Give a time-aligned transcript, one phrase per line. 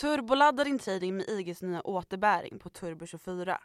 [0.00, 3.56] Turboladda din trading med IGs nya återbäring på Turbo24.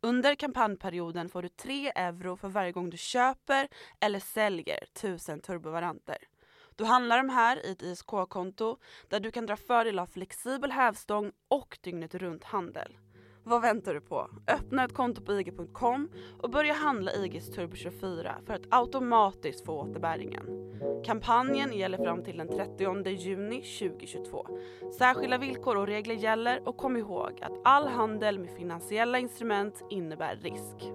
[0.00, 3.68] Under kampanjperioden får du 3 euro för varje gång du köper
[4.00, 6.16] eller säljer 1000 turbovaranter.
[6.76, 8.78] Du handlar de här i ett ISK-konto
[9.08, 12.96] där du kan dra fördel av flexibel hävstång och dygnet runt handel.
[13.46, 14.28] Vad väntar du på?
[14.46, 16.08] Öppna ett konto på IG.com
[16.38, 20.46] och börja handla IGs Turbo24 för att automatiskt få återbäringen.
[21.04, 24.46] Kampanjen gäller fram till den 30 juni 2022.
[24.98, 30.36] Särskilda villkor och regler gäller och kom ihåg att all handel med finansiella instrument innebär
[30.36, 30.92] risk.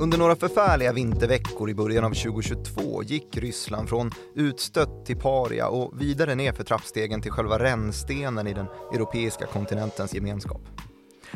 [0.00, 6.00] Under några förfärliga vinterveckor i början av 2022 gick Ryssland från utstött till paria och
[6.00, 10.60] vidare ner för trappstegen till själva rännstenen i den europeiska kontinentens gemenskap.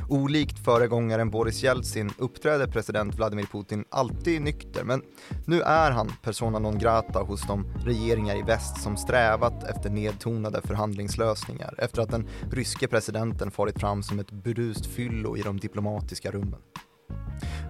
[0.09, 5.03] Olikt föregångaren Boris Jeltsin uppträder president Vladimir Putin alltid nykter men
[5.47, 10.61] nu är han persona non grata hos de regeringar i väst som strävat efter nedtonade
[10.63, 16.31] förhandlingslösningar efter att den ryske presidenten farit fram som ett brust fyllo i de diplomatiska
[16.31, 16.61] rummen.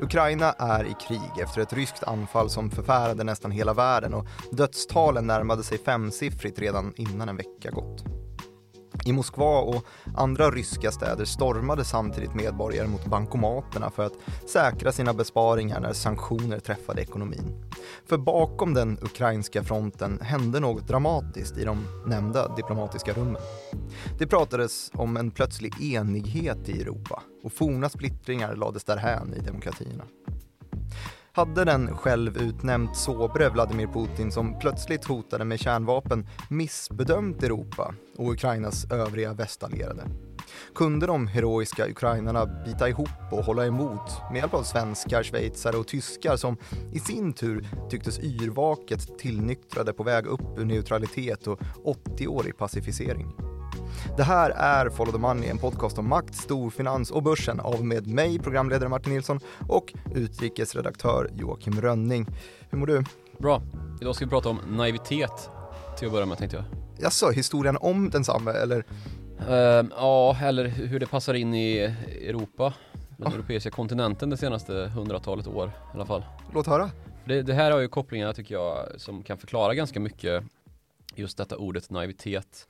[0.01, 5.27] Ukraina är i krig efter ett ryskt anfall som förfärade nästan hela världen och dödstalen
[5.27, 8.24] närmade sig femsiffrigt redan innan en vecka gått.
[9.05, 9.85] I Moskva och
[10.17, 14.13] andra ryska städer stormade samtidigt medborgare mot bankomaterna för att
[14.49, 17.65] säkra sina besparingar när sanktioner träffade ekonomin.
[18.07, 23.43] För bakom den ukrainska fronten hände något dramatiskt i de nämnda diplomatiska rummen.
[24.19, 30.05] Det pratades om en plötslig enighet i Europa och forna splittringar lades därhän i demokratierna
[31.37, 38.91] hade den självutnämnt sobre Vladimir Putin som plötsligt hotade med kärnvapen missbedömt Europa och Ukrainas
[38.91, 40.03] övriga västallierade.
[40.75, 45.87] Kunde de heroiska ukrainarna bita ihop och hålla emot med hjälp av svenskar, schweizare och
[45.87, 46.57] tyskar som
[46.93, 53.27] i sin tur tycktes yrvaket tillnyktrade på väg upp ur neutralitet och 80-årig pacificering?
[54.17, 58.07] Det här är Follow the Money, en podcast om makt, storfinans och börsen av med
[58.07, 62.27] mig, programledare Martin Nilsson och utrikesredaktör Joakim Rönning.
[62.71, 63.05] Hur mår du?
[63.39, 63.63] Bra.
[64.01, 65.51] Idag ska vi prata om naivitet
[65.99, 66.65] till att börja med tänkte jag.
[66.99, 68.85] Jaså, historien om densamma eller?
[69.49, 71.79] Uh, ja, eller hur det passar in i
[72.29, 72.75] Europa,
[73.17, 73.35] den oh.
[73.35, 76.25] europeiska kontinenten det senaste hundratalet år i alla fall.
[76.55, 76.91] Låt höra.
[77.25, 80.45] Det, det här har ju kopplingar tycker jag som kan förklara ganska mycket
[81.15, 82.67] just detta ordet naivitet.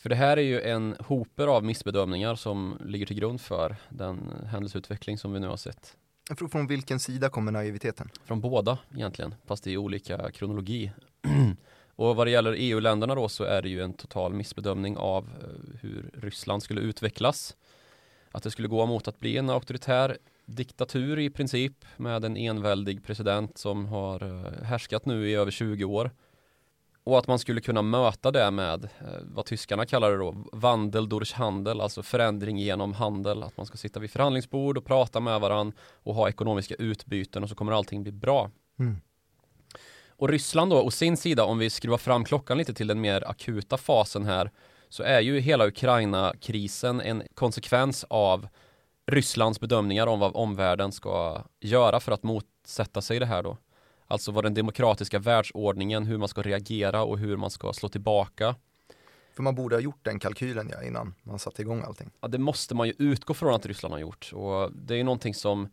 [0.00, 4.46] För det här är ju en hoper av missbedömningar som ligger till grund för den
[4.46, 5.96] händelseutveckling som vi nu har sett.
[6.50, 8.10] Från vilken sida kommer naiviteten?
[8.24, 10.92] Från båda egentligen, fast i olika kronologi.
[11.96, 15.78] Och vad det gäller EU-länderna då så är det ju en total missbedömning av eh,
[15.80, 17.56] hur Ryssland skulle utvecklas.
[18.30, 23.04] Att det skulle gå mot att bli en auktoritär diktatur i princip med en enväldig
[23.04, 26.10] president som har eh, härskat nu i över 20 år
[27.10, 31.08] och att man skulle kunna möta det med eh, vad tyskarna kallar det då, vandel
[31.08, 33.42] durch handel, alltså förändring genom handel.
[33.42, 37.48] Att man ska sitta vid förhandlingsbord och prata med varandra och ha ekonomiska utbyten och
[37.48, 38.50] så kommer allting bli bra.
[38.78, 39.00] Mm.
[40.08, 43.28] Och Ryssland då, å sin sida, om vi skruvar fram klockan lite till den mer
[43.28, 44.50] akuta fasen här,
[44.88, 48.48] så är ju hela Ukraina-krisen en konsekvens av
[49.06, 53.56] Rysslands bedömningar om vad omvärlden ska göra för att motsätta sig det här då.
[54.10, 58.54] Alltså vad den demokratiska världsordningen, hur man ska reagera och hur man ska slå tillbaka.
[59.34, 62.10] För man borde ha gjort den kalkylen ja, innan man satte igång allting.
[62.20, 64.30] Ja, det måste man ju utgå från att Ryssland har gjort.
[64.32, 65.68] Och det är ju någonting som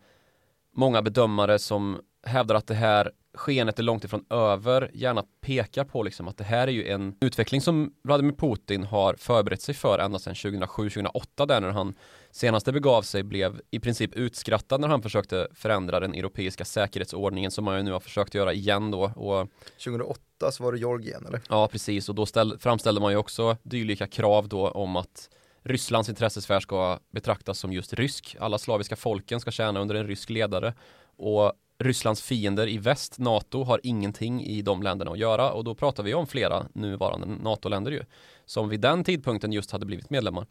[0.71, 6.03] många bedömare som hävdar att det här skenet är långt ifrån över gärna pekar på
[6.03, 9.99] liksom att det här är ju en utveckling som Vladimir Putin har förberett sig för
[9.99, 11.95] ända sedan 2007-2008 där när han
[12.37, 17.65] senaste begav sig blev i princip utskrattad när han försökte förändra den europeiska säkerhetsordningen som
[17.65, 19.03] man ju nu har försökt göra igen då.
[19.03, 19.49] Och
[19.83, 21.41] 2008 så var det Georgien eller?
[21.49, 25.29] Ja precis och då ställ, framställde man ju också dylika krav då om att
[25.63, 28.35] Rysslands intressesfär ska betraktas som just rysk.
[28.39, 30.73] Alla slaviska folken ska tjäna under en rysk ledare
[31.17, 35.75] och Rysslands fiender i väst, NATO, har ingenting i de länderna att göra och då
[35.75, 38.03] pratar vi om flera nuvarande NATO-länder ju
[38.45, 40.47] som vid den tidpunkten just hade blivit medlemmar.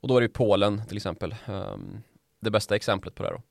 [0.00, 2.02] Och då är det ju Polen till exempel um,
[2.40, 3.42] det bästa exemplet på det då.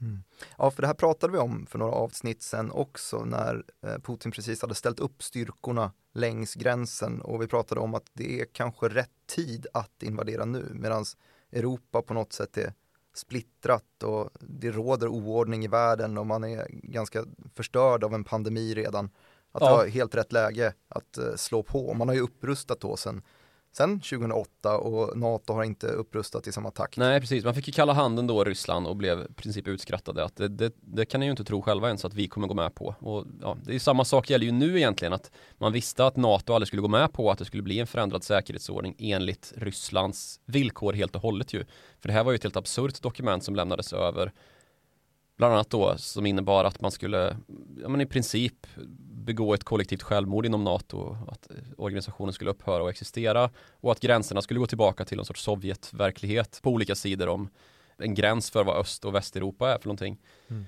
[0.00, 0.22] Mm.
[0.58, 4.32] Ja, för det här pratade vi om för några avsnitt sen också när eh, Putin
[4.32, 8.88] precis hade ställt upp styrkorna längs gränsen och vi pratade om att det är kanske
[8.88, 11.04] rätt tid att invadera nu medan
[11.52, 12.72] Europa på något sätt är
[13.14, 17.24] splittrat och det råder oordning i världen och man är ganska
[17.54, 19.10] förstörd av en pandemi redan.
[19.52, 19.68] Att ja.
[19.70, 21.94] det var helt rätt läge att uh, slå på.
[21.94, 23.22] Man har ju upprustat då sen,
[23.76, 26.96] sedan 2008 och NATO har inte upprustat i samma takt.
[26.96, 30.36] Nej precis, man fick ju kalla handen då Ryssland och blev i princip utskrattade att
[30.36, 32.74] det, det, det kan ni ju inte tro själva ens att vi kommer gå med
[32.74, 32.94] på.
[32.98, 36.52] Och ja, det är samma sak gäller ju nu egentligen att man visste att NATO
[36.52, 40.92] aldrig skulle gå med på att det skulle bli en förändrad säkerhetsordning enligt Rysslands villkor
[40.92, 41.64] helt och hållet ju.
[42.00, 44.32] För det här var ju ett helt absurt dokument som lämnades över
[45.36, 47.36] bland annat då som innebar att man skulle
[47.82, 48.66] ja, men i princip
[49.26, 53.50] begå ett kollektivt självmord inom NATO, att organisationen skulle upphöra att existera
[53.80, 57.48] och att gränserna skulle gå tillbaka till någon sorts Sovjetverklighet på olika sidor om
[57.98, 60.18] en gräns för vad Öst och Västeuropa är för någonting.
[60.48, 60.66] Mm.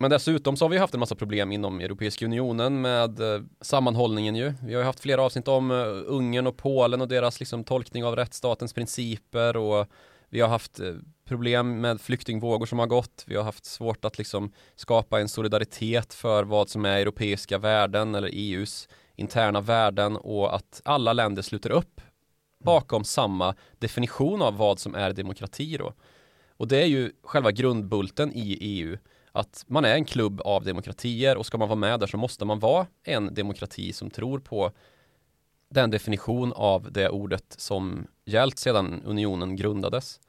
[0.00, 4.36] Men dessutom så har vi haft en massa problem inom Europeiska unionen med eh, sammanhållningen
[4.36, 4.52] ju.
[4.64, 5.76] Vi har ju haft flera avsnitt om eh,
[6.06, 9.86] Ungern och Polen och deras liksom tolkning av rättsstatens principer och
[10.28, 10.94] vi har haft eh,
[11.24, 13.24] problem med flyktingvågor som har gått.
[13.26, 18.14] Vi har haft svårt att liksom skapa en solidaritet för vad som är europeiska värden
[18.14, 22.00] eller EUs interna värden och att alla länder sluter upp
[22.64, 25.94] bakom samma definition av vad som är demokrati då.
[26.56, 28.98] Och det är ju själva grundbulten i EU
[29.32, 32.44] att man är en klubb av demokratier och ska man vara med där så måste
[32.44, 34.72] man vara en demokrati som tror på
[35.68, 40.20] den definition av det ordet som gällt sedan unionen grundades.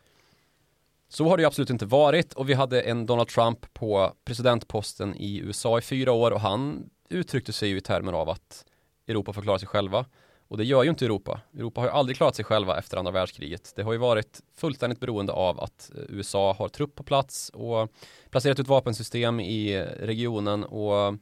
[1.10, 5.16] Så har det ju absolut inte varit och vi hade en Donald Trump på presidentposten
[5.16, 8.66] i USA i fyra år och han uttryckte sig ju i termer av att
[9.08, 10.06] Europa får klara sig själva.
[10.48, 11.42] Och det gör ju inte Europa.
[11.54, 13.74] Europa har ju aldrig klarat sig själva efter andra världskriget.
[13.76, 17.90] Det har ju varit fullständigt beroende av att USA har trupp på plats och
[18.30, 21.16] placerat ut vapensystem i regionen och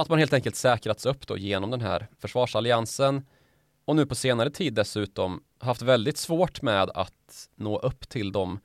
[0.00, 3.26] att man helt enkelt säkrats upp då genom den här försvarsalliansen
[3.84, 8.58] och nu på senare tid dessutom haft väldigt svårt med att nå upp till de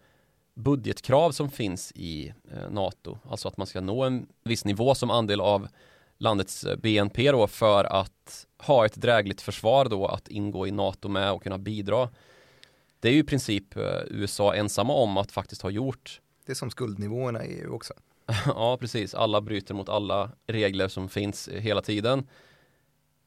[0.54, 3.18] budgetkrav som finns i eh, NATO.
[3.30, 5.68] Alltså att man ska nå en viss nivå som andel av
[6.18, 11.10] landets eh, BNP då för att ha ett drägligt försvar då att ingå i NATO
[11.10, 12.10] med och kunna bidra.
[13.00, 16.22] Det är ju i princip eh, USA ensamma om att faktiskt ha gjort.
[16.46, 17.94] Det är som skuldnivåerna i EU också.
[18.46, 19.16] ja, precis.
[19.16, 22.28] Alla bryter mot alla regler som finns hela tiden.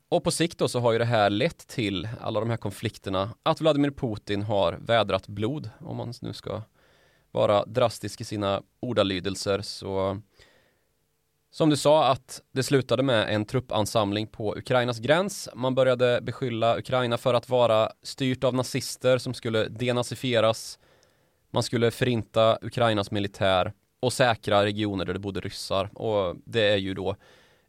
[0.08, 3.34] Och på sikt då så har ju det här lett till alla de här konflikterna
[3.43, 6.62] att Vladimir Putin har vädrat blod om man nu ska
[7.31, 10.20] vara drastisk i sina ordalydelser så
[11.50, 15.48] som du sa att det slutade med en truppansamling på Ukrainas gräns.
[15.54, 20.78] Man började beskylla Ukraina för att vara styrt av nazister som skulle denazifieras.
[21.50, 23.72] Man skulle förinta Ukrainas militär
[24.06, 27.17] och säkra regioner där det bodde ryssar och det är ju då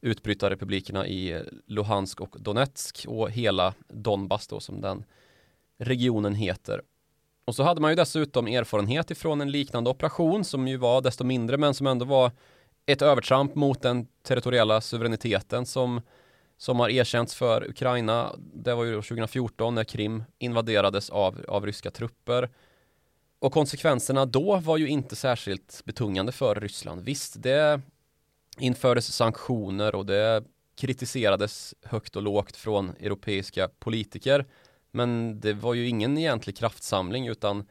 [0.02, 5.04] utbrytarrepublikerna i Luhansk och Donetsk och hela Donbass då som den
[5.78, 6.82] regionen heter.
[7.46, 11.24] Och så hade man ju dessutom erfarenhet ifrån en liknande operation som ju var desto
[11.24, 12.32] mindre men som ändå var
[12.86, 16.02] ett övertramp mot den territoriella suveräniteten som,
[16.58, 18.36] som har erkänts för Ukraina.
[18.38, 22.50] Det var ju 2014 när Krim invaderades av, av ryska trupper.
[23.40, 27.02] Och konsekvenserna då var ju inte särskilt betungande för Ryssland.
[27.02, 27.82] Visst, det
[28.58, 30.44] infördes sanktioner och det
[30.76, 34.46] kritiserades högt och lågt från europeiska politiker.
[34.92, 37.68] Men det var ju ingen egentlig kraftsamling utan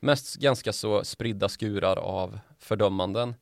[0.00, 3.34] mest ganska så spridda skurar av fördömanden.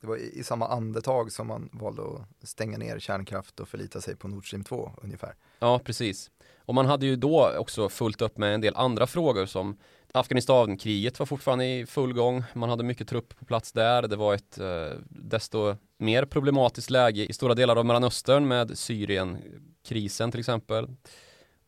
[0.00, 4.00] Det var i, i samma andetag som man valde att stänga ner kärnkraft och förlita
[4.00, 5.34] sig på Nord Stream 2 ungefär.
[5.58, 6.30] Ja, precis.
[6.58, 9.78] Och man hade ju då också fullt upp med en del andra frågor som
[10.12, 12.44] Afghanistankriget var fortfarande i full gång.
[12.54, 14.02] Man hade mycket trupp på plats där.
[14.02, 20.30] Det var ett eh, desto mer problematiskt läge i stora delar av Mellanöstern med Syrienkrisen
[20.30, 20.88] till exempel.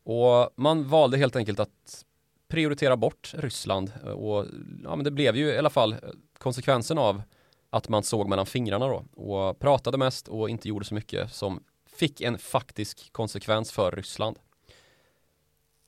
[0.05, 2.05] Och man valde helt enkelt att
[2.49, 4.47] prioritera bort Ryssland och
[4.85, 5.97] ja, men det blev ju i alla fall
[6.39, 7.23] konsekvensen av
[7.71, 11.65] att man såg mellan fingrarna då och pratade mest och inte gjorde så mycket som
[11.87, 14.39] fick en faktisk konsekvens för Ryssland.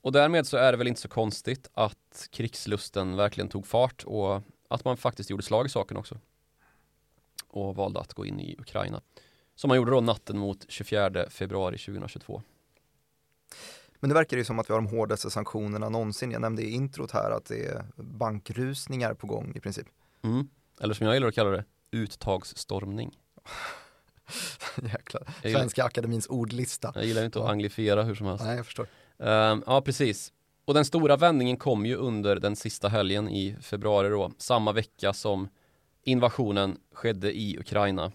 [0.03, 4.43] Och därmed så är det väl inte så konstigt att krigslusten verkligen tog fart och
[4.69, 6.19] att man faktiskt gjorde slag i saken också.
[7.49, 9.01] Och valde att gå in i Ukraina.
[9.55, 12.43] Som man gjorde då natten mot 24 februari 2022.
[14.01, 16.31] Men det verkar ju som att vi har de hårdaste sanktionerna någonsin.
[16.31, 19.87] Jag nämnde i introt här att det är bankrusningar på gång i princip.
[20.23, 20.49] Mm.
[20.81, 23.19] Eller som jag gillar att kalla det, uttagsstormning.
[24.83, 26.93] Jäklar, Svenska Akademins ordlista.
[26.95, 28.45] Jag gillar inte att anglifiera hur som helst.
[28.45, 28.87] Nej, jag förstår.
[29.23, 30.33] Uh, ja, precis.
[30.65, 35.13] Och den stora vändningen kom ju under den sista helgen i februari då, samma vecka
[35.13, 35.49] som
[36.05, 38.13] invasionen skedde i Ukraina.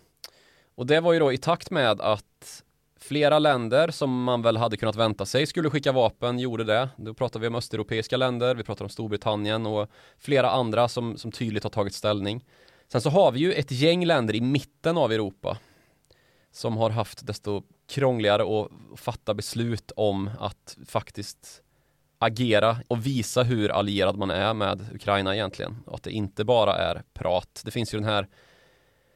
[0.76, 2.64] Och det var ju då i takt med att
[3.00, 6.90] Flera länder som man väl hade kunnat vänta sig skulle skicka vapen gjorde det.
[6.98, 11.32] Då pratar vi om östeuropeiska länder, vi pratar om Storbritannien och flera andra som, som
[11.32, 12.46] tydligt har tagit ställning.
[12.88, 15.58] Sen så har vi ju ett gäng länder i mitten av Europa
[16.52, 21.62] som har haft desto krångligare att fatta beslut om att faktiskt
[22.20, 25.78] agera och visa hur allierad man är med Ukraina egentligen.
[25.86, 27.62] Och att det inte bara är prat.
[27.66, 28.28] Det finns ju den här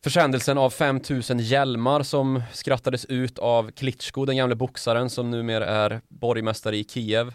[0.04, 6.02] försändelsen av 5000 hjälmar som skrattades ut av Klitschko, den gamle boxaren som numera är
[6.08, 7.34] borgmästare i Kiev.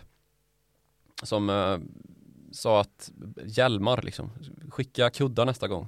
[1.23, 1.79] Som eh,
[2.53, 3.11] sa att
[3.45, 4.31] hjälmar liksom,
[4.71, 5.87] skicka kuddar nästa gång.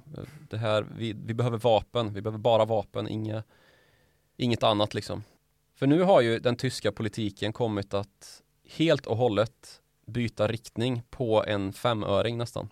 [0.50, 3.42] Det här, vi, vi behöver vapen, vi behöver bara vapen, inga,
[4.36, 5.22] inget annat liksom.
[5.76, 11.44] För nu har ju den tyska politiken kommit att helt och hållet byta riktning på
[11.44, 12.68] en femöring nästan.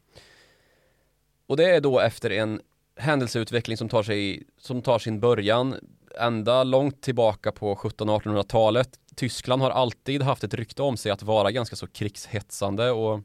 [1.47, 2.61] Och det är då efter en
[2.97, 5.75] händelseutveckling som tar, sig, som tar sin början
[6.19, 8.99] ända långt tillbaka på 1700-1800-talet.
[9.15, 13.21] Tyskland har alltid haft ett rykte om sig att vara ganska så krigshetsande och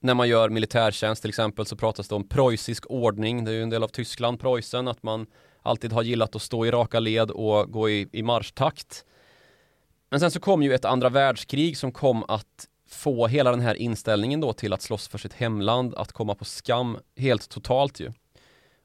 [0.00, 3.44] när man gör militärtjänst till exempel så pratas det om preussisk ordning.
[3.44, 5.26] Det är ju en del av Tyskland, Preussen, att man
[5.62, 9.04] alltid har gillat att stå i raka led och gå i, i marschtakt.
[10.16, 13.74] Men sen så kom ju ett andra världskrig som kom att få hela den här
[13.74, 18.12] inställningen då till att slåss för sitt hemland att komma på skam helt totalt ju.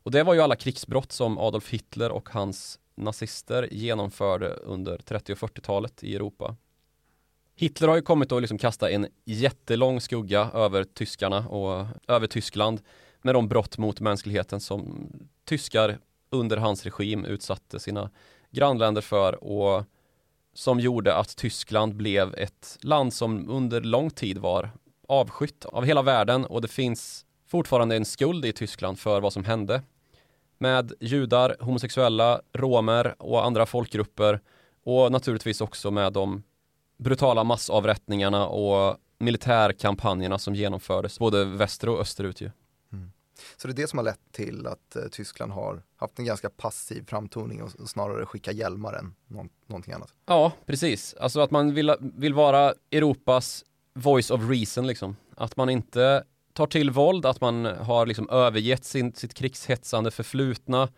[0.03, 5.33] Och det var ju alla krigsbrott som Adolf Hitler och hans nazister genomförde under 30
[5.33, 6.55] och 40-talet i Europa.
[7.55, 12.81] Hitler har ju kommit att liksom kasta en jättelång skugga över tyskarna och över Tyskland
[13.21, 15.09] med de brott mot mänskligheten som
[15.45, 15.97] tyskar
[16.29, 18.09] under hans regim utsatte sina
[18.49, 19.85] grannländer för och
[20.53, 24.71] som gjorde att Tyskland blev ett land som under lång tid var
[25.07, 29.45] avskytt av hela världen och det finns fortfarande en skuld i Tyskland för vad som
[29.45, 29.81] hände
[30.57, 34.39] med judar, homosexuella, romer och andra folkgrupper
[34.83, 36.43] och naturligtvis också med de
[36.97, 42.51] brutala massavrättningarna och militärkampanjerna som genomfördes både väster och österut ju.
[43.57, 46.49] Så det är det som har lett till att eh, Tyskland har haft en ganska
[46.49, 50.13] passiv framtoning och snarare skicka hjälmar än någon, någonting annat.
[50.25, 51.13] Ja, precis.
[51.19, 55.15] Alltså att man vill, vill vara Europas voice of reason liksom.
[55.35, 60.89] Att man inte tar till våld, att man har liksom övergett sin, sitt krigshetsande förflutna.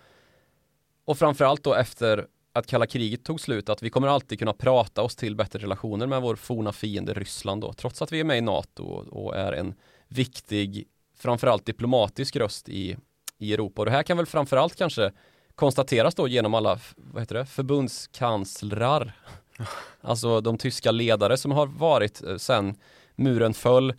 [1.06, 5.02] Och framförallt då efter att kalla kriget tog slut, att vi kommer alltid kunna prata
[5.02, 8.38] oss till bättre relationer med vår forna fiende Ryssland då, trots att vi är med
[8.38, 9.74] i NATO och är en
[10.08, 12.98] viktig, framförallt diplomatisk röst i,
[13.38, 13.82] i Europa.
[13.82, 15.12] Och det här kan väl framförallt kanske
[15.56, 19.14] konstateras då genom alla, vad heter det, förbundskanslrar.
[20.02, 22.76] Alltså de tyska ledare som har varit eh, sen
[23.16, 23.94] muren föll.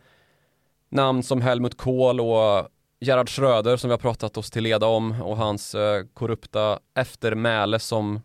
[0.89, 2.69] Namn som Helmut Kohl och
[3.01, 7.79] Gerhard Schröder som vi har pratat oss till leda om och hans eh, korrupta eftermäle
[7.79, 8.21] som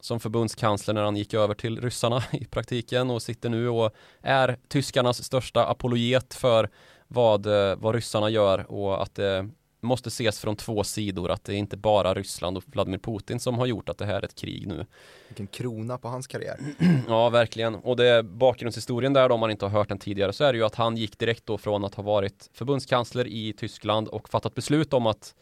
[0.00, 4.58] som förbundskansler när han gick över till ryssarna i praktiken och sitter nu och är
[4.68, 6.70] tyskarnas största apologet för
[7.12, 9.48] vad, eh, vad ryssarna gör och att det
[9.80, 13.58] måste ses från två sidor att det är inte bara Ryssland och Vladimir Putin som
[13.58, 14.86] har gjort att det här är ett krig nu.
[15.28, 16.58] Vilken krona på hans karriär.
[17.08, 17.74] ja, verkligen.
[17.74, 20.58] Och det bakgrundshistorien där då, om man inte har hört den tidigare så är det
[20.58, 24.54] ju att han gick direkt då från att ha varit förbundskansler i Tyskland och fattat
[24.54, 25.34] beslut om att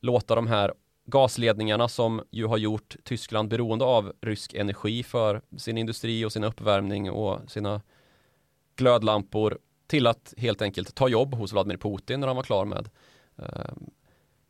[0.00, 0.72] låta de här
[1.06, 6.44] gasledningarna som ju har gjort Tyskland beroende av rysk energi för sin industri och sin
[6.44, 7.80] uppvärmning och sina
[8.76, 9.58] glödlampor
[9.92, 12.88] till att helt enkelt ta jobb hos Vladimir Putin när han var klar med
[13.38, 13.74] eh,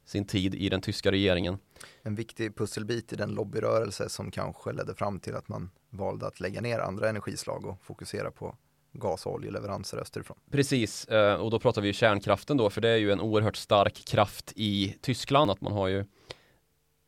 [0.04, 1.58] sin tid i den tyska regeringen.
[2.02, 6.40] En viktig pusselbit i den lobbyrörelse som kanske ledde fram till att man valde att
[6.40, 8.56] lägga ner andra energislag och fokusera på
[8.92, 10.36] gas och oljeleveranser österifrån.
[10.50, 13.56] Precis, eh, och då pratar vi ju kärnkraften då, för det är ju en oerhört
[13.56, 16.04] stark kraft i Tyskland, att man har ju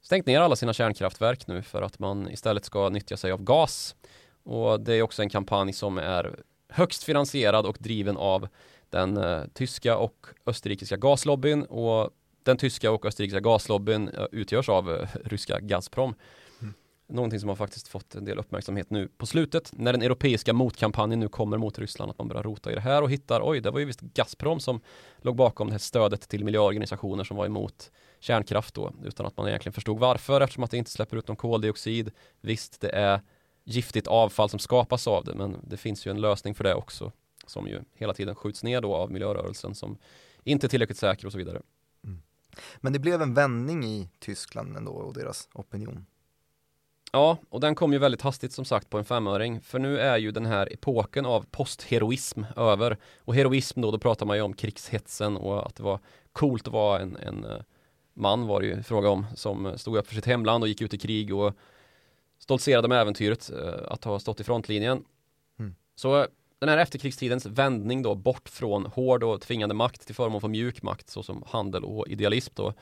[0.02, 3.96] stängt ner alla sina kärnkraftverk nu för att man istället ska nyttja sig av gas.
[4.42, 6.40] Och det är också en kampanj som är
[6.74, 8.48] högst finansierad och driven av
[8.90, 12.10] den eh, tyska och österrikiska gaslobbyn och
[12.42, 16.14] den tyska och österrikiska gaslobbyn eh, utgörs av eh, ryska Gazprom.
[16.60, 16.74] Mm.
[17.08, 21.20] Någonting som har faktiskt fått en del uppmärksamhet nu på slutet när den europeiska motkampanjen
[21.20, 23.70] nu kommer mot Ryssland att man börjar rota i det här och hittar oj det
[23.70, 24.80] var ju visst Gazprom som
[25.18, 27.90] låg bakom det här stödet till miljöorganisationer som var emot
[28.20, 31.36] kärnkraft då utan att man egentligen förstod varför eftersom att det inte släpper ut någon
[31.36, 32.10] koldioxid.
[32.40, 33.20] Visst, det är
[33.64, 37.12] giftigt avfall som skapas av det men det finns ju en lösning för det också
[37.46, 39.98] som ju hela tiden skjuts ner då av miljörörelsen som
[40.44, 41.62] inte är tillräckligt säker och så vidare.
[42.04, 42.22] Mm.
[42.76, 46.06] Men det blev en vändning i Tyskland ändå och deras opinion.
[47.12, 49.60] Ja, och den kom ju väldigt hastigt som sagt på en femöring.
[49.60, 52.96] För nu är ju den här epoken av postheroism över.
[53.18, 56.00] Och heroism då, då pratar man ju om krigshetsen och att det var
[56.32, 57.60] coolt att vara en, en eh,
[58.14, 60.94] man var det ju fråga om som stod upp för sitt hemland och gick ut
[60.94, 61.54] i krig och
[62.44, 65.04] stoltserade med äventyret eh, att ha stått i frontlinjen.
[65.58, 65.74] Mm.
[65.94, 66.26] Så
[66.58, 70.82] den här efterkrigstidens vändning då bort från hård och tvingande makt till förmån för mjuk
[70.82, 72.72] makt såsom handel och idealism då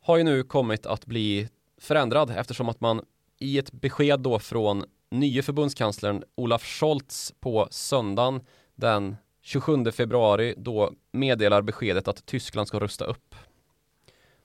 [0.00, 1.48] har ju nu kommit att bli
[1.80, 3.04] förändrad eftersom att man
[3.38, 8.40] i ett besked då från nye förbundskanslern Olaf Scholz på söndagen
[8.74, 13.34] den 27 februari då meddelar beskedet att Tyskland ska rusta upp.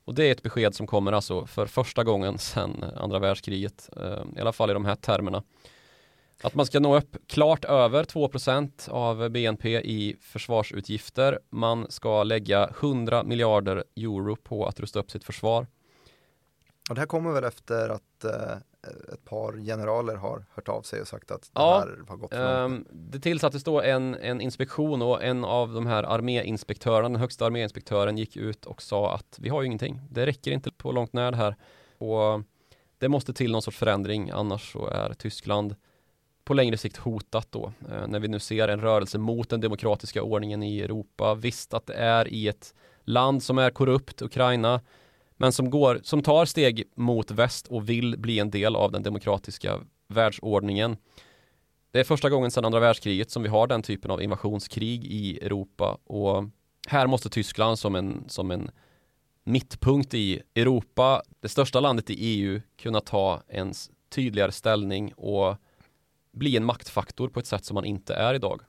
[0.06, 4.24] Och det är ett besked som kommer alltså för första gången sedan andra världskriget, eh,
[4.36, 5.42] i alla fall i de här termerna.
[6.42, 11.38] Att man ska nå upp klart över 2% av BNP i försvarsutgifter.
[11.50, 15.66] Man ska lägga 100 miljarder euro på att rusta upp sitt försvar.
[16.88, 18.56] Och det här kommer väl efter att eh,
[19.12, 22.30] ett par generaler har hört av sig och sagt att Ja, det här har gått
[22.34, 22.88] för långt.
[22.88, 27.46] Um, det tillsattes då en, en inspektion och en av de här arméinspektörerna, den högsta
[27.46, 30.00] arméinspektören gick ut och sa att vi har ju ingenting.
[30.10, 31.56] Det räcker inte på långt när det här.
[31.98, 32.42] Och
[32.98, 35.76] det måste till någon sorts förändring annars så är Tyskland
[36.44, 37.72] på längre sikt hotat då.
[37.90, 41.34] Eh, när vi nu ser en rörelse mot den demokratiska ordningen i Europa.
[41.34, 42.74] Visst att det är i ett
[43.04, 44.80] land som är korrupt, Ukraina,
[45.36, 49.02] men som, går, som tar steg mot väst och vill bli en del av den
[49.02, 50.96] demokratiska världsordningen.
[51.90, 55.38] Det är första gången sedan andra världskriget som vi har den typen av invasionskrig i
[55.38, 56.44] Europa och
[56.88, 58.70] här måste Tyskland som en, som en
[59.44, 63.72] mittpunkt i Europa, det största landet i EU, kunna ta en
[64.10, 65.56] tydligare ställning och
[66.32, 68.62] bli en maktfaktor på ett sätt som man inte är idag.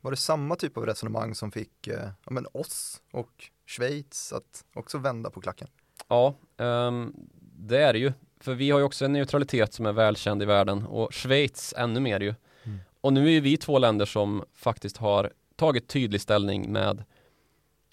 [0.00, 4.64] Var det samma typ av resonemang som fick eh, ja, men oss och Schweiz att
[4.74, 5.68] också vända på klacken?
[6.08, 7.14] Ja, ehm,
[7.58, 8.12] det är det ju.
[8.40, 12.00] För vi har ju också en neutralitet som är välkänd i världen och Schweiz ännu
[12.00, 12.34] mer ju.
[12.64, 12.78] Mm.
[13.00, 17.04] Och nu är ju vi två länder som faktiskt har tagit tydlig ställning med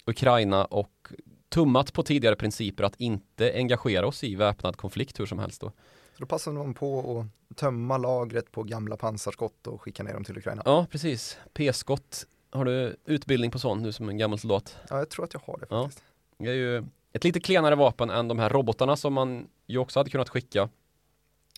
[0.06, 1.12] Ukraina och
[1.48, 5.68] tummat på tidigare principer att inte engagera oss i väpnad konflikt hur som helst då.
[6.14, 10.24] Så då passade man på att tömma lagret på gamla pansarskott och skicka ner dem
[10.24, 10.62] till Ukraina.
[10.64, 11.38] Ja, precis.
[11.52, 12.26] P-skott.
[12.50, 14.76] Har du utbildning på sånt nu som en gammal soldat?
[14.90, 15.82] Ja, jag tror att jag har det Ja.
[15.84, 16.04] faktiskt.
[16.38, 20.00] Det är ju ett lite klenare vapen än de här robotarna som man ju också
[20.00, 20.68] hade kunnat skicka.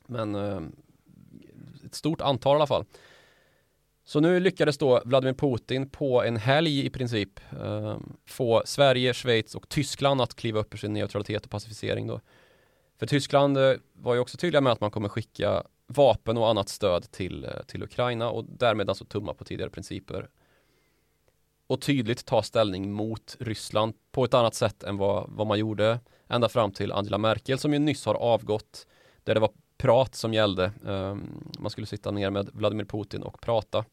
[0.07, 0.61] Men eh,
[1.87, 2.85] ett stort antal i alla fall.
[4.05, 7.97] Så nu lyckades då Vladimir Putin på en helg i princip eh,
[8.27, 12.21] få Sverige, Schweiz och Tyskland att kliva upp ur sin neutralitet och pacificering då.
[12.99, 16.69] För Tyskland eh, var ju också tydliga med att man kommer skicka vapen och annat
[16.69, 20.29] stöd till, eh, till Ukraina och därmed alltså tumma på tidigare principer
[21.67, 26.01] och tydligt ta ställning mot Ryssland på ett annat sätt än vad, vad man gjorde
[26.29, 28.87] ända fram till Angela Merkel som ju nyss har avgått
[29.25, 30.73] där det var prat som gällde.
[30.87, 33.85] Ehm, man skulle sitta ner med Vladimir Putin och prata.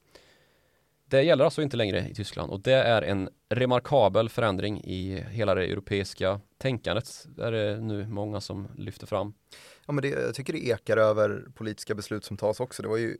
[1.06, 5.56] Det gäller alltså inte längre i Tyskland och det är en remarkabel förändring i hela
[5.56, 7.26] det europeiska tänkandet.
[7.36, 9.34] Det är det nu många som lyfter fram.
[9.86, 12.82] Ja, men det, jag tycker det ekar över politiska beslut som tas också.
[12.82, 13.18] Det var ju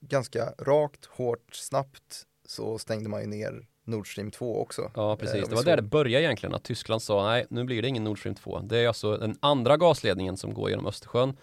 [0.00, 4.90] ganska rakt, hårt, snabbt så stängde man ju ner Nord Stream 2 också.
[4.94, 7.82] Ja Eh, precis, det var där det började egentligen att Tyskland sa nej nu blir
[7.82, 11.36] det ingen Nord Stream 2 Det är alltså den andra gasledningen som går genom Östersjön.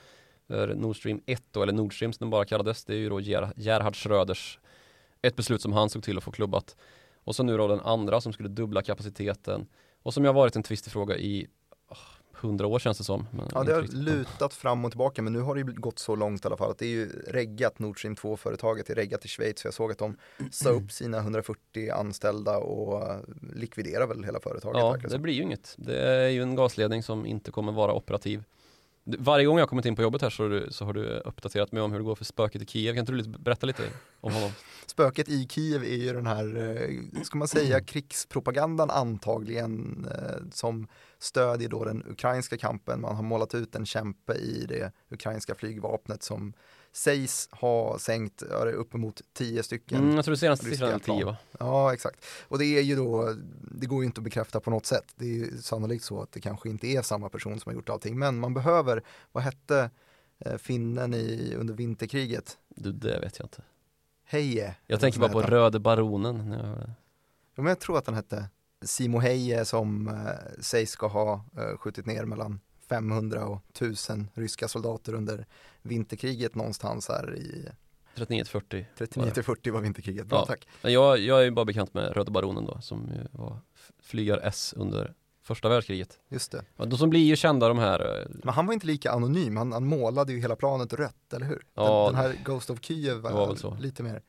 [0.75, 3.19] Nord Stream 1 då, eller Nord Stream som den bara kallades Det är ju då
[3.19, 4.59] Ger- Gerhard Schröders
[5.21, 6.75] Ett beslut som han såg till att få klubbat.
[7.23, 9.67] Och så nu då den andra som skulle dubbla kapaciteten.
[10.03, 11.47] Och som har varit en tvistig fråga i
[12.41, 15.55] hundra år känns det som Ja, det har lutat fram och tillbaka men nu har
[15.55, 18.15] det ju gått så långt i alla fall att det är ju reggat Nord Stream
[18.15, 19.59] 2-företaget är reggat i Schweiz.
[19.59, 20.17] Så jag såg att de
[20.51, 23.19] sa upp sina 140 anställda och eh,
[23.53, 25.03] likviderar väl hela företaget.
[25.03, 25.75] Ja, det blir ju inget.
[25.77, 28.43] Det är ju en gasledning som inte kommer vara operativ.
[29.03, 31.19] Varje gång jag har kommit in på jobbet här så har, du, så har du
[31.19, 32.93] uppdaterat mig om hur det går för spöket i Kiev.
[32.93, 33.83] Kan inte du berätta lite
[34.19, 34.51] om honom?
[34.85, 40.87] Spöket i Kiev är ju den här, eh, ska man säga, krigspropagandan antagligen eh, som
[41.19, 43.01] stödjer då den ukrainska kampen.
[43.01, 46.53] Man har målat ut en kämpe i det ukrainska flygvapnet som
[46.91, 48.41] sägs ha sänkt
[48.75, 50.99] uppemot tio stycken Mm, jag tror det senaste siffran är.
[50.99, 51.37] 10 va?
[51.59, 52.25] Ja, exakt.
[52.47, 53.35] Och det är ju då,
[53.71, 55.05] det går ju inte att bekräfta på något sätt.
[55.15, 57.89] Det är ju sannolikt så att det kanske inte är samma person som har gjort
[57.89, 58.19] allting.
[58.19, 59.89] Men man behöver, vad hette
[60.39, 62.57] eh, finnen i, under vinterkriget?
[62.67, 63.61] Du, det vet jag inte.
[64.23, 64.75] Heje.
[64.87, 66.55] Jag tänker bara på Röde Baronen.
[67.55, 68.49] Ja, men jag tror att den hette
[68.81, 74.67] Simo Heje som eh, sägs ska ha eh, skjutit ner mellan 500 och 1000 ryska
[74.67, 75.45] soldater under
[75.81, 77.69] vinterkriget någonstans här i
[78.15, 78.85] 3940.
[78.97, 80.25] 39 till 40 var vinterkriget.
[80.27, 80.45] Bra, Ja.
[80.45, 80.67] tack.
[80.81, 83.57] Jag, jag är bara bekant med Röde Baronen då, som var
[83.99, 86.19] flygar-S under första världskriget.
[86.29, 86.65] Just det.
[86.75, 89.57] Ja, De som blir ju kända de här, eh, Men han var inte lika anonym,
[89.57, 91.65] han, han målade ju hela planet rött, eller hur?
[91.73, 94.21] Ja, den, den här Ghost of Kiev var var lite mer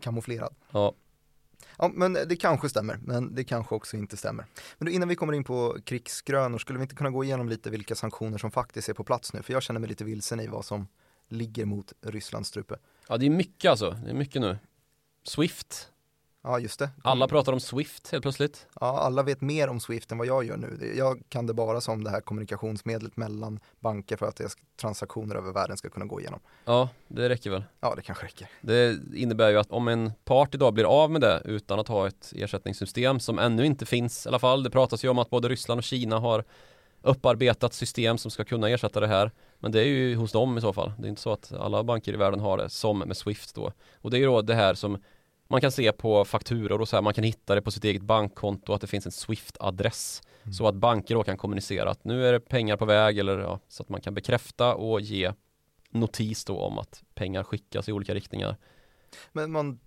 [0.00, 0.54] kamouflerad.
[0.70, 0.92] ja,
[1.78, 4.46] Ja, men det kanske stämmer, men det kanske också inte stämmer.
[4.78, 7.70] Men då, innan vi kommer in på krigsgrönor, skulle vi inte kunna gå igenom lite
[7.70, 9.42] vilka sanktioner som faktiskt är på plats nu?
[9.42, 10.88] För jag känner mig lite vilsen i vad som
[11.28, 12.76] ligger mot Rysslands strupe.
[13.08, 14.58] ja det är mycket alltså, det är mycket nu.
[15.22, 15.88] Swift
[16.42, 16.90] Ja, just det.
[17.02, 18.66] Alla pratar om Swift helt plötsligt.
[18.80, 20.94] Ja, alla vet mer om Swift än vad jag gör nu.
[20.96, 25.52] Jag kan det bara som det här kommunikationsmedlet mellan banker för att deras transaktioner över
[25.52, 26.40] världen ska kunna gå igenom.
[26.64, 27.64] Ja, det räcker väl.
[27.80, 28.50] Ja, det kanske räcker.
[28.60, 32.06] Det innebär ju att om en part idag blir av med det utan att ha
[32.06, 34.62] ett ersättningssystem som ännu inte finns i alla fall.
[34.62, 36.44] Det pratas ju om att både Ryssland och Kina har
[37.02, 39.30] upparbetat system som ska kunna ersätta det här.
[39.58, 40.92] Men det är ju hos dem i så fall.
[40.98, 43.72] Det är inte så att alla banker i världen har det som med Swift då.
[44.00, 44.98] Och det är ju då det här som
[45.48, 48.02] man kan se på fakturor och så här, man kan hitta det på sitt eget
[48.02, 50.22] bankkonto att det finns en Swift-adress.
[50.42, 50.52] Mm.
[50.52, 53.60] Så att banker då kan kommunicera att nu är det pengar på väg eller ja,
[53.68, 55.32] så att man kan bekräfta och ge
[55.90, 58.56] notis då om att pengar skickas i olika riktningar.
[59.32, 59.80] Men man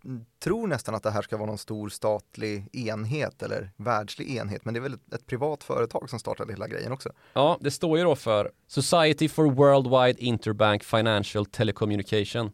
[0.44, 4.74] tror nästan att det här ska vara någon stor statlig enhet eller världslig enhet, men
[4.74, 7.10] det är väl ett, ett privat företag som startade hela grejen också.
[7.34, 12.52] Ja, det står ju då för Society for Worldwide Interbank Financial Telecommunication.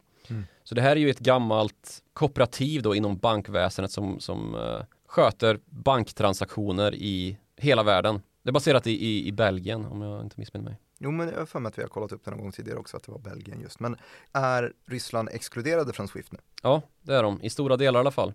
[0.67, 5.59] Så det här är ju ett gammalt kooperativ då inom bankväsendet som, som eh, sköter
[5.65, 8.21] banktransaktioner i hela världen.
[8.43, 10.79] Det är baserat i, i, i Belgien om jag inte missminner mig.
[10.97, 12.79] Jo, men jag har för mig att vi har kollat upp det någon gång tidigare
[12.79, 13.79] också, att det var Belgien just.
[13.79, 13.95] Men
[14.31, 16.39] är Ryssland exkluderade från Swift nu?
[16.63, 17.41] Ja, det är de.
[17.41, 18.33] I stora delar i alla fall.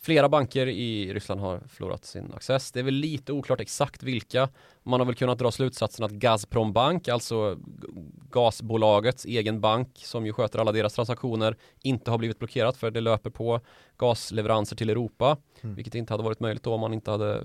[0.00, 2.72] Flera banker i Ryssland har förlorat sin access.
[2.72, 4.48] Det är väl lite oklart exakt vilka.
[4.82, 7.58] Man har väl kunnat dra slutsatsen att Gazprom Bank, alltså
[8.30, 13.00] gasbolagets egen bank som ju sköter alla deras transaktioner, inte har blivit blockerat för det
[13.00, 13.60] löper på
[13.96, 15.76] gasleveranser till Europa, Mm.
[15.76, 17.42] vilket inte hade varit möjligt då om man inte hade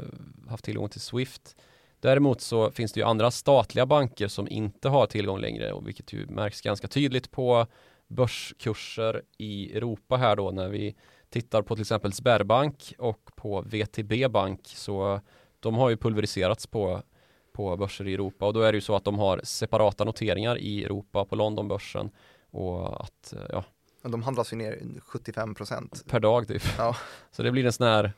[0.49, 1.55] haft tillgång till Swift.
[1.99, 6.13] Däremot så finns det ju andra statliga banker som inte har tillgång längre och vilket
[6.13, 7.67] ju märks ganska tydligt på
[8.07, 10.95] börskurser i Europa här då när vi
[11.33, 15.21] tittar på till exempel Sberbank och på VTB Bank så
[15.59, 17.03] de har ju pulveriserats på,
[17.53, 20.57] på börser i Europa och då är det ju så att de har separata noteringar
[20.57, 22.09] i Europa på Londonbörsen
[22.51, 23.63] och att, eh, ja,
[24.01, 26.05] Men de handlas ju ner 75 procent.
[26.07, 26.63] per dag typ.
[26.77, 26.95] Ja.
[27.31, 28.13] Så det blir en sån här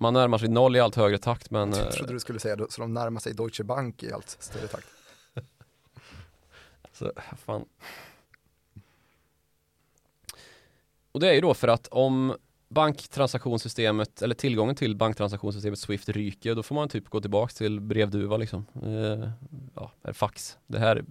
[0.00, 2.66] man närmar sig noll i allt högre takt men eh, Jag trodde du skulle säga
[2.68, 4.86] så de närmar sig Deutsche Bank i allt större takt.
[6.92, 7.64] Så, fan.
[11.12, 12.36] Och det är ju då för att om
[12.68, 18.36] banktransaktionssystemet eller tillgången till banktransaktionssystemet Swift ryker då får man typ gå tillbaks till brevduva
[18.36, 18.66] liksom.
[18.82, 19.30] Eh,
[19.74, 20.58] ja, eller fax.
[20.66, 21.04] Det här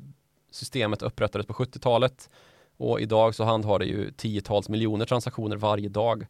[0.51, 2.29] systemet upprättades på 70-talet
[2.77, 6.27] och idag så handhar det ju tiotals miljoner transaktioner varje dag.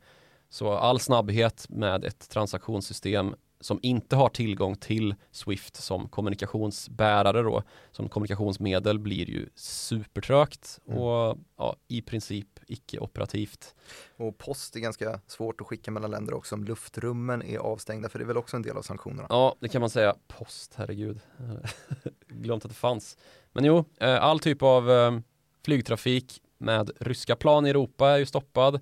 [0.50, 7.64] Så all snabbhet med ett transaktionssystem som inte har tillgång till Swift som kommunikationsbärare då,
[7.92, 11.00] som kommunikationsmedel blir ju supertrögt Mm.
[11.00, 13.76] och ja, i princip icke-operativt.
[14.18, 18.20] Och post är ganska svårt att skicka mellan länder också om luftrummen är avstängda, för
[18.20, 19.28] det är väl också en del av sanktionerna.
[19.30, 20.16] Ja, det kan man säga.
[20.28, 21.20] Post, herregud.
[22.28, 23.18] Glömt att det fanns.
[23.52, 25.20] Men jo, eh, all typ av eh,
[25.66, 28.80] flygtrafik med ryska plan i Europa är ju stoppad.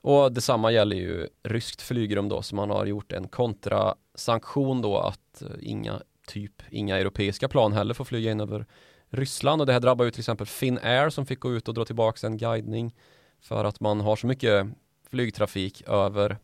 [0.00, 5.42] Och detsamma gäller ju ryskt flygrum då, så man har gjort en kontrasanktion då att
[5.42, 8.66] eh, inga typ, inga europeiska plan heller får flyga in över
[9.14, 11.84] Ryssland och det här drabbar ju till exempel Finnair som fick gå ut och dra
[11.84, 12.94] tillbaka en guidning
[13.40, 14.66] för att man har så mycket
[15.10, 16.38] flygtrafik över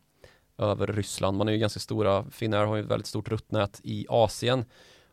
[0.57, 1.37] över Ryssland.
[1.37, 4.65] Man är ju ganska stora, Finnair har ju ett väldigt stort ruttnät i Asien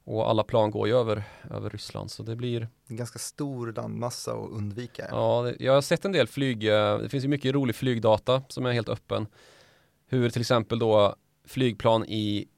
[0.05, 4.33] och alla plan går ju över, över Ryssland så det blir En ganska stor landmassa
[4.33, 5.07] att undvika.
[5.11, 8.67] Ja, jag har sett en del flyg, eh, det finns ju mycket rolig flygdata som
[8.67, 9.27] är helt öppen.
[10.07, 11.17] Hur till exempel då
[11.47, 12.49] flygplan i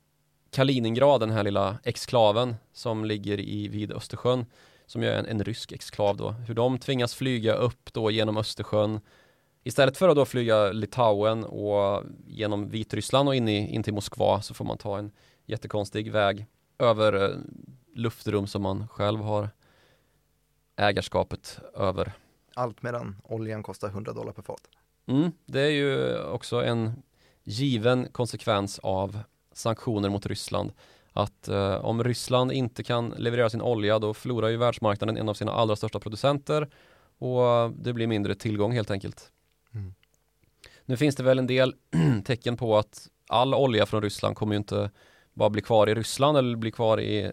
[0.51, 4.47] Kaliningrad, den här lilla exklaven som ligger i, vid Östersjön,
[4.91, 9.01] som är en, en rysk exklav då, hur de tvingas flyga upp då genom Östersjön
[9.65, 14.43] Istället för att då flyga Litauen och genom Vitryssland och in, i, in till Moskva
[14.43, 15.13] så får man ta en
[15.47, 16.47] jättekonstig väg
[16.79, 17.37] över eh,
[17.95, 19.49] luftrum som man själv har
[20.77, 22.13] ägarskapet över.
[22.55, 24.69] Allt medan oljan kostar 100 dollar per fat.
[25.07, 27.03] Mm, det är ju också en
[27.43, 29.19] given konsekvens av
[29.53, 30.73] sanktioner mot Ryssland.
[31.13, 35.35] Att eh, om Ryssland inte kan leverera sin olja då förlorar ju världsmarknaden en av
[35.35, 36.69] sina allra största producenter
[37.19, 39.33] och det blir mindre tillgång helt enkelt.
[39.75, 39.95] Mm.
[40.85, 41.75] Nu finns det väl en del
[42.25, 44.91] tecken på att all olja från Ryssland kommer ju inte
[45.35, 47.33] bara bli kvar i Ryssland eller bli kvar i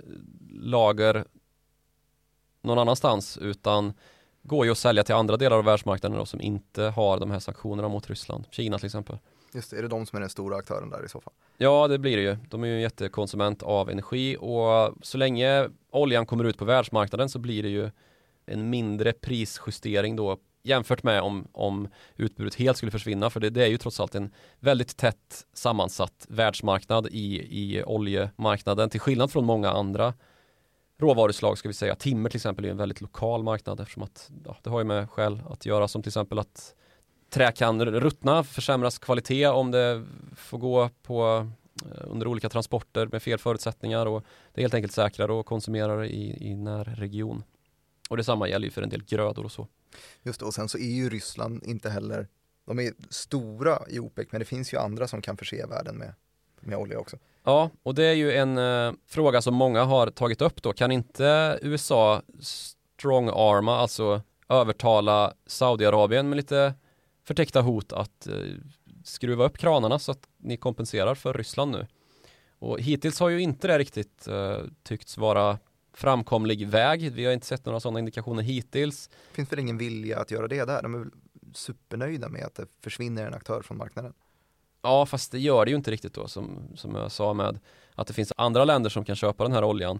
[0.51, 1.25] lager
[2.61, 3.93] någon annanstans utan
[4.43, 7.39] går ju att sälja till andra delar av världsmarknaden då, som inte har de här
[7.39, 8.45] sanktionerna mot Ryssland.
[8.51, 9.17] Kina till exempel.
[9.53, 11.33] Just det, är det de som är den stora aktören där i så fall?
[11.57, 12.37] Ja, det blir det ju.
[12.49, 17.29] De är ju en jättekonsument av energi och så länge oljan kommer ut på världsmarknaden
[17.29, 17.91] så blir det ju
[18.45, 23.63] en mindre prisjustering då jämfört med om, om utbudet helt skulle försvinna för det, det
[23.63, 29.45] är ju trots allt en väldigt tätt sammansatt världsmarknad i, i oljemarknaden till skillnad från
[29.45, 30.13] många andra
[30.99, 31.95] råvaruslag ska vi säga.
[31.95, 35.09] Timmer till exempel är en väldigt lokal marknad eftersom att ja, det har ju med
[35.09, 36.75] skäl att göra som till exempel att
[37.29, 41.47] trä kan ruttna, försämras kvalitet om det får gå på
[41.85, 46.05] eh, under olika transporter med fel förutsättningar och det är helt enkelt säkrare att konsumera
[46.05, 47.43] i, i närregion.
[48.09, 49.67] Och detsamma gäller ju för en del grödor och så.
[50.23, 52.27] Just det, och sen så är ju Ryssland inte heller,
[52.65, 56.13] de är stora i OPEC men det finns ju andra som kan förse världen med,
[56.59, 57.17] med olja också.
[57.43, 60.73] Ja, och det är ju en eh, fråga som många har tagit upp då.
[60.73, 66.73] Kan inte USA strong-arma, alltså övertala Saudiarabien med lite
[67.27, 68.33] förtäckta hot att eh,
[69.03, 71.87] skruva upp kranarna så att ni kompenserar för Ryssland nu?
[72.59, 75.59] Och hittills har ju inte det riktigt eh, tyckts vara
[75.93, 77.11] framkomlig väg.
[77.11, 79.09] Vi har inte sett några sådana indikationer hittills.
[79.31, 80.81] Finns väl ingen vilja att göra det där?
[80.81, 81.11] De är väl
[81.53, 84.13] supernöjda med att det försvinner en aktör från marknaden.
[84.81, 87.59] Ja, fast det gör det ju inte riktigt då som, som jag sa med
[87.95, 89.99] att det finns andra länder som kan köpa den här oljan.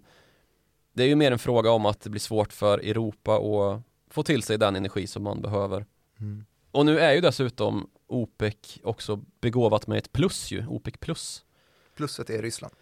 [0.94, 4.24] Det är ju mer en fråga om att det blir svårt för Europa att få
[4.24, 5.86] till sig den energi som man behöver.
[6.20, 6.46] Mm.
[6.78, 11.46] Och nu är ju dessutom OPEC också begåvat med ett plus ju, OPEC plus.
[11.96, 12.74] Plusset är Ryssland.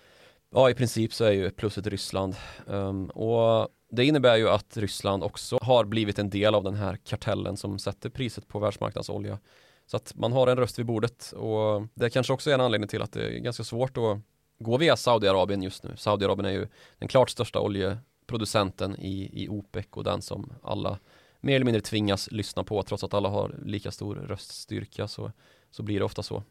[0.54, 2.36] Ja, i princip så är ju plusset Ryssland.
[2.66, 6.98] Um, och det innebär ju att Ryssland också har blivit en del av den här
[7.04, 9.40] kartellen som sätter priset på världsmarknadsolja.
[9.86, 12.88] Så att man har en röst vid bordet och det kanske också är en anledning
[12.88, 14.18] till att det är ganska svårt att
[14.60, 15.98] gå via Saudiarabien just nu.
[15.98, 16.68] Saudiarabien är ju
[17.00, 21.00] den klart största oljeproducenten i, i OPEC och den som alla
[21.46, 25.32] mer eller mindre tvingas lyssna på trots att alla har lika stor röststyrka så,
[25.72, 26.44] så blir det ofta så.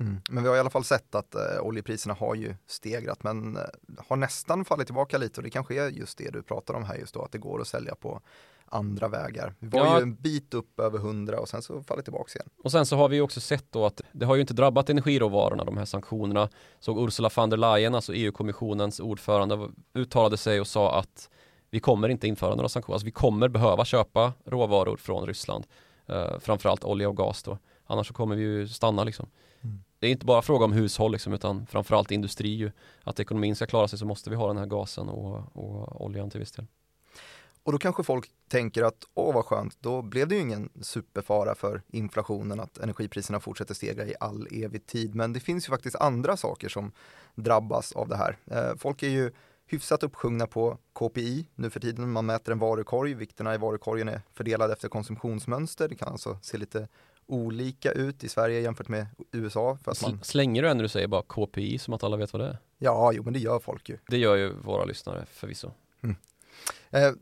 [0.00, 0.20] Mm.
[0.30, 3.62] Men vi har i alla fall sett att eh, oljepriserna har ju stegrat men eh,
[4.08, 6.96] har nästan fallit tillbaka lite och det kanske är just det du pratar om här
[6.96, 8.20] just då att det går att sälja på
[8.64, 9.54] andra vägar.
[9.58, 9.96] Vi var ja.
[9.96, 12.48] ju en bit upp över 100 och sen så faller tillbaka igen.
[12.64, 15.64] Och sen så har vi också sett då att det har ju inte drabbat energiråvarorna,
[15.64, 16.48] de här sanktionerna.
[16.80, 21.30] Så Ursula von der Leyen, alltså EU-kommissionens ordförande, uttalade sig och sa att
[21.70, 22.94] vi kommer inte införa några sanktioner.
[22.94, 25.66] Alltså vi kommer behöva köpa råvaror från Ryssland.
[26.06, 27.58] Eh, framförallt olja och gas då.
[27.86, 29.28] Annars så kommer vi ju stanna liksom.
[29.60, 29.84] Mm.
[29.98, 32.70] Det är inte bara fråga om hushåll liksom, utan framförallt industri ju.
[33.02, 36.30] Att ekonomin ska klara sig så måste vi ha den här gasen och, och oljan
[36.30, 36.66] till viss del.
[37.62, 41.54] Och då kanske folk tänker att åh vad skönt, då blev det ju ingen superfara
[41.54, 45.14] för inflationen att energipriserna fortsätter stegra i all evig tid.
[45.14, 46.92] Men det finns ju faktiskt andra saker som
[47.34, 48.36] drabbas av det här.
[48.46, 49.32] Eh, folk är ju
[49.70, 52.10] hyfsat uppsjungna på KPI nu för tiden.
[52.10, 55.88] Man mäter en varukorg, vikterna i varukorgen är fördelade efter konsumtionsmönster.
[55.88, 56.88] Det kan alltså se lite
[57.26, 59.78] olika ut i Sverige jämfört med USA.
[59.84, 60.20] För att man...
[60.22, 62.58] Slänger du när du säger bara KPI som att alla vet vad det är?
[62.78, 63.98] Ja, jo men det gör folk ju.
[64.06, 65.72] Det gör ju våra lyssnare förvisso.
[66.00, 66.16] Mm.
[66.90, 67.12] Eh,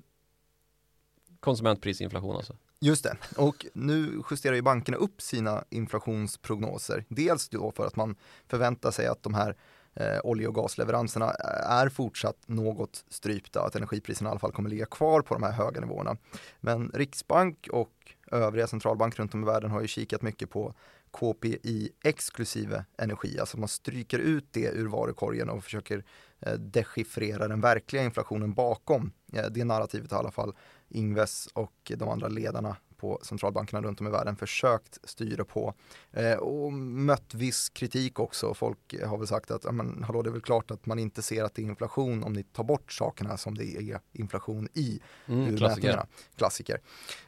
[1.41, 2.57] Konsumentprisinflation alltså.
[2.81, 7.05] Just det, och nu justerar ju bankerna upp sina inflationsprognoser.
[7.09, 9.57] Dels då för att man förväntar sig att de här
[10.01, 14.71] eh, olje och gasleveranserna eh, är fortsatt något strypta, att energipriserna i alla fall kommer
[14.71, 16.17] ligga kvar på de här höga nivåerna.
[16.61, 17.93] Men Riksbank och
[18.31, 20.75] övriga centralbank runt om i världen har ju kikat mycket på
[21.11, 26.05] KPI exklusive energi, alltså man stryker ut det ur varukorgen och försöker
[26.41, 29.13] eh, dechiffrera den verkliga inflationen bakom.
[29.33, 30.53] Eh, det narrativet har i alla fall
[30.89, 35.75] Ingves och de andra ledarna på centralbankerna runt om i världen försökt styra på
[36.13, 38.55] eh, och mött viss kritik också.
[38.55, 41.45] Folk har väl sagt att men, hallå, det är väl klart att man inte ser
[41.45, 45.57] att det är inflation om ni tar bort sakerna som det är inflation i mm,
[45.57, 46.03] klassiker.
[46.37, 46.81] klassiker.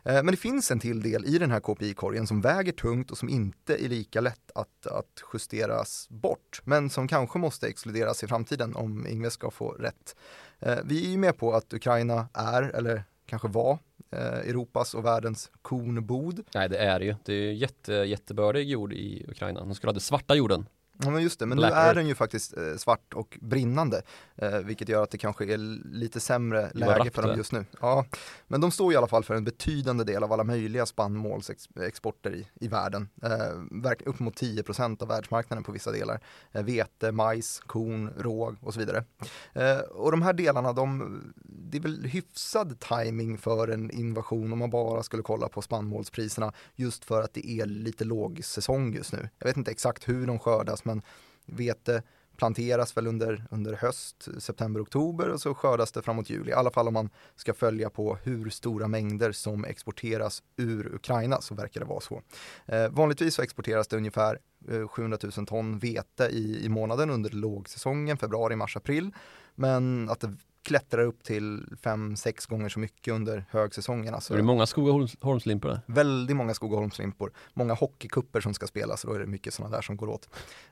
[0.05, 3.19] Eh, men det finns en till del i den här KPI-korgen som väger tungt och
[3.19, 8.27] som inte är lika lätt att, att justeras bort men som kanske måste exkluderas i
[8.27, 10.17] framtiden om Ingves ska få rätt.
[10.59, 13.79] Eh, vi är ju med på att Ukraina är, eller kanske var
[14.13, 16.45] Eh, Europas och världens kornbod.
[16.55, 17.15] Nej det är det ju.
[17.25, 19.61] Det är jätte, jättebördig jord i Ukraina.
[19.61, 20.67] De skulle ha den svarta jorden.
[21.05, 24.03] Ja men just det, men Black nu är den ju faktiskt eh, svart och brinnande.
[24.37, 25.59] Eh, vilket gör att det kanske är
[25.93, 27.65] lite sämre läge för dem just nu.
[27.81, 28.05] Ja,
[28.49, 32.49] men de står i alla fall för en betydande del av alla möjliga spannmålsexporter i,
[32.55, 33.09] i världen.
[33.23, 36.21] Eh, upp mot 10% av världsmarknaden på vissa delar.
[36.53, 39.05] Eh, vete, majs, korn, råg och så vidare.
[39.53, 44.59] Eh, och de här delarna, de, det är väl hyfsad timing för en invasion om
[44.59, 49.13] man bara skulle kolla på spannmålspriserna just för att det är lite låg säsong just
[49.13, 49.29] nu.
[49.39, 51.03] Jag vet inte exakt hur de skördas men
[51.47, 52.03] vete
[52.41, 56.51] planteras väl under, under höst, september, oktober och så skördas det framåt juli.
[56.51, 61.41] I alla fall om man ska följa på hur stora mängder som exporteras ur Ukraina
[61.41, 62.23] så verkar det vara så.
[62.67, 67.31] Eh, vanligtvis så exporteras det ungefär eh, 700 000 ton vete i, i månaden under
[67.31, 69.11] lågsäsongen, februari, mars, april.
[69.55, 74.15] Men att det klättrar upp till 5-6 gånger så mycket under högsäsongen.
[74.15, 75.81] Alltså, är det många Skogaholmslimpor?
[75.87, 77.33] Väldigt många Skogaholmslimpor.
[77.55, 80.29] Många hockeykupper som ska spelas, då är det mycket sådana där som går åt.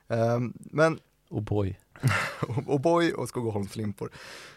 [0.07, 0.99] Um, men
[1.29, 1.79] Oh boy.
[2.65, 4.11] och boy och Skogaholmslimpor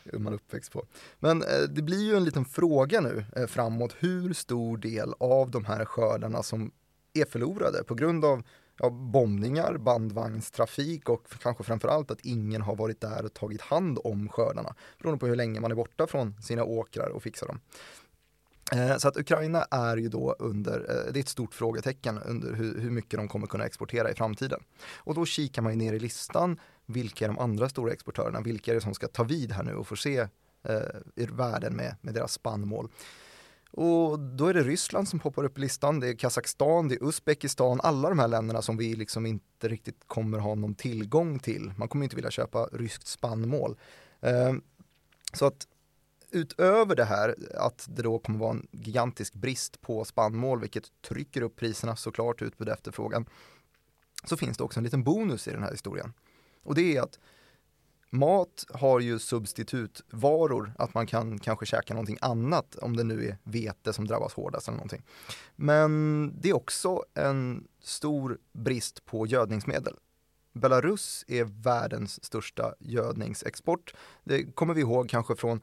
[0.05, 0.87] är man uppväxt på.
[1.18, 5.51] Men eh, det blir ju en liten fråga nu eh, framåt hur stor del av
[5.51, 6.71] de här skördarna som
[7.14, 8.42] är förlorade på grund av
[8.79, 14.29] ja, bombningar, bandvagnstrafik och kanske framförallt att ingen har varit där och tagit hand om
[14.29, 17.61] skördarna beroende på hur länge man är borta från sina åkrar och fixar dem.
[18.73, 22.53] Eh, så att Ukraina är ju då under, eh, det är ett stort frågetecken under
[22.53, 24.61] hur, hur, mycket de kommer kunna exportera i framtiden.
[24.97, 28.71] Och då kikar man ju ner i listan, vilka är de andra stora exportörerna, vilka
[28.71, 30.19] är det som ska ta vid här nu och få se
[30.63, 32.89] eh, världen med, med deras spannmål.
[33.75, 37.09] Och då är det Ryssland som poppar upp i listan, det är Kazakstan, det är
[37.09, 41.73] Uzbekistan, alla de här länderna som vi liksom inte riktigt kommer ha någon tillgång till.
[41.77, 43.79] Man kommer inte vilja köpa ryskt spannmål.
[44.21, 44.63] Ehm,
[45.33, 45.67] så att
[46.31, 51.43] utöver det här att det då kommer vara en gigantisk brist på spannmål, vilket trycker
[51.43, 53.27] upp priserna såklart, utbud och efterfrågan,
[54.25, 56.13] så finns det också en liten bonus i den här historien.
[56.63, 57.19] Och det är att
[58.12, 63.38] mat har ju substitutvaror, att man kan kanske käka någonting annat om det nu är
[63.44, 65.03] vete som drabbas hårdast eller någonting.
[65.57, 69.94] Men det är också en stor brist på gödningsmedel.
[70.53, 73.94] Belarus är världens största gödningsexport.
[74.25, 75.61] Det kommer vi ihåg kanske från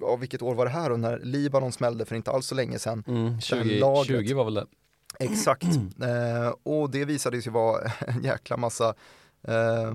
[0.00, 2.78] ja, vilket år var det här då, när Libanon smällde för inte alls så länge
[2.78, 3.04] sedan.
[3.06, 4.66] Mm, 20, 20 var väl det.
[5.18, 5.64] Exakt,
[6.02, 8.94] eh, och det visade sig vara en jäkla massa
[9.42, 9.94] eh,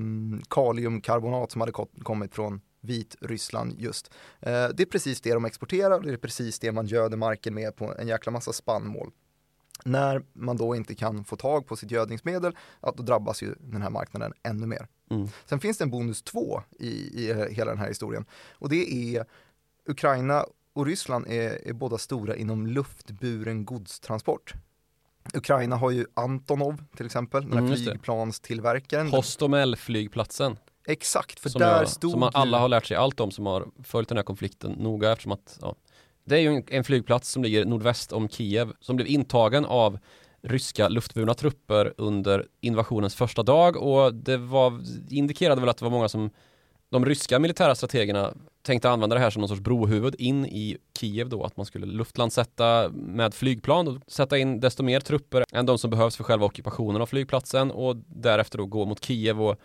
[0.50, 4.14] kaliumkarbonat som hade kommit från Vitryssland just.
[4.40, 7.76] Eh, det är precis det de exporterar, det är precis det man göder marken med
[7.76, 9.12] på en jäkla massa spannmål.
[9.86, 13.82] När man då inte kan få tag på sitt gödningsmedel, ja, då drabbas ju den
[13.82, 14.88] här marknaden ännu mer.
[15.10, 15.28] Mm.
[15.46, 19.26] Sen finns det en bonus två i, i hela den här historien och det är
[19.86, 24.54] Ukraina och Ryssland är, är båda stora inom luftburen godstransport.
[25.34, 29.08] Ukraina har ju Antonov till exempel, den här mm, flygplanstillverkaren.
[29.08, 30.58] Hostomel-flygplatsen.
[30.88, 33.46] Exakt, för som där jag, stod Som man alla har lärt sig allt om som
[33.46, 35.76] har följt den här konflikten noga eftersom att ja,
[36.26, 40.00] Det är ju en, en flygplats som ligger nordväst om Kiev som blev intagen av
[40.42, 45.92] ryska luftburna trupper under invasionens första dag och det var indikerade väl att det var
[45.92, 46.30] många som
[46.92, 51.30] de ryska militära strategerna tänkte använda det här som någon sorts brohuvud in i Kiev
[51.30, 55.78] då, att man skulle luftlandsätta med flygplan och sätta in desto mer trupper än de
[55.78, 59.60] som behövs för själva ockupationen av flygplatsen och därefter då gå mot Kiev och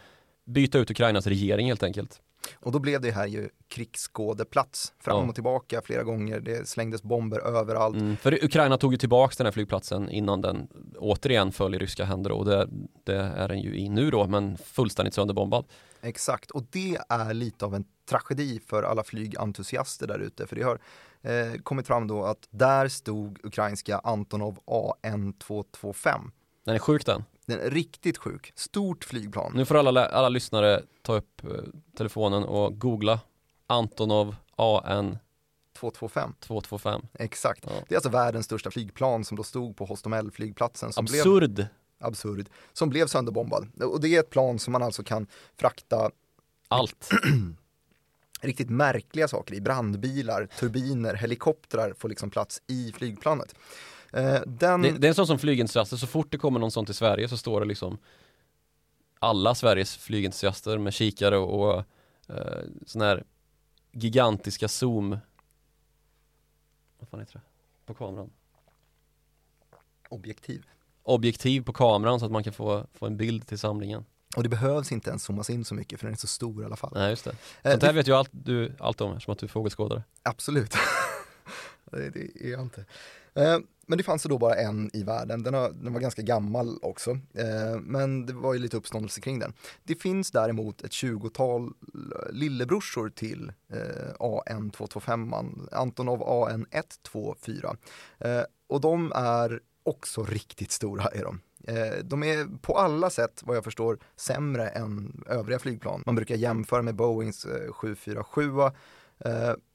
[0.46, 2.20] byta ut Ukrainas regering helt enkelt.
[2.54, 6.40] Och då blev det här ju krigsskådeplats fram och tillbaka flera gånger.
[6.40, 7.96] Det slängdes bomber överallt.
[7.96, 12.04] Mm, för Ukraina tog ju tillbaka den här flygplatsen innan den återigen föll i ryska
[12.04, 12.68] händer och det,
[13.04, 15.64] det är den ju i nu då, men fullständigt sönderbombad.
[16.02, 20.62] Exakt, och det är lite av en tragedi för alla flygentusiaster där ute, för det
[20.62, 20.78] har
[21.22, 26.30] eh, kommit fram då att där stod ukrainska Antonov AN225.
[26.64, 27.24] Den är sjuk den.
[27.46, 28.52] Den är riktigt sjuk.
[28.54, 29.52] Stort flygplan.
[29.54, 31.50] Nu får alla, alla lyssnare ta upp eh,
[31.96, 33.20] telefonen och googla
[33.66, 35.18] Antonov AN
[35.78, 36.34] 225.
[36.40, 37.02] 225.
[37.14, 37.64] Exakt.
[37.66, 37.72] Ja.
[37.88, 40.92] Det är alltså världens största flygplan som då stod på Hostomel flygplatsen.
[40.96, 41.54] Absurd.
[41.54, 41.66] Blev,
[42.00, 42.48] absurd.
[42.72, 43.82] Som blev sönderbombad.
[43.82, 46.10] Och det är ett plan som man alltså kan frakta
[46.68, 47.10] allt.
[48.40, 49.60] riktigt märkliga saker i.
[49.60, 53.54] Brandbilar, turbiner, helikoptrar får liksom plats i flygplanet.
[54.12, 54.82] Eh, den...
[54.82, 57.28] det, det, är en sån som flygentusiaster, så fort det kommer någon sån till Sverige
[57.28, 57.98] så står det liksom
[59.18, 61.84] alla Sveriges flygentusiaster med kikare och, och
[62.28, 63.24] eh, sån här
[63.92, 65.18] gigantiska zoom
[66.98, 67.40] vad fan heter det?
[67.86, 68.30] På kameran
[70.08, 70.66] Objektiv
[71.10, 74.04] Objektiv på kameran så att man kan få, få en bild till samlingen
[74.36, 76.64] och det behövs inte ens zoomas in så mycket för den är så stor i
[76.64, 76.92] alla fall.
[76.94, 77.30] Nej just det.
[77.62, 80.02] Eh, Sånt här vet ju allt, du allt om eftersom att du är fågelskådare.
[80.22, 80.74] Absolut.
[81.90, 82.84] det, det, är jag inte.
[83.34, 86.78] Eh, men det fanns då bara en i världen, den, har, den var ganska gammal
[86.82, 89.52] också, eh, men det var ju lite uppståndelse kring den.
[89.84, 91.72] Det finns däremot ett tjugotal
[92.30, 97.76] lillebrorsor till eh, AN225, Antonov AN124.
[98.68, 101.40] Och de är också riktigt stora är de.
[101.64, 106.02] Eh, de är på alla sätt, vad jag förstår, sämre än övriga flygplan.
[106.06, 108.70] Man brukar jämföra med Boeings eh, 747 eh,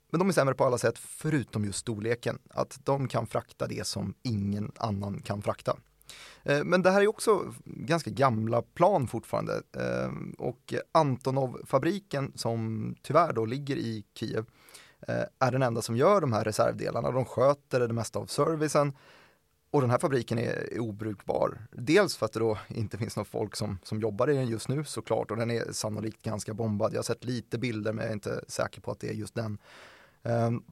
[0.10, 3.88] men de är sämre på alla sätt förutom just storleken, att de kan frakta det
[3.88, 5.78] som ingen annan kan frakta.
[6.64, 9.62] Men det här är också ganska gamla plan fortfarande
[10.38, 14.46] och Antonov-fabriken som tyvärr då ligger i Kiev
[15.40, 17.12] är den enda som gör de här reservdelarna.
[17.12, 18.94] De sköter det mesta av servicen
[19.76, 21.68] och den här fabriken är obrukbar.
[21.72, 24.70] Dels för att det då inte finns något folk som, som jobbar i den just
[24.70, 26.94] nu såklart och den är sannolikt ganska bombad.
[26.94, 29.36] Jag har sett lite bilder men jag är inte säker på att det är just
[29.36, 29.58] den.
[30.24, 30.64] Um,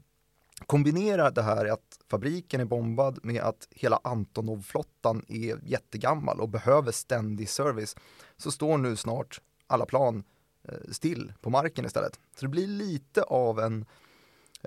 [0.65, 6.91] kombinera det här att fabriken är bombad med att hela Antonov-flottan är jättegammal och behöver
[6.91, 7.95] ständig service
[8.37, 10.23] så står nu snart alla plan
[10.67, 12.19] eh, still på marken istället.
[12.35, 13.87] Så det blir lite av en Eh,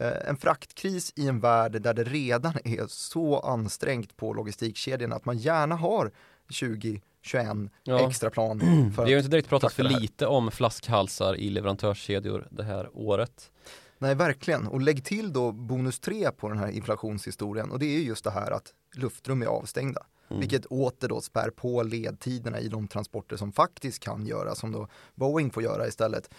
[0.01, 5.39] en fraktkris i en värld där det redan är så ansträngt på logistikkedjan att man
[5.39, 6.11] gärna har
[6.49, 7.47] 20 21
[7.83, 8.09] Ja.
[8.09, 8.61] extra plan.
[8.97, 13.51] För Vi har inte direkt pratat för lite om flaskhalsar i leverantörskedjor det här året.
[13.99, 14.67] nej, verkligen.
[14.67, 18.31] Och lägg till då bonus 3 på den här inflationshistorien och det är just det
[18.31, 20.03] här att luftrum är avstängda.
[20.29, 20.41] Mm.
[20.41, 24.89] Vilket åter då spär på ledtiderna i de transporter som faktiskt kan göras, som då
[25.15, 26.31] Boeing får göra istället.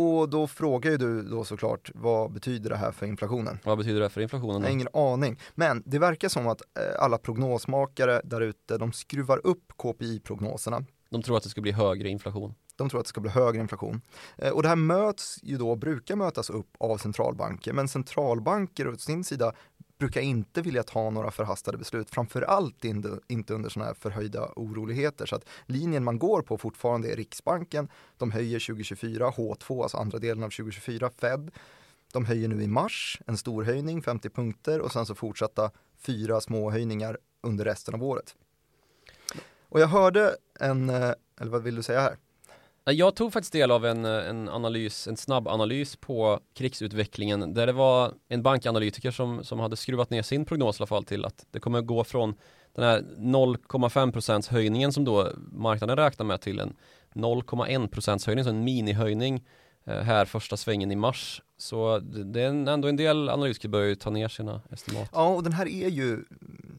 [0.00, 3.58] Och då frågar ju du då såklart, vad betyder det här för inflationen?
[3.64, 4.62] Vad betyder det för inflationen?
[4.62, 4.68] Då?
[4.68, 5.38] ingen aning.
[5.54, 10.84] Men det verkar som att eh, alla prognosmakare där ute, de skruvar upp KPI-prognoserna.
[11.10, 12.54] De tror att det ska bli högre inflation.
[12.76, 14.00] De tror att det ska bli högre inflation.
[14.38, 18.96] Eh, Och det här möts ju då, brukar mötas upp av centralbanker, men centralbanker å
[18.96, 19.52] sin sida
[20.00, 25.26] brukar inte vilja ta några förhastade beslut, framförallt inte, inte under sådana här förhöjda oroligheter.
[25.26, 27.88] Så att linjen man går på fortfarande är Riksbanken,
[28.18, 31.50] de höjer 2024, H2, alltså andra delen av 2024, Fed.
[32.12, 36.40] De höjer nu i mars, en stor höjning, 50 punkter och sen så fortsatta fyra
[36.40, 38.36] små höjningar under resten av året.
[39.68, 42.16] Och jag hörde en, eh, eller vad vill du säga här?
[42.84, 47.66] Jag tog faktiskt del av en, eh, en analys, en snabb analys på krigsutvecklingen där
[47.66, 51.24] det var en bankanalytiker som, som hade skruvat ner sin prognos i alla fall till
[51.24, 52.34] att det kommer gå från
[52.74, 56.76] den här 0,5 procents höjningen som då marknaden räknar med till en
[57.14, 59.44] 0,1 procents höjning, så en minihöjning
[59.84, 61.42] eh, här första svängen i mars.
[61.58, 65.08] Så det, är ändå en del analytiker börjar ju ta ner sina estimat.
[65.12, 66.24] Ja, och den här är ju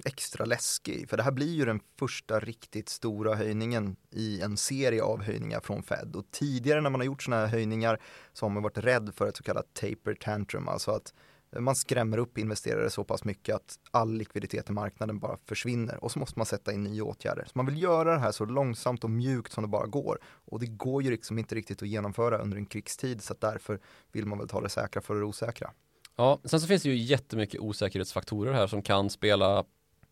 [0.05, 5.03] extra läskig, för det här blir ju den första riktigt stora höjningen i en serie
[5.03, 6.15] av höjningar från Fed.
[6.15, 7.99] Och tidigare när man har gjort sådana här höjningar
[8.33, 11.13] så har man varit rädd för ett så kallat taper tantrum, alltså att
[11.59, 16.11] man skrämmer upp investerare så pass mycket att all likviditet i marknaden bara försvinner och
[16.11, 17.45] så måste man sätta in nya åtgärder.
[17.45, 20.19] Så man vill göra det här så långsamt och mjukt som det bara går.
[20.23, 23.79] Och det går ju liksom inte riktigt att genomföra under en krigstid så att därför
[24.11, 25.71] vill man väl ta det säkra för det osäkra.
[26.15, 29.65] Ja, sen så finns det ju jättemycket osäkerhetsfaktorer här som kan spela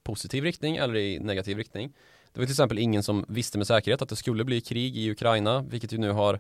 [0.03, 1.93] positiv riktning eller i negativ riktning.
[2.33, 5.11] Det var till exempel ingen som visste med säkerhet att det skulle bli krig i
[5.11, 6.39] Ukraina, vilket ju nu har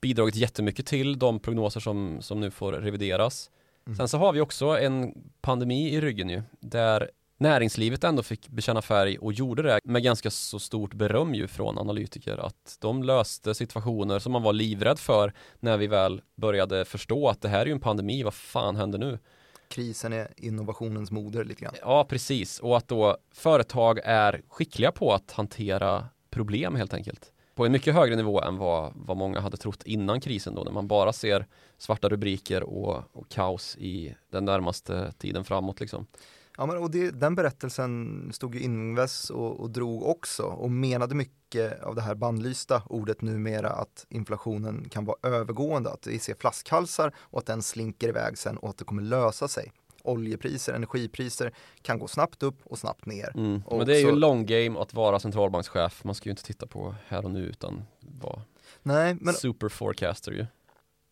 [0.00, 3.50] bidragit jättemycket till de prognoser som, som nu får revideras.
[3.86, 3.96] Mm.
[3.96, 8.82] Sen så har vi också en pandemi i ryggen ju, där näringslivet ändå fick bekänna
[8.82, 13.54] färg och gjorde det med ganska så stort beröm ju från analytiker att de löste
[13.54, 17.66] situationer som man var livrädd för när vi väl började förstå att det här är
[17.66, 19.18] ju en pandemi, vad fan händer nu?
[19.70, 21.74] Krisen är innovationens moder lite grann.
[21.80, 22.58] Ja, precis.
[22.58, 27.32] Och att då företag är skickliga på att hantera problem helt enkelt.
[27.54, 30.72] På en mycket högre nivå än vad, vad många hade trott innan krisen då, när
[30.72, 31.46] man bara ser
[31.78, 36.06] svarta rubriker och, och kaos i den närmaste tiden framåt liksom.
[36.60, 41.14] Ja, men och det, den berättelsen stod ju Ingves och, och drog också och menade
[41.14, 46.34] mycket av det här bannlysta ordet numera att inflationen kan vara övergående, att vi ser
[46.34, 49.72] flaskhalsar och att den slinker iväg sen och att det kommer lösa sig.
[50.02, 51.52] Oljepriser, energipriser
[51.82, 53.32] kan gå snabbt upp och snabbt ner.
[53.36, 53.62] Mm.
[53.66, 56.04] Och Men det är ju en long game att vara centralbankschef.
[56.04, 58.42] Man ska ju inte titta på här och nu utan vara
[58.82, 60.46] Nej, men super forecaster ju.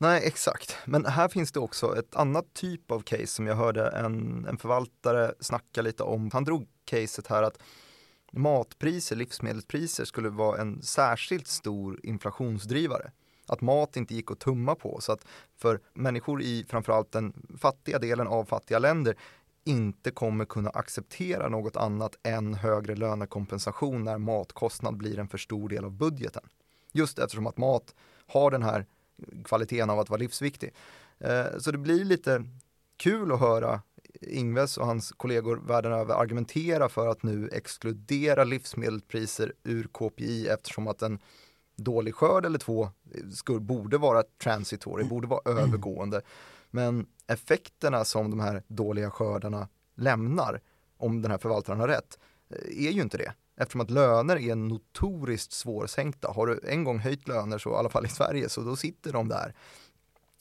[0.01, 0.77] Nej, exakt.
[0.85, 4.59] Men här finns det också ett annat typ av case som jag hörde en, en
[4.59, 6.31] förvaltare snacka lite om.
[6.33, 7.59] Han drog caset här att
[8.33, 13.11] matpriser, livsmedelspriser skulle vara en särskilt stor inflationsdrivare.
[13.47, 15.01] Att mat inte gick att tumma på.
[15.01, 15.27] Så att
[15.57, 19.17] för människor i framförallt den fattiga delen av fattiga länder
[19.65, 25.69] inte kommer kunna acceptera något annat än högre lönekompensation när matkostnad blir en för stor
[25.69, 26.43] del av budgeten.
[26.93, 27.95] Just eftersom att mat
[28.27, 28.87] har den här
[29.45, 30.75] kvaliteten av att vara livsviktig.
[31.19, 32.45] Eh, Så det blir lite
[32.97, 33.83] kul att höra
[34.21, 40.87] Ingves och hans kollegor världen över argumentera för att nu exkludera livsmedelspriser ur KPI eftersom
[40.89, 41.19] att en
[41.77, 42.89] dålig skörd eller två
[43.35, 46.23] skulle, borde vara transitory, borde vara övergående.
[46.71, 50.61] Men effekterna som de här dåliga skördarna lämnar,
[50.97, 52.19] om den här förvaltaren har rätt,
[52.51, 53.33] eh, är ju inte det.
[53.61, 56.33] Eftersom att löner är notoriskt svårsänkta.
[56.33, 59.13] Har du en gång höjt löner, så i alla fall i Sverige, så då sitter
[59.13, 59.55] de där.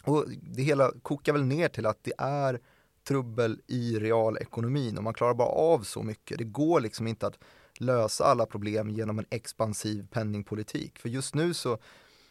[0.03, 2.59] Och det hela kokar väl ner till att det är
[3.07, 6.37] trubbel i realekonomin och man klarar bara av så mycket.
[6.37, 7.39] Det går liksom inte att
[7.79, 10.99] lösa alla problem genom en expansiv penningpolitik.
[10.99, 11.77] För just nu så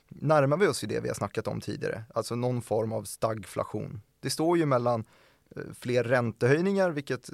[0.08, 4.00] närmar vi oss ju det vi har snackat om tidigare, alltså någon form av stagflation.
[4.20, 5.04] Det står ju mellan
[5.74, 7.30] fler räntehöjningar, vilket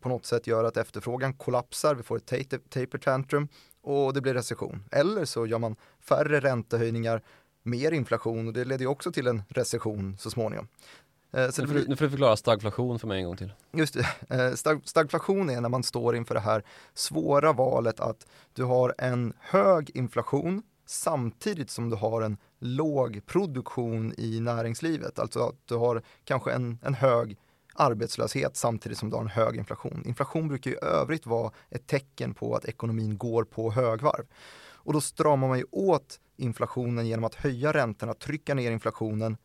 [0.00, 2.26] på något sätt gör att efterfrågan kollapsar, vi får ett
[2.70, 3.48] taper, tantrum
[3.82, 4.84] och det blir recession.
[4.90, 7.22] Eller så gör man färre räntehöjningar,
[7.62, 10.68] mer inflation och det leder ju också till en recession så småningom.
[11.32, 13.52] Eh, Så Nu får, du, nu får du förklara stagflation för mig en gång till.
[13.72, 16.62] Just det, eh, stag, stagflation är när man står inför det här
[16.94, 24.14] svåra valet att du har en hög inflation samtidigt som du har en låg produktion
[24.18, 25.18] i näringslivet.
[25.18, 27.36] Alltså att du har kanske en, en hög
[27.74, 30.02] arbetslöshet samtidigt som du har en hög inflation.
[30.06, 34.24] Inflation brukar i övrigt vara ett tecken på att ekonomin går på högvarv.
[34.84, 39.36] Och då stramar man ju åt inflationen genom att höja räntorna, trycka ner inflationen.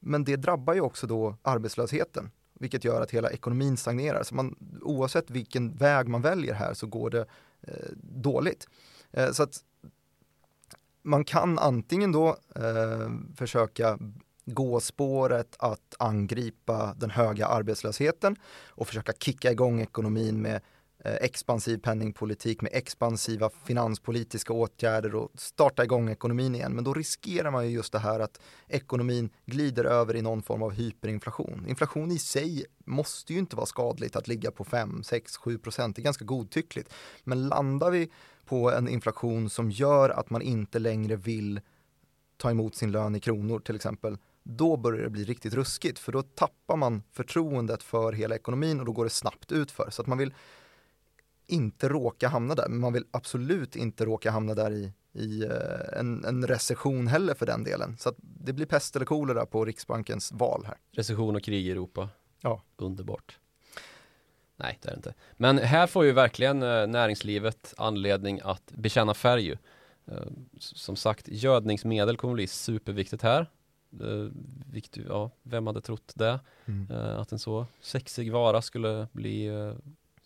[0.00, 4.22] Men det drabbar ju också då arbetslösheten, vilket gör att hela ekonomin stagnerar.
[4.22, 7.26] Så man, oavsett vilken väg man väljer här så går det
[7.60, 8.68] eh, dåligt.
[9.10, 9.64] Eh, så att
[11.02, 13.98] man kan antingen då eh, försöka
[14.50, 18.36] gå spåret att angripa den höga arbetslösheten
[18.68, 20.60] och försöka kicka igång ekonomin med
[21.04, 26.72] eh, expansiv penningpolitik med expansiva finanspolitiska åtgärder och starta igång ekonomin igen.
[26.72, 30.62] Men då riskerar man ju just det här att ekonomin glider över i någon form
[30.62, 31.66] av hyperinflation.
[31.68, 35.96] Inflation i sig måste ju inte vara skadligt att ligga på 5, 6, 7 procent.
[35.96, 36.92] Det är ganska godtyckligt.
[37.24, 38.10] Men landar vi
[38.44, 41.60] på en inflation som gör att man inte längre vill
[42.36, 46.12] ta emot sin lön i kronor till exempel, då börjar det bli riktigt ruskigt för
[46.12, 49.90] då tappar man förtroendet för hela ekonomin och då går det snabbt utför.
[49.90, 50.34] Så att man vill
[51.46, 55.98] inte råka hamna där, men man vill absolut inte råka hamna där i, i eh,
[56.00, 57.96] en, en recession heller för den delen.
[57.98, 60.76] Så att det blir pest eller kolera på Riksbankens val här.
[60.92, 62.08] Recession och krig i Europa.
[62.40, 62.62] Ja.
[62.76, 63.38] Underbart.
[64.56, 65.14] Nej, det är det inte.
[65.36, 69.50] Men här får ju verkligen eh, näringslivet anledning att bekänna färg.
[69.50, 70.16] Eh,
[70.58, 73.46] Som sagt, gödningsmedel kommer bli superviktigt här.
[74.00, 74.30] Eh,
[74.72, 76.40] Vilket, ja, vem hade trott det?
[76.90, 79.74] Eh, Att en så sexig vara skulle bli eh,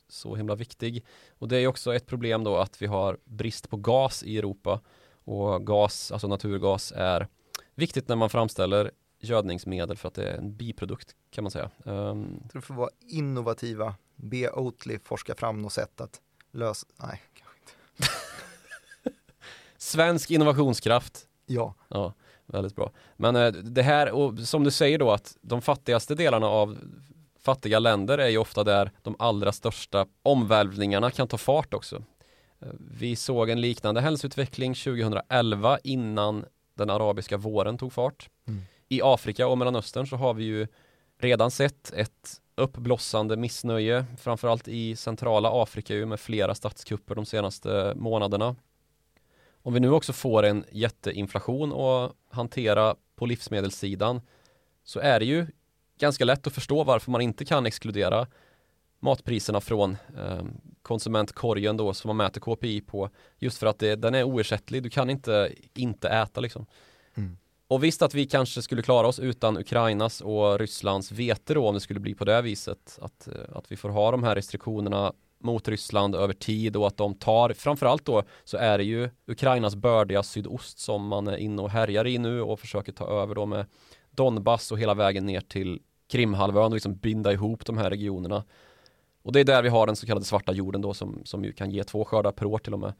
[0.09, 1.05] så himla viktig.
[1.39, 4.81] Och det är också ett problem då att vi har brist på gas i Europa.
[5.25, 7.29] Och gas, alltså naturgas, är
[7.75, 8.91] viktigt när man framställer
[9.21, 11.71] gödningsmedel för att det är en biprodukt kan man säga.
[11.85, 17.59] Så det får vara innovativa, be Oatly forska fram något sätt att lösa, nej, kanske
[17.59, 17.73] inte.
[19.77, 21.29] svensk innovationskraft.
[21.47, 22.12] Ja, Ja,
[22.47, 22.90] väldigt bra.
[23.16, 26.78] Men eh, det här, och som du säger då att de fattigaste delarna av
[27.40, 31.97] fattiga länder är ju ofta där de allra största omvälvningarna kan ta fart också.
[32.61, 38.28] Eh, Vi såg en liknande hälsoutveckling 2011 innan den arabiska våren tog fart.
[38.49, 38.62] Mm.
[38.88, 40.66] I Afrika och Mellanöstern så har vi ju
[41.18, 48.57] redan sett ett uppblossande missnöje, framförallt i centrala Afrika med flera statskupper de senaste månaderna.
[49.67, 54.21] Om vi nu också får en jätteinflation att hantera på livsmedelssidan
[54.83, 55.47] så är det ju
[55.99, 58.27] ganska lätt att förstå varför man inte kan exkludera
[59.01, 60.45] matpriserna från eh,
[60.83, 64.83] konsumentkorgen då som man mäter KPI på just för att det, den är oersättlig.
[64.83, 66.67] Du kan inte inte äta liksom.
[67.15, 67.37] Mm.
[67.69, 71.75] Och visst att vi kanske skulle klara oss utan Ukrainas och Rysslands vete då om
[71.75, 75.12] det skulle bli på det viset att, eh, att vi får ha de här restriktionerna
[75.45, 79.76] mot Ryssland över tid och att de tar, framförallt då så är det ju Ukrainas
[79.76, 83.47] bördiga sydost som man är inne och härjar i nu och försöker ta över då
[83.47, 83.66] med
[84.11, 88.45] Donbass och hela vägen ner till Krimhalvön och liksom binda ihop de här regionerna.
[89.22, 91.53] Och det är där vi har den så kallade svarta jorden då som, som ju
[91.53, 92.92] kan ge två skördar per år till och med.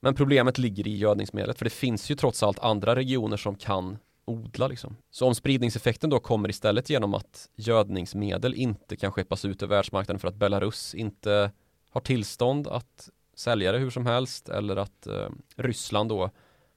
[0.00, 3.98] Men problemet ligger i gödningsmedlet för det finns ju trots allt andra regioner som kan
[4.24, 4.96] odla liksom.
[5.10, 10.20] Så om spridningseffekten då kommer istället genom att gödningsmedel inte kan skeppas ut över världsmarknaden
[10.20, 11.50] för att Belarus inte
[11.92, 16.30] har tillstånd att sälja det hur som helst eller att eh, Ryssland då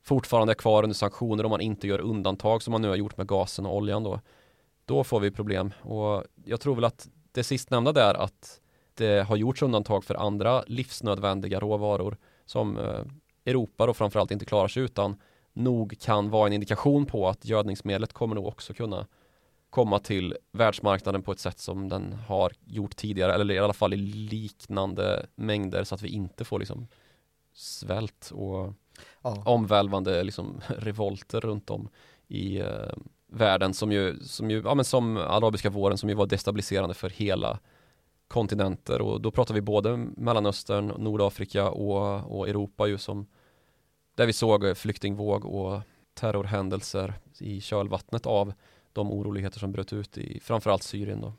[0.04, 3.18] fortfarande är kvar under sanktioner om man inte gör undantag som man nu har gjort
[3.18, 4.20] med gasen och oljan då.
[4.86, 8.60] Då får vi problem och jag tror väl att det sistnämnda där att
[8.94, 13.02] det har gjorts undantag för andra livsnödvändiga råvaror som eh,
[13.46, 15.18] Europa då framförallt inte klarar sig utan
[15.54, 19.08] nog kan vara en indikation på att gödningsmedlet kommer nog också kunna
[19.76, 23.94] komma till världsmarknaden på ett sätt som den har gjort tidigare eller i alla fall
[23.94, 26.88] i liknande mängder så att vi inte får liksom
[27.54, 28.74] svält och
[29.22, 29.44] ja.
[29.46, 31.90] omvälvande liksom revolter runt om
[32.28, 32.94] i eh,
[33.28, 37.10] världen som ju, som ju, ja men som arabiska våren som ju var destabiliserande för
[37.10, 37.60] hela
[38.28, 43.28] kontinenter och då pratar vi både Mellanöstern, Nordafrika och, och Europa ju som
[44.16, 45.82] där vi såg flyktingvåg och
[46.14, 48.54] terrorhändelser i kölvattnet av
[48.96, 51.34] de oroligheter som bröt ut i framförallt Syrien då.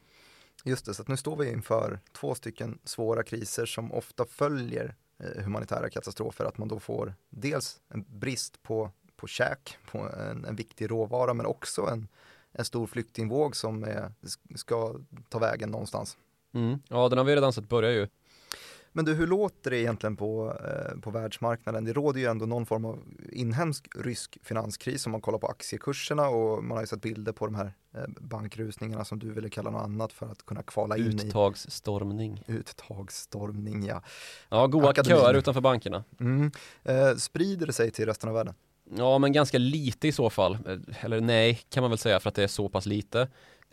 [0.65, 5.43] Just det, så nu står vi inför två stycken svåra kriser som ofta följer eh,
[5.45, 6.45] humanitära katastrofer.
[6.45, 11.35] Att man då får dels en brist på, på käk, på en, en viktig råvara,
[11.35, 12.09] men också en,
[12.53, 14.13] en stor flyktingvåg som är,
[14.55, 14.95] ska
[15.29, 16.17] ta vägen någonstans.
[16.55, 16.79] Mm.
[16.89, 18.09] Ja, den har vi redan sett börja ju.
[18.97, 21.85] Men du, hur låter det egentligen på, eh, på världsmarknaden?
[21.85, 22.99] Det råder ju ändå någon form av
[23.33, 27.47] inhemsk rysk finanskris om man kollar på aktiekurserna och man har ju sett bilder på
[27.47, 31.21] de här eh, bankrusningarna som du ville kalla något annat för att kunna kvala in
[31.21, 32.43] Uttagsstormning.
[32.47, 33.87] i uttagsstormning.
[33.87, 34.03] Ja.
[34.49, 35.23] Ja, goda Akademin.
[35.23, 36.05] köer utanför bankerna.
[36.21, 36.51] Mm.
[36.85, 38.55] Eh, sprider det sig till resten av världen?
[38.95, 40.59] Ja, men ganska lite i så fall.
[41.01, 43.29] Eller nej, kan man väl säga för att det är så pass lite.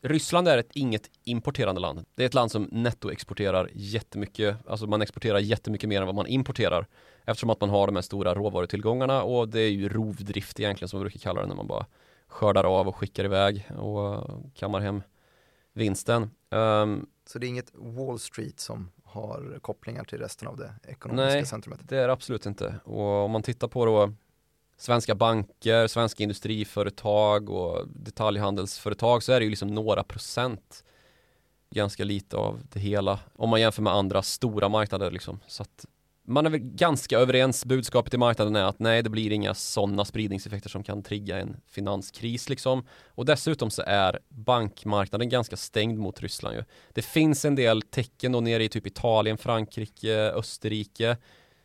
[0.06, 2.06] Ryssland är ett inget importerande land.
[2.16, 6.28] Det är ett land som nettoexporterar jättemycket, alltså man exporterar jättemycket mer än vad man
[6.28, 6.88] importerar.
[7.26, 11.00] Eftersom att man har de här stora råvarutillgångarna och det är ju rovdrift egentligen som
[11.00, 11.86] man brukar kalla det när man bara
[12.28, 15.02] skördar av och skickar iväg och kammar hem
[15.74, 16.30] vinsten.
[16.50, 21.36] Um, så det är inget Wall Street som har kopplingar till resten av det ekonomiska
[21.36, 21.80] nej, centrumet?
[21.80, 22.76] Nej, det är det absolut inte.
[22.84, 24.14] Och om man tittar på då
[24.84, 30.84] svenska banker, svenska industriföretag och detaljhandelsföretag så är det ju liksom några procent
[31.72, 35.40] ganska lite av det hela om man jämför med andra stora marknader liksom.
[35.48, 35.86] Så att
[36.28, 37.66] man är väl ganska överens.
[37.66, 41.58] Budskapet i marknaden är att nej, det blir inga sådana spridningseffekter som kan trigga en
[41.68, 42.88] finanskris liksom.
[43.08, 46.64] Och dessutom så är bankmarknaden ganska stängd mot Ryssland ju.
[46.94, 51.18] Det finns en del tecken då nere i typ Italien, Frankrike, Österrike.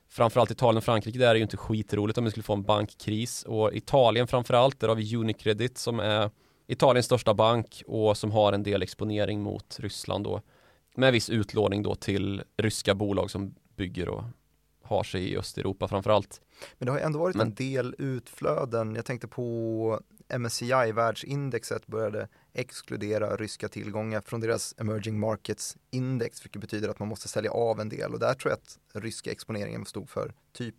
[0.09, 3.42] Framförallt Italien och Frankrike, där är ju inte skitroligt om vi skulle få en bankkris.
[3.42, 6.30] Och Italien framförallt, där har vi Unicredit som är
[6.66, 10.42] Italiens största bank och som har en del exponering mot Ryssland då.
[10.96, 14.24] Med viss utlåning då till ryska bolag som bygger och
[14.82, 16.40] har sig i Östeuropa framförallt.
[16.78, 17.46] Men det har ändå varit Men...
[17.46, 18.94] en del utflöden.
[18.94, 20.00] Jag tänkte på
[20.38, 22.28] MSCI, världsindexet, började
[22.59, 27.80] exkludera ryska tillgångar från deras emerging markets index, vilket betyder att man måste sälja av
[27.80, 28.12] en del.
[28.12, 30.74] Och där tror jag att ryska exponeringen stod för typ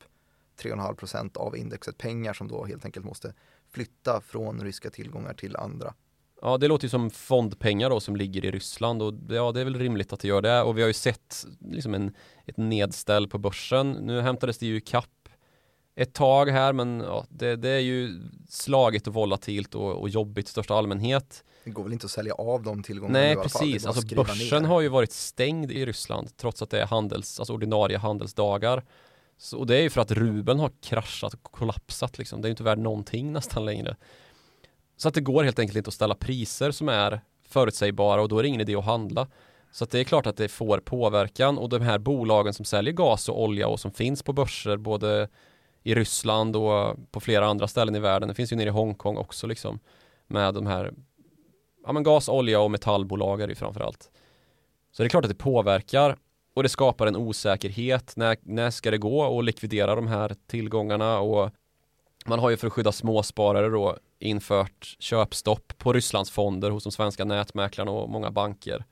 [0.62, 3.34] 3,5 procent av indexet pengar som då helt enkelt måste
[3.72, 5.94] flytta från ryska tillgångar till andra.
[6.42, 9.66] Ja, det låter ju som fondpengar då som ligger i Ryssland och ja, det är
[9.66, 10.62] väl rimligt att det gör det.
[10.62, 12.16] Och vi har ju sett liksom en,
[12.46, 13.92] ett nedställ på börsen.
[13.92, 15.10] Nu hämtades det ju kapp
[16.02, 20.48] ett tag här men ja, det, det är ju slagigt och volatilt och, och jobbigt
[20.48, 21.44] i största allmänhet.
[21.64, 23.86] Det går väl inte att sälja av de tillgångarna Nej, precis.
[23.86, 24.70] Alltså börsen ner.
[24.70, 28.84] har ju varit stängd i Ryssland trots att det är handels, alltså ordinarie handelsdagar.
[29.38, 32.42] Så, och det är ju för att rubeln har kraschat och kollapsat liksom.
[32.42, 33.96] Det är ju inte värd någonting nästan längre.
[34.98, 38.40] Så att det går helt enkelt inte att ställa priser som är förutsägbara och då
[38.40, 39.28] är det ingen idé att handla.
[39.72, 42.94] Så att det är klart att det får påverkan och de här bolagen som säljer
[42.94, 45.30] gas och olja och som finns på börser både
[45.84, 48.30] i Ryssland och på flera andra ställen i världen.
[48.30, 49.80] Det finns ju nere i Hongkong också liksom
[50.28, 50.94] med de här
[51.86, 54.12] ja, men gas, olja och metallbolag är det framför allt.
[54.92, 56.18] Så det är klart att det påverkar
[56.54, 58.14] och det skapar en osäkerhet.
[58.16, 61.52] När, när ska det gå att likvidera de här tillgångarna och
[62.26, 66.92] man har ju för att skydda småsparare då infört köpstopp på Rysslands fonder hos de
[66.92, 68.86] svenska nätmäklarna och många banker.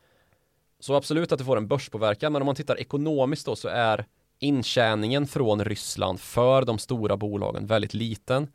[0.79, 4.05] Så absolut att det får en börspåverkan, men om man tittar ekonomiskt då så är
[4.39, 8.47] intjäningen från Ryssland för de stora bolagen väldigt liten.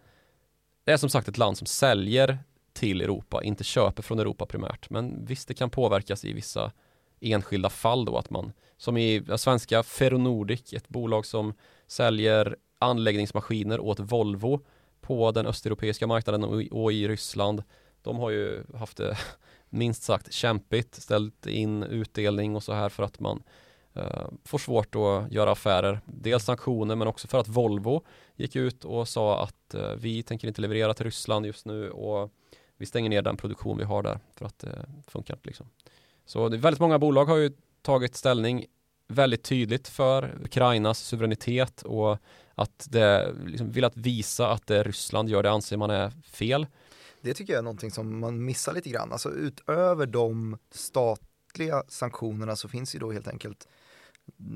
[0.85, 2.39] Det är som sagt ett land som säljer
[2.72, 4.91] till Europa, inte köper från Europa primärt.
[4.91, 6.72] Men visst, det kan påverkas i vissa
[7.20, 11.55] enskilda fall då att man, som i svenska Ferronordic, ett bolag som
[11.87, 14.61] säljer anläggningsmaskiner åt Volvo
[15.01, 17.62] på den östeuropeiska marknaden och i Ryssland.
[18.03, 19.18] De har ju haft det
[19.68, 23.43] minst sagt kämpigt, ställt in utdelning och så här för att man
[23.95, 26.01] Eh, får svårt att göra affärer.
[26.05, 28.05] Dels sanktioner men också för att Volvo
[28.36, 32.30] gick ut och sa att eh, vi tänker inte leverera till Ryssland just nu och
[32.76, 35.66] vi stänger ner den produktion vi har där för att det funkar inte liksom.
[36.26, 38.66] Så det, väldigt många bolag har ju tagit ställning
[39.09, 42.18] väldigt tydligt för Ukrainas suveränitet och
[42.55, 46.66] att det liksom vill att visa att det Ryssland gör det anser man är fel.
[47.20, 49.12] Det tycker jag är någonting som man missar lite grann.
[49.12, 53.68] Alltså utöver de statliga sanktionerna så finns ju då helt enkelt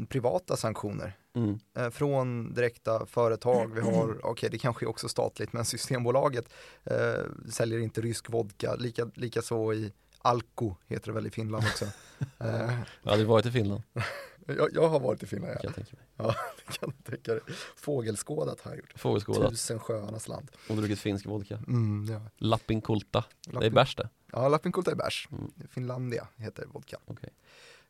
[0.09, 1.59] privata sanktioner mm.
[1.77, 3.75] Eh, från direkta företag.
[3.75, 6.49] Vi har, okej okay, det kanske är också statligt, men Systembolaget
[6.85, 11.65] eh, säljer inte rysk vodka, lika, lika så i Alko heter det väl i Finland
[11.65, 11.85] också.
[12.39, 12.81] eh.
[13.03, 13.83] Ja, du varit i Finland?
[14.49, 15.71] Jag, jag, har varit i Finland, ja.
[16.17, 16.35] Ja,
[16.67, 17.43] det kan du tänka dig.
[17.77, 18.93] Fågelskådat har jag gjort.
[18.97, 19.51] Fågelskådat.
[19.51, 20.51] Tusen sjöarnas land.
[20.69, 21.57] Och druckit finsk vodka.
[21.57, 22.21] Mm, ja.
[22.37, 23.25] Lappinkulta.
[23.47, 23.61] Lappin...
[23.61, 24.09] Det är bärs det.
[24.33, 25.29] Ja, Lappinkulta är bärs.
[25.33, 25.53] Mm.
[25.69, 26.99] Finlandia heter vodka.
[27.07, 27.31] Okay.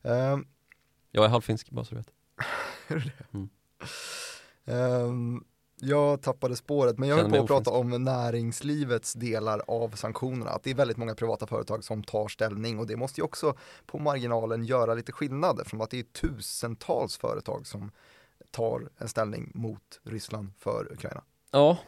[0.03, 0.47] Um, ehm.
[1.17, 2.13] Jag är halvfinsk, bara så du vet.
[3.33, 3.49] Mm.
[4.65, 5.45] Um,
[5.81, 10.51] jag tappade spåret, men jag höll på att prata om näringslivets delar av sanktionerna.
[10.51, 13.55] Att det är väldigt många privata företag som tar ställning och det måste ju också
[13.87, 17.91] på marginalen göra lite skillnad eftersom att det är tusentals företag som
[18.51, 21.23] tar en ställning mot Ryssland för Ukraina.
[21.51, 21.79] Ja,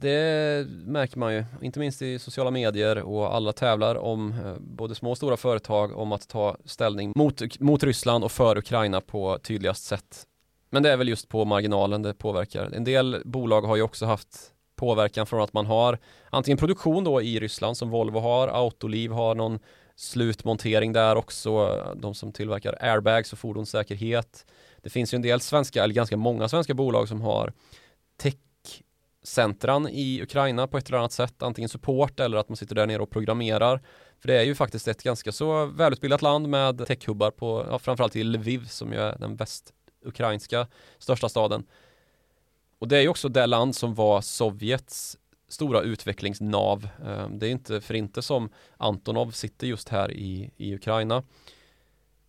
[0.00, 4.94] det märker man ju, inte minst i sociala medier och alla tävlar om eh, både
[4.94, 9.38] små och stora företag om att ta ställning mot, mot Ryssland och för Ukraina på
[9.42, 10.26] tydligast sätt.
[10.70, 12.70] Men det är väl just på marginalen det påverkar.
[12.74, 15.98] En del bolag har ju också haft påverkan från att man har
[16.30, 19.58] antingen produktion då i Ryssland som Volvo har, Autoliv har någon
[19.96, 24.46] slutmontering där också, de som tillverkar airbags och fordonssäkerhet.
[24.82, 27.52] Det finns ju en del svenska, eller ganska många svenska bolag som har
[28.16, 28.34] tech
[29.28, 32.86] centran i Ukraina på ett eller annat sätt, antingen support eller att man sitter där
[32.86, 33.82] nere och programmerar.
[34.20, 38.16] För det är ju faktiskt ett ganska så välutbildat land med techhubbar på, ja, framförallt
[38.16, 40.66] i Lviv som ju är den västukrainska
[40.98, 41.66] största staden.
[42.78, 45.18] Och det är ju också det land som var Sovjets
[45.48, 46.88] stora utvecklingsnav.
[47.06, 51.22] Ehm, det är inte för inte som Antonov sitter just här i, i Ukraina.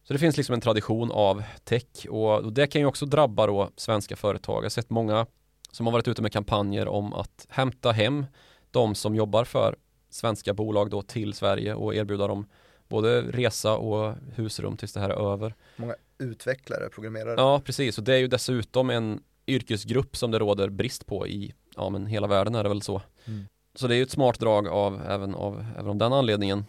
[0.03, 3.69] Så det finns liksom en tradition av tech och, det kan ju också drabba då
[3.75, 4.57] svenska företag.
[4.57, 5.25] Jag har sett många
[5.71, 8.25] som har varit ute med kampanjer om att hämta hem
[8.71, 9.75] de som jobbar för
[10.09, 12.45] svenska bolag då till Sverige och erbjuda dem
[12.87, 15.55] både resa och husrum tills det här är över.
[15.75, 17.35] Många utvecklare, programmerare.
[17.37, 17.97] Ja, precis.
[17.97, 22.05] Och det är ju dessutom en yrkesgrupp som det råder brist på i ja, men
[22.05, 23.01] hela världen är det väl så.
[23.25, 23.45] Mm.
[23.75, 26.65] Så det är ju ett smart drag av även av, även av den anledningen.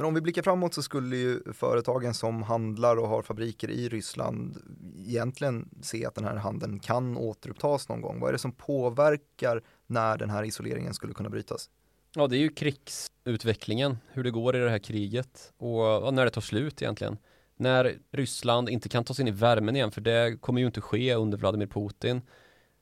[0.00, 3.88] Men om vi blickar framåt så skulle ju företagen som handlar och har fabriker i
[3.88, 4.56] Ryssland
[4.98, 8.20] egentligen se att den här handeln kan återupptas någon gång.
[8.20, 11.70] Vad är det som påverkar när den här isoleringen skulle kunna brytas?
[12.14, 16.30] Ja, det är ju krigsutvecklingen, hur det går i det här kriget och när det
[16.30, 17.18] tar slut egentligen.
[17.56, 20.80] När Ryssland inte kan ta sig in i värmen igen, för det kommer ju inte
[20.80, 22.22] ske under Vladimir Putin.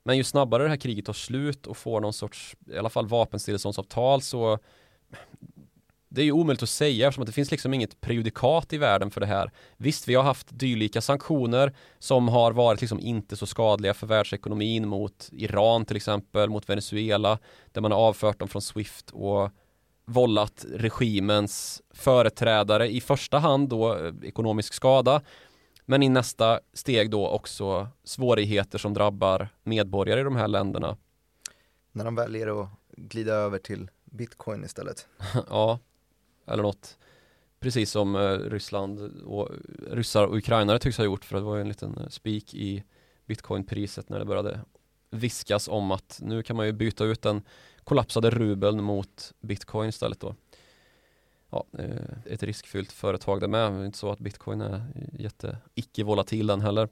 [0.02, 3.06] Men ju snabbare det här kriget tar slut och får någon sorts, i alla fall
[3.06, 4.58] vapenstilleståndsavtal så
[6.08, 9.10] det är ju omöjligt att säga eftersom att det finns liksom inget prejudikat i världen
[9.10, 9.50] för det här.
[9.76, 14.88] Visst, vi har haft dylika sanktioner som har varit liksom inte så skadliga för världsekonomin
[14.88, 17.38] mot Iran till exempel, mot Venezuela,
[17.72, 19.50] där man har avfört dem från Swift och
[20.04, 25.22] vållat regimens företrädare i första hand då eh, ekonomisk skada
[25.84, 30.96] men i nästa steg då också svårigheter som drabbar medborgare i de här länderna.
[31.92, 35.08] När de väljer att glida över till bitcoin istället.
[35.50, 35.78] ja,
[36.48, 36.98] eller något.
[37.60, 39.48] Precis som eh, Ryssland och
[39.90, 42.84] ryssar och ukrainare tycks ha gjort för det var ju en liten eh, spik i
[43.26, 44.60] bitcoinpriset när det började
[45.10, 47.42] viskas om att nu kan man ju byta ut den
[47.84, 50.34] kollapsade rubeln mot bitcoin istället då.
[51.50, 53.72] Ja, eh, ett riskfyllt företag det med.
[53.72, 54.82] Det är inte så att bitcoin är
[55.18, 56.88] jätte icke-volatil den heller.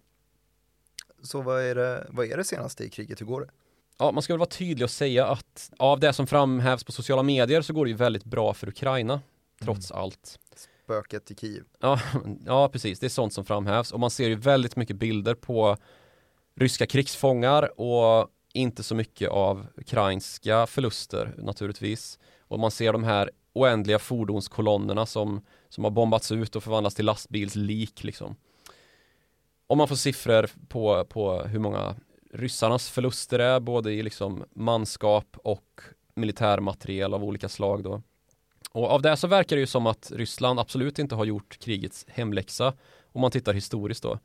[1.23, 3.21] Så vad är, det, vad är det senaste i kriget?
[3.21, 3.51] Hur går det?
[3.99, 7.23] Ja, man ska väl vara tydlig och säga att av det som framhävs på sociala
[7.23, 9.21] medier så går det ju väldigt bra för Ukraina
[9.61, 10.03] trots mm.
[10.03, 10.39] allt.
[10.85, 11.65] Spöket i Kiev.
[11.81, 12.01] Ja,
[12.47, 13.01] ja, precis.
[13.01, 15.77] Det är sånt som framhävs och man ser ju väldigt mycket bilder på
[16.55, 22.19] ryska krigsfångar och inte så mycket av ukrainska förluster naturligtvis.
[22.41, 27.05] Och man ser de här oändliga fordonskolonnerna som, som har bombats ut och förvandlats till
[27.05, 28.37] lastbilslik liksom.
[29.67, 31.97] Om man får siffror på, på hur många
[32.33, 35.81] ryssarnas förluster är både i liksom manskap och
[36.15, 38.03] militärmateriel av olika slag då.
[38.71, 42.07] Och av det så verkar det ju som att Ryssland absolut inte har gjort krigets
[42.09, 42.75] hemläxa
[43.13, 44.19] om man tittar historiskt då.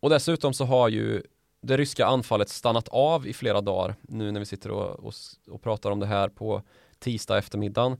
[0.00, 1.22] Och dessutom så har ju
[1.60, 5.14] det ryska anfallet stannat av i flera dagar nu när vi sitter och, och,
[5.48, 6.62] och pratar om det här på
[6.98, 7.96] tisdag eftermiddagen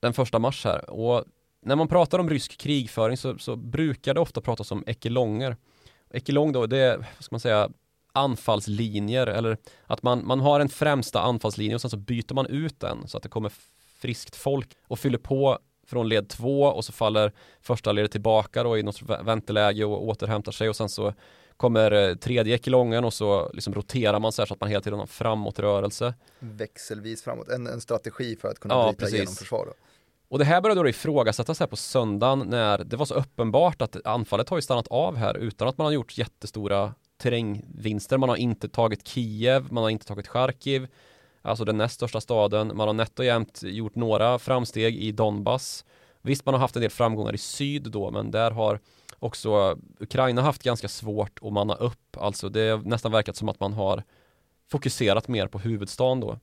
[0.00, 1.24] den första mars här och
[1.62, 5.56] när man pratar om rysk krigföring så, så brukar det ofta pratas om ekelonger.
[6.10, 7.70] Ekelong då, det är, vad ska man säga,
[8.12, 9.56] anfallslinjer eller
[9.86, 13.16] att man, man har en främsta anfallslinje och sen så byter man ut den så
[13.16, 13.52] att det kommer
[14.00, 18.78] friskt folk och fyller på från led två och så faller första ledet tillbaka då
[18.78, 21.14] i något vänteläge och återhämtar sig och sen så
[21.56, 24.80] kommer eh, tredje ekelongen och så liksom roterar man så här så att man hela
[24.80, 26.14] tiden har framåtrörelse.
[26.38, 29.14] Växelvis framåt, en, en strategi för att kunna ja, bryta precis.
[29.14, 29.66] igenom försvar.
[29.66, 29.72] Då.
[30.28, 34.06] Och det här började då ifrågasättas här på söndagen när det var så uppenbart att
[34.06, 38.18] anfallet har ju stannat av här utan att man har gjort jättestora terrängvinster.
[38.18, 40.88] Man har inte tagit Kiev, man har inte tagit Charkiv,
[41.42, 42.76] alltså den näst största staden.
[42.76, 45.84] Man har nätt och jämnt gjort några framsteg i Donbass.
[46.22, 48.80] Visst, man har haft en del framgångar i syd då, men där har
[49.18, 52.16] också Ukraina haft ganska svårt att manna upp.
[52.16, 54.02] Alltså det har nästan verkat som att man har
[54.70, 56.38] fokuserat mer på huvudstaden då.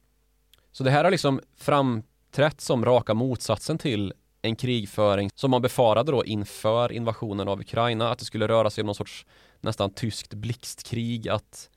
[0.71, 6.11] Så det här har liksom framträtt som raka motsatsen till en krigföring som man befarade
[6.11, 9.25] då inför invasionen av Ukraina, att det skulle röra sig om någon sorts
[9.61, 11.69] nästan tyskt blixtkrig, att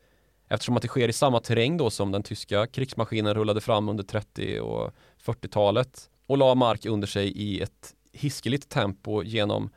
[0.51, 4.05] eftersom att det sker i samma terräng då som den tyska krigsmaskinen rullade fram under
[4.05, 4.91] 30 och
[5.25, 9.71] 40-talet och la mark under sig i ett hiskeligt tempo genom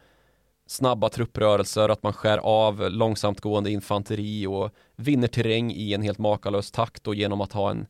[0.67, 6.17] snabba trupprörelser, att man skär av långsamt gående infanteri och vinner terräng i en helt
[6.17, 7.87] makalös takt och genom att ha en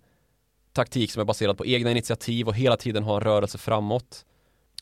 [0.73, 4.25] taktik som är baserad på egna initiativ och hela tiden ha en rörelse framåt.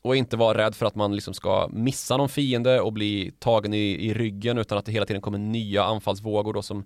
[0.02, 3.74] Och inte vara rädd för att man liksom ska missa någon fiende och bli tagen
[3.74, 6.84] i, i ryggen utan att det hela tiden kommer nya anfallsvågor då som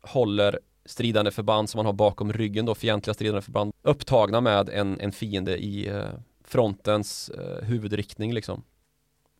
[0.00, 5.00] håller stridande förband som man har bakom ryggen då, fientliga stridande förband upptagna med en,
[5.00, 6.08] en fiende i eh,
[6.44, 8.62] frontens eh, huvudriktning liksom.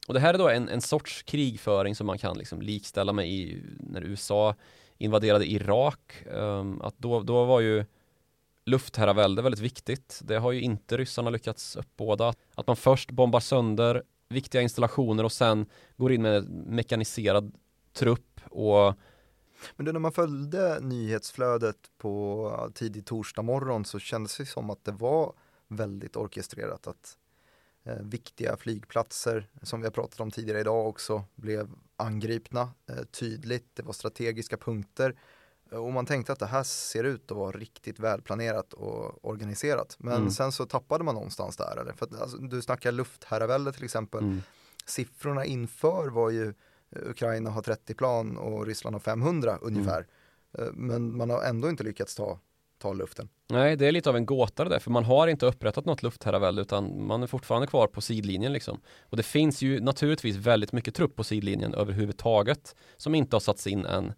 [0.09, 3.29] Och det här är då en, en sorts krigföring som man kan liksom likställa med
[3.29, 4.55] i, när USA
[4.99, 6.25] invaderade Irak.
[6.27, 7.85] Um, att då, då var ju
[8.67, 10.21] luftherravälde väldigt viktigt.
[10.25, 12.35] Det har ju inte ryssarna lyckats uppbåda.
[12.55, 17.53] Att man först bombar sönder viktiga installationer och sen går in med mekaniserad
[17.93, 18.95] trupp och
[19.77, 24.85] men du, när man följde nyhetsflödet på tidig torsdag morgon så kändes det som att
[24.85, 25.33] det var
[25.69, 27.19] väldigt orkestrerat att
[27.85, 33.67] eh, viktiga flygplatser som vi har pratat om tidigare idag också blev angripna eh, tydligt.
[33.75, 35.17] Det var strategiska punkter
[35.73, 39.97] eh, och man tänkte att det här ser ut att vara riktigt välplanerat och organiserat.
[39.99, 40.31] Men Mm.
[40.31, 41.77] sen så tappade man någonstans där.
[41.81, 41.93] Eller?
[41.93, 44.21] För att, alltså, du snackar luftherravälde till exempel.
[44.25, 44.43] mm,
[44.87, 46.55] Siffrorna inför var ju
[46.91, 50.07] Ukraina har 30 plan och Ryssland har 500 ungefär.
[50.59, 50.75] Mm.
[50.75, 52.39] Men man har ändå inte lyckats ta,
[52.79, 53.29] ta luften.
[53.51, 56.03] Nej, det är lite av en gåta det där, för man har inte upprättat något
[56.03, 58.81] luftherravälde utan man är fortfarande kvar på sidlinjen liksom.
[59.03, 63.67] Och det finns ju naturligtvis väldigt mycket trupp på sidlinjen överhuvudtaget som inte har satts
[63.67, 64.13] in än.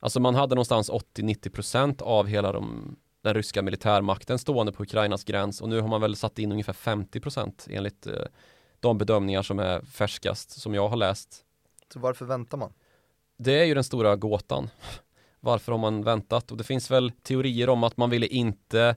[0.00, 5.60] Alltså man hade någonstans 80-90% av hela de, den ryska militärmakten stående på Ukrainas gräns
[5.60, 8.12] och nu har man väl satt in ungefär 50% enligt eh,
[8.80, 11.44] de bedömningar som är färskast som jag har läst.
[11.92, 12.72] Så varför väntar man?
[13.36, 14.70] Det är ju den stora gåtan.
[15.40, 16.50] Varför har man väntat?
[16.50, 18.96] Och det finns väl teorier om att man ville inte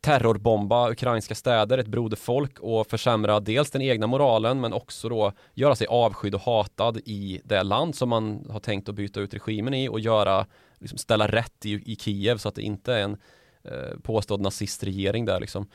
[0.00, 5.76] terrorbomba ukrainska städer, ett broderfolk och försämra dels den egna moralen men också då göra
[5.76, 9.74] sig avskydd och hatad i det land som man har tänkt att byta ut regimen
[9.74, 10.46] i och göra,
[10.78, 13.16] liksom ställa rätt i, i Kiev så att det inte är en
[13.64, 15.68] eh, påstådd nazistregering där liksom.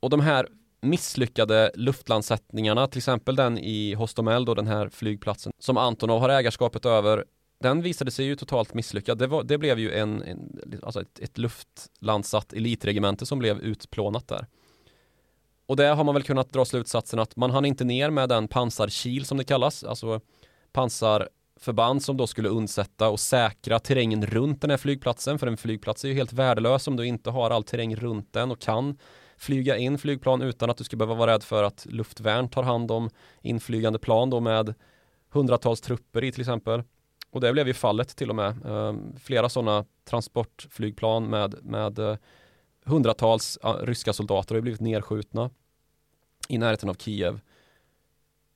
[0.00, 0.48] Och de här
[0.84, 6.86] misslyckade luftlandsättningarna, till exempel den i Hostomel då den här flygplatsen som Antonov har ägarskapet
[6.86, 7.24] över
[7.64, 9.18] den visade sig ju totalt misslyckad.
[9.18, 14.28] Det, var, det blev ju en, en alltså ett, ett luftlandsatt elitregemente som blev utplånat
[14.28, 14.46] där.
[15.66, 18.48] Och där har man väl kunnat dra slutsatsen att man hann inte ner med den
[18.48, 20.20] pansarkil som det kallas, alltså
[20.72, 26.04] pansarförband som då skulle undsätta och säkra terrängen runt den här flygplatsen, för en flygplats
[26.04, 28.98] är ju helt värdelös om du inte har all terräng runt den och kan
[29.36, 32.90] flyga in flygplan utan att du ska behöva vara rädd för att luftvärn tar hand
[32.90, 33.10] om
[33.42, 34.74] inflygande plan då med
[35.30, 36.82] hundratals trupper i till exempel.
[37.30, 38.66] Och det blev ju fallet till och med.
[38.66, 42.16] Ehm, flera sådana transportflygplan med, med eh,
[42.84, 45.50] hundratals ryska soldater har blivit nedskjutna
[46.48, 47.40] i närheten av Kiev.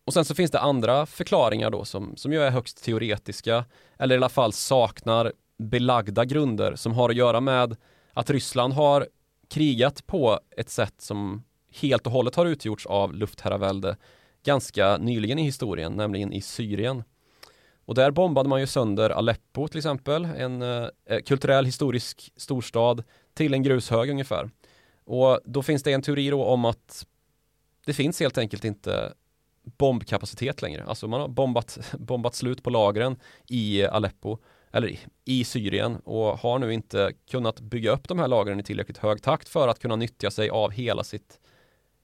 [0.05, 3.65] Och sen så finns det andra förklaringar då som, som ju är högst teoretiska
[3.99, 7.77] eller i alla fall saknar belagda grunder som har att göra med
[8.13, 9.09] att Ryssland har
[9.49, 11.45] krigat på ett sätt som
[11.81, 13.97] helt och hållet har utgjorts av luftherravälde
[14.45, 17.05] ganska nyligen i historien, nämligen i Syrien.
[17.85, 23.05] Och där bombade man ju sönder Aleppo till exempel, en eh, eh kulturell historisk storstad
[23.35, 24.51] till en grushög ungefär.
[25.05, 27.07] Och då finns det en teori då om att
[27.87, 29.13] det finns helt enkelt inte
[29.63, 30.85] bombkapacitet längre.
[30.85, 34.39] Alltså man har bombat, bombat slut på lagren i Aleppo
[34.71, 38.99] eller i- Syrien och har nu inte kunnat bygga upp de här lagren i tillräckligt
[38.99, 41.41] hög takt för att kunna nyttja sig av hela sitt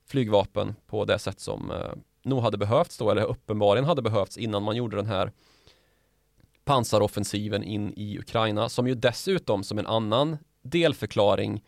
[0.07, 1.77] flygvapen på det sätt som eh,
[2.23, 5.31] nog hade behövts då, eller uppenbarligen hade behövts innan man gjorde den här
[6.65, 11.63] pansaroffensiven in i Ukraina som ju dessutom som en annan delförklaring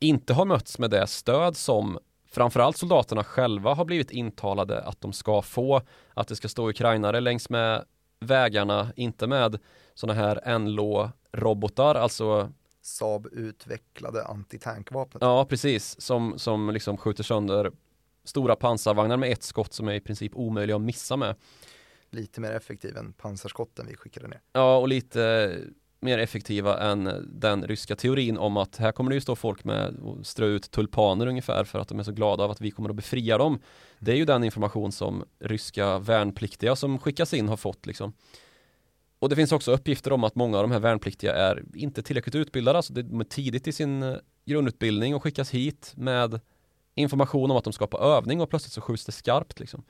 [0.00, 1.98] inte har mötts med det stöd som
[2.30, 5.82] framförallt soldaterna själva har blivit intalade att de ska få,
[6.14, 7.84] att det ska stå ukrainare längs med
[8.20, 9.58] vägarna, inte med
[9.94, 15.22] sådana här NLO-robotar, alltså Saab utvecklade antitankvapnet.
[15.22, 17.72] ja precis, som, som liksom skjuter sönder
[18.24, 21.36] stora pansarvagnar med ett skott som är i princip omöjliga att missa med.
[22.10, 24.40] Lite mer effektiv än pansarskotten vi skickade ner.
[24.52, 25.54] Ja, och lite
[26.00, 29.96] mer effektiva än den ryska teorin om att här kommer det ju stå folk med
[30.02, 32.90] och strö ut tulpaner ungefär för att de är så glada av att vi kommer
[32.90, 33.60] att befria dem.
[33.98, 38.12] Det är ju den information som ryska värnpliktiga som skickas in har fått liksom.
[39.18, 42.34] Och det finns också uppgifter om att många av de här värnpliktiga är inte tillräckligt
[42.34, 46.40] utbildade, alltså de är tidigt i sin eh, grundutbildning och skickas hit med
[46.94, 49.84] information om att de ska på övning och plötsligt så skjuts det skarpt liksom.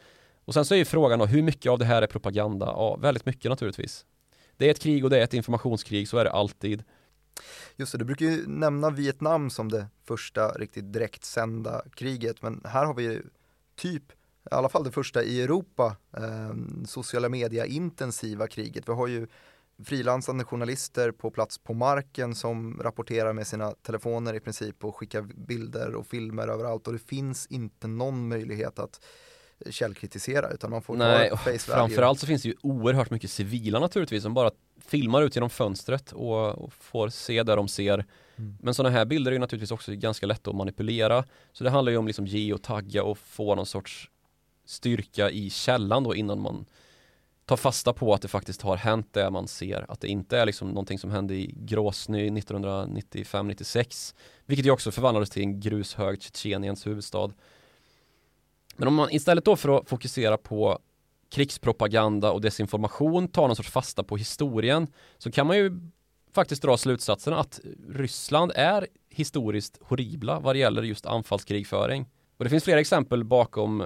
[0.45, 2.67] Och sen så är ju frågan då, hur mycket av det här är propaganda?
[2.67, 4.05] Ja, väldigt mycket naturligtvis.
[4.59, 6.85] Det är ett krig och det är ett informationskrig, så är det alltid.
[7.77, 12.85] Just det, du brukar ju nämna Vietnam som det första riktigt direktsända kriget, men här
[12.85, 13.23] har vi ju
[13.77, 14.15] typ, i
[14.51, 16.55] alla fall det första i Europa, eh,
[16.87, 18.89] sociala media intensiva kriget.
[18.89, 19.27] Vi har ju
[19.85, 25.23] frilansande journalister på plats på marken som rapporterar med sina telefoner i princip och skickar
[25.23, 29.01] bilder och filmer överallt och det finns inte någon möjlighet att
[29.71, 33.31] källkritisera utan man får Nej, ta och face framförallt så finns det ju oerhört mycket
[33.31, 34.51] civila naturligtvis som bara
[34.87, 38.05] filmar ut genom fönstret och, och får se där de ser.
[38.37, 38.57] Mm.
[38.61, 41.25] Men sådana här bilder är ju naturligtvis också ganska lätta att manipulera.
[41.53, 44.11] Så det handlar ju om liksom geotagga och få någon sorts
[44.67, 46.67] styrka i källan då innan man
[47.49, 49.85] tar fasta på att det faktiskt har hänt det man ser.
[49.89, 54.15] Att det inte är liksom någonting som hände i Grosny 1995-96.
[54.47, 57.31] Vilket ju också förvandlades till en grushög Tjetjeniens huvudstad.
[58.79, 60.79] Men om man istället då för att fokusera på
[61.31, 64.87] krigspropaganda och desinformation tar någon sorts fasta på historien
[65.19, 65.81] så kan man ju
[66.33, 72.07] faktiskt dra slutsatsen att Ryssland är historiskt horribla vad det gäller just anfallskrigföring.
[72.37, 73.85] Och det finns flera exempel bakom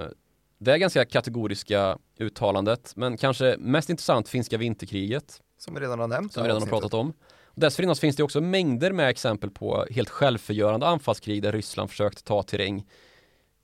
[0.57, 5.41] det ganska kategoriska uttalandet, men kanske mest intressant finska vinterkriget.
[5.57, 6.33] Som vi redan har nämnt.
[6.33, 7.13] Som vi redan har pratat om.
[7.55, 12.43] Dessförinnan finns det också mängder med exempel på helt självförgörande anfallskrig där Ryssland försökt ta
[12.43, 12.85] terräng.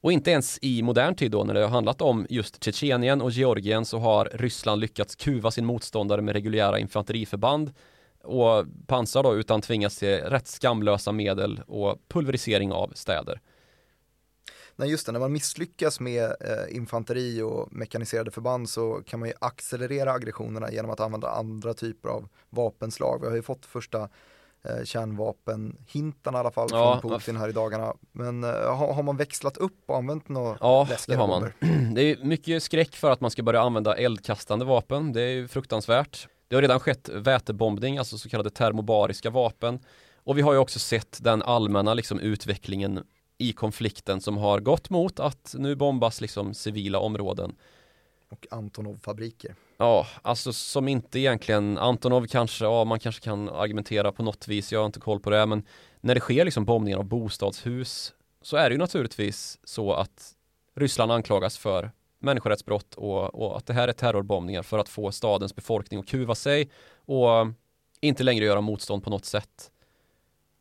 [0.01, 3.31] Och inte ens i modern tid då när det har handlat om just Tjetjenien och
[3.31, 7.73] Georgien så har Ryssland lyckats kuva sin motståndare med reguljära infanteriförband
[8.23, 13.41] och pansar då utan tvingas till rätt skamlösa medel och pulverisering av städer.
[14.75, 19.29] Nej just det, när man misslyckas med eh, infanteri och mekaniserade förband så kan man
[19.29, 23.21] ju accelerera aggressionerna genom att använda andra typer av vapenslag.
[23.21, 24.09] Vi har ju fått första
[24.63, 27.93] eh, kärnvapenhintarna i alla fall ja, från Putin här i dagarna.
[28.11, 31.51] Men eh, har, har, man växlat upp och använt några Ja, det har man.
[31.95, 35.13] Det är mycket skräck för att man ska börja använda eldkastande vapen.
[35.13, 36.27] Det är ju fruktansvärt.
[36.47, 39.79] Det har redan skett vätebombning, alltså så kallade termobariska vapen.
[40.23, 43.03] Och vi har ju också sett den allmänna liksom, utvecklingen
[43.37, 47.55] i konflikten som har gått mot att nu bombas liksom civila områden.
[48.29, 49.55] Och Antonov-fabriker.
[49.81, 54.71] Ja, alltså som inte egentligen, Antonov kanske, ja man kanske kan argumentera på något vis,
[54.71, 55.63] jag har inte koll på det, men
[56.01, 60.35] när det sker liksom bombningar av bostadshus så är det ju naturligtvis så att
[60.75, 65.55] Ryssland anklagas för människorättsbrott och, och att det här är terrorbombningar för att få stadens
[65.55, 66.69] befolkning att kuva sig
[67.05, 67.47] och
[68.01, 69.71] inte längre göra motstånd på något sätt.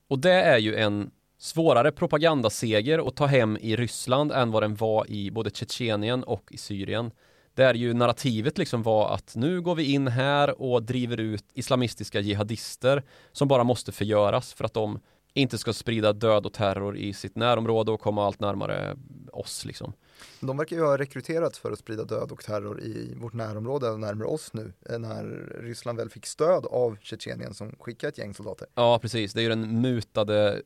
[0.08, 4.74] Och det är ju en svårare propagandaseger att ta hem i Ryssland än vad den
[4.74, 7.10] var i både Tjetjenien och i Syrien.
[7.58, 12.20] Där ju narrativet liksom var att nu går vi in här och driver ut islamistiska
[12.20, 13.02] jihadister
[13.32, 15.00] som bara måste förgöras för att de
[15.34, 18.96] inte ska sprida död och terror i sitt närområde och komma allt närmare
[19.32, 19.92] oss liksom.
[20.40, 24.28] De verkar ju ha rekryterat för att sprida död och terror i vårt närområde närmare
[24.28, 25.24] oss nu eh, när
[25.62, 28.68] Ryssland väl fick stöd av Tjetjenien som skickade ett gäng soldater.
[28.74, 30.62] Ja precis, det är ju den mutade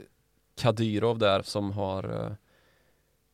[0.57, 2.33] Kadyrov där som har uh,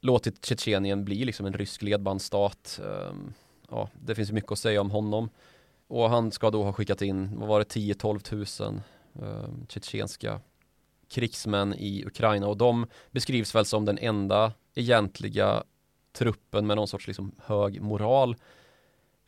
[0.00, 2.80] låtit Tjetjenien bli liksom en rysk ledbandsstat.
[2.82, 3.34] Um,
[3.70, 5.30] ja, det finns mycket att säga om honom.
[5.86, 8.80] Och han ska då ha skickat in, vad var det, 10-12 tusen
[9.22, 10.40] uh, tjetjenska
[11.08, 15.62] krigsmän i Ukraina och de beskrivs väl som den enda egentliga
[16.12, 18.36] truppen med någon sorts liksom hög moral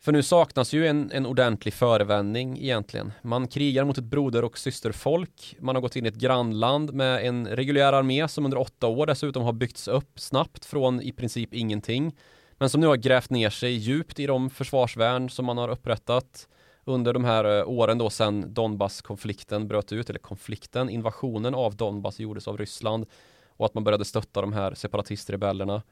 [0.03, 3.11] för nu saknas ju en, en ordentlig förevändning egentligen.
[3.21, 5.55] Man krigar mot ett broder och systerfolk.
[5.59, 9.05] Man har gått in i ett grannland med en reguljär armé som under åtta år
[9.05, 12.15] dessutom har byggts upp snabbt från i princip ingenting.
[12.61, 16.47] Men som nu har grävt ner sig djupt i de försvarsvärn som man har upprättat
[16.85, 22.19] under de här eh, åren då sedan Donbass-konflikten bröt ut, eller konflikten, invasionen av Donbass
[22.19, 23.05] gjordes av Ryssland
[23.47, 25.83] och att man började stötta de här separatistrebellerna.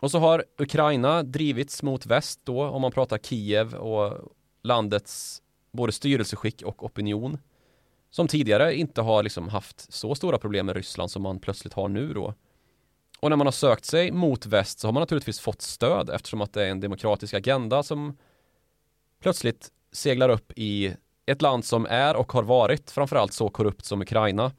[0.00, 4.32] Och så har Ukraina drivits mot väst då, om man pratar Kiev och
[4.62, 5.42] landets
[5.72, 7.38] både styrelseskick och opinion.
[8.10, 11.88] Som tidigare inte har liksom haft så stora problem med Ryssland som man plötsligt har
[11.88, 12.34] nu då.
[13.20, 16.40] Och när man har sökt sig mot väst så har man naturligtvis fått stöd eftersom
[16.40, 18.16] att det är en demokratisk agenda som
[19.22, 20.94] plötsligt seglar upp i
[21.26, 24.52] ett land som är och har varit framförallt så korrupt som Ukraina.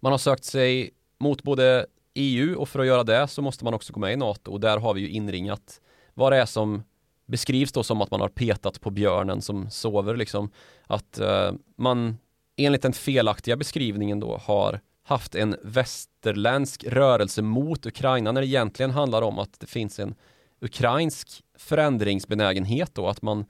[0.00, 3.74] Man har sökt sig mot både EU och för att göra det så måste man
[3.74, 5.80] också gå med i NATO och där har vi ju inringat
[6.14, 6.82] vad det är som
[7.26, 10.50] beskrivs då som att man har petat på björnen som sover liksom.
[10.86, 12.18] Att eh, man
[12.56, 18.90] enligt den felaktiga beskrivningen då har haft en västerländsk rörelse mot Ukraina när det egentligen
[18.90, 20.14] handlar om att det finns en
[20.60, 23.44] ukrainsk förändringsbenägenhet då att man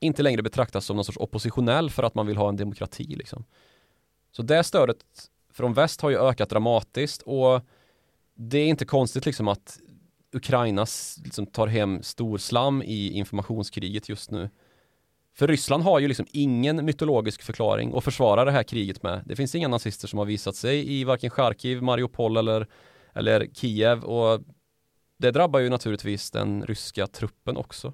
[0.00, 3.44] inte längre betraktas som någon sorts oppositionell för att man vill ha en demokrati liksom.
[4.32, 4.96] Så det stödet
[5.52, 7.60] från väst har ju ökat dramatiskt och
[8.34, 9.78] det är inte konstigt liksom att
[10.32, 10.86] Ukraina
[11.24, 14.50] liksom tar hem stor slam i informationskriget just nu.
[15.34, 19.22] För Ryssland har ju liksom ingen mytologisk förklaring att försvara det här kriget med.
[19.26, 22.66] Det finns inga nazister som har visat sig i varken Charkiv, Mariupol eller,
[23.12, 24.40] eller Kiev och
[25.16, 27.92] det drabbar ju naturligtvis den ryska truppen också.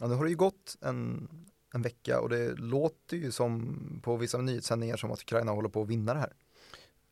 [0.00, 1.28] Ja, det har ju gått en,
[1.74, 5.82] en vecka och det låter ju som på vissa nyhetssändningar som att Ukraina håller på
[5.82, 6.32] att vinna det här.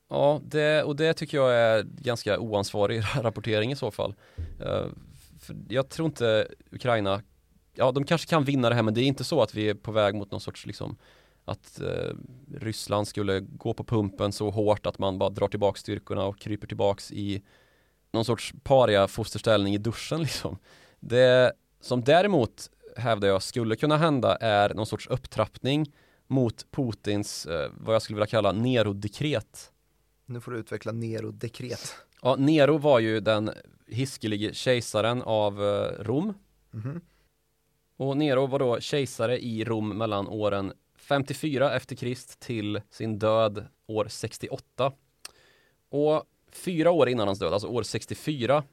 [0.09, 4.15] Ja, det, och det tycker jag är ganska oansvarig rapportering i så fall.
[4.61, 4.87] Uh,
[5.69, 7.23] jag tror inte Ukraina,
[7.75, 9.75] ja de kanske kan vinna det här men det är inte så att vi är
[9.75, 10.97] på väg mot någon sorts liksom
[11.45, 12.15] att uh,
[12.61, 16.67] Ryssland skulle gå på pumpen så hårt att man bara drar tillbaka styrkorna och kryper
[16.67, 17.43] tillbaks i
[18.13, 20.59] någon sorts paria fosterställning i duschen liksom.
[21.01, 25.93] Det som däremot hävdar jag skulle kunna hända är någon sorts upptrappning
[26.27, 29.71] mot Putins, eh, vad jag skulle vilja kalla Nero-dekret.
[30.27, 31.95] Nu får du utveckla Nero-dekret.
[32.23, 33.51] Ja, Nero var ju den
[33.87, 36.35] hiskelige kejsaren av eh, Rom.
[36.71, 37.01] Mhm.
[38.03, 43.67] Och Nero var då kejsare i Rom mellan åren 54 efter Krist till sin död
[43.87, 44.93] år 68.
[45.91, 48.65] Och fyra år innan hans död, alltså år 64,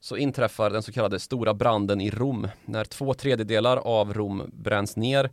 [0.00, 4.96] så inträffar den så kallade stora branden i Rom när två tredjedelar av Rom bränns
[4.96, 5.30] ner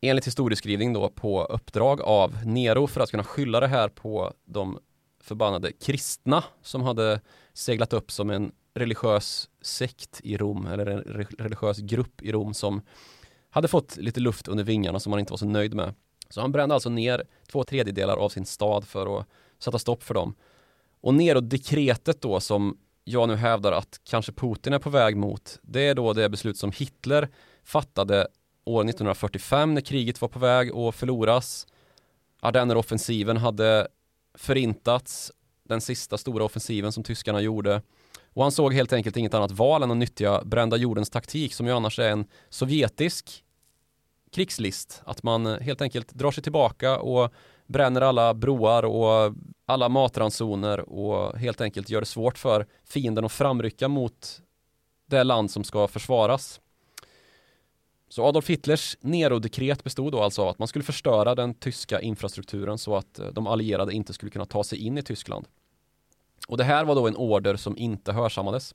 [0.00, 4.78] enligt historieskrivning då på uppdrag av Nero för att kunna skylla det här på de
[5.20, 7.20] förbannade kristna som hade
[7.52, 12.82] seglat upp som en religiös sekt i Rom eller en religiös grupp i Rom som
[13.50, 15.94] hade fått lite luft under vingarna som han inte var så nöjd med.
[16.28, 19.26] Så han brände alltså ner två tredjedelar av sin stad för att
[19.58, 20.34] sätta stopp för dem.
[21.00, 25.80] Och Nero-dekretet då som jag nu hävdar att kanske Putin är på väg mot, det
[25.80, 27.28] är då det beslut som Hitler
[27.64, 28.26] fattade
[28.64, 31.66] år 1945 när kriget var på väg att förloras.
[32.40, 33.88] Ardenneroffensiven hade
[34.34, 35.32] förintats,
[35.64, 37.82] den sista stora offensiven som tyskarna gjorde.
[38.34, 41.66] Och han såg helt enkelt inget annat val än att nyttja brända jordens taktik som
[41.66, 43.44] ju annars är en sovjetisk
[44.32, 45.02] krigslist.
[45.04, 47.32] Att man eh, helt enkelt drar sig tillbaka och
[47.66, 49.34] bränner alla broar och
[49.66, 54.40] alla matransoner och helt enkelt gör det svårt för fienden att framrycka mot
[55.06, 56.60] det land som ska försvaras.
[58.08, 62.78] Så Adolf Hitlers Nero-dekret bestod då alltså av att man skulle förstöra den tyska infrastrukturen
[62.78, 65.46] så att eh, de allierade inte skulle kunna ta sig in i Tyskland.
[66.48, 68.74] Och det här var då en order som inte hörsammades.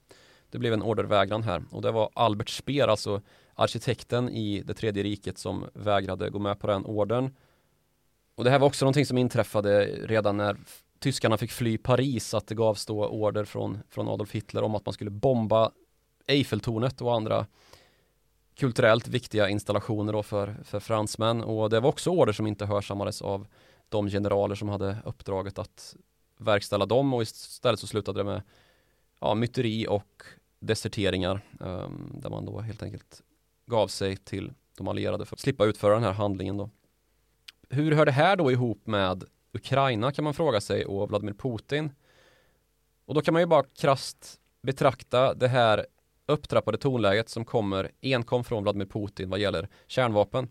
[0.49, 3.21] Det blev en ordervägran här och det var Albert Speer, alltså
[3.55, 7.35] arkitekten i det tredje riket som vägrade gå med på den ordern.
[8.35, 10.57] Och det här var också någonting som inträffade redan när
[10.99, 14.85] tyskarna fick fly Paris, att det gavs då order från, från Adolf Hitler om att
[14.85, 15.71] man skulle bomba
[16.27, 17.45] Eiffeltornet och andra
[18.57, 23.21] kulturellt viktiga installationer då för, för fransmän och det var också order som inte hörsammades
[23.21, 23.47] av
[23.89, 25.95] de generaler som hade uppdraget att
[26.37, 28.41] verkställa dem och istället så slutade det med
[29.19, 30.23] ja, myteri och
[30.59, 33.21] deserteringar um, där man då helt enkelt
[33.65, 36.69] gav sig till de allierade för att slippa utföra den här handlingen då.
[37.69, 41.91] Hur hör det här då ihop med Ukraina kan man fråga sig och Vladimir Putin?
[43.05, 45.85] Och då kan man ju bara krasst betrakta det här
[46.25, 50.49] upptrappade tonläget som kommer enkom från Vladimir Putin vad gäller kärnvapen.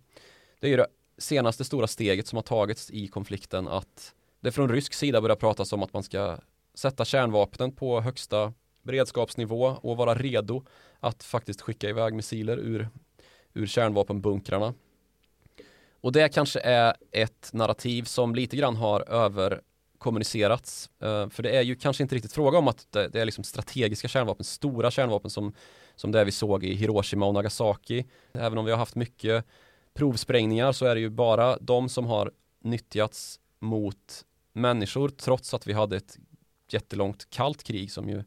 [0.61, 0.87] Det är ju det
[1.19, 5.73] senaste stora steget som har tagits i konflikten att det från rysk sida börjar pratas
[5.73, 6.39] om att man ska
[6.75, 10.65] sätta kärnvapnen på högsta beredskapsnivå och vara redo
[11.01, 12.89] att faktiskt skicka iväg missiler ur,
[13.55, 14.75] ur kärnvapenbunkrarna.
[16.01, 20.91] Och det kanske är ett narrativ som lite grann har överkommunicerats.
[21.03, 23.45] Eh, för det är ju kanske inte riktigt fråga om att det, det är liksom
[23.45, 25.55] strategiska kärnvapen, stora kärnvapen som,
[25.97, 28.05] som det vi såg i Hiroshima och Nagasaki.
[28.33, 29.45] Även om vi har haft mycket
[29.95, 32.33] provsprängningar så är det ju bara de som har
[32.65, 36.19] nyttjats mot människor trots att vi hade ett
[36.71, 38.25] jättelångt kallt krig som ju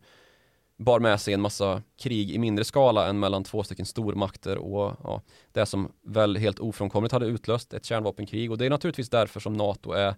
[0.78, 4.96] bar med sig en massa krig i mindre skala än mellan två stycken stormakter och
[5.04, 5.22] ja,
[5.52, 8.52] det som väl helt ofrånkomligt hade utlöst ett kärnvapenkrig.
[8.52, 10.16] Och det är naturligtvis därför som NATO är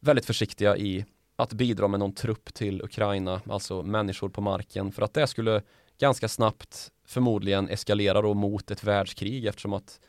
[0.00, 1.04] väldigt försiktiga i
[1.36, 5.62] att bidra med någon trupp till Ukraina, alltså människor på marken för att det skulle
[5.98, 10.00] ganska snabbt förmodligen eskalera då mot ett världskrig eftersom att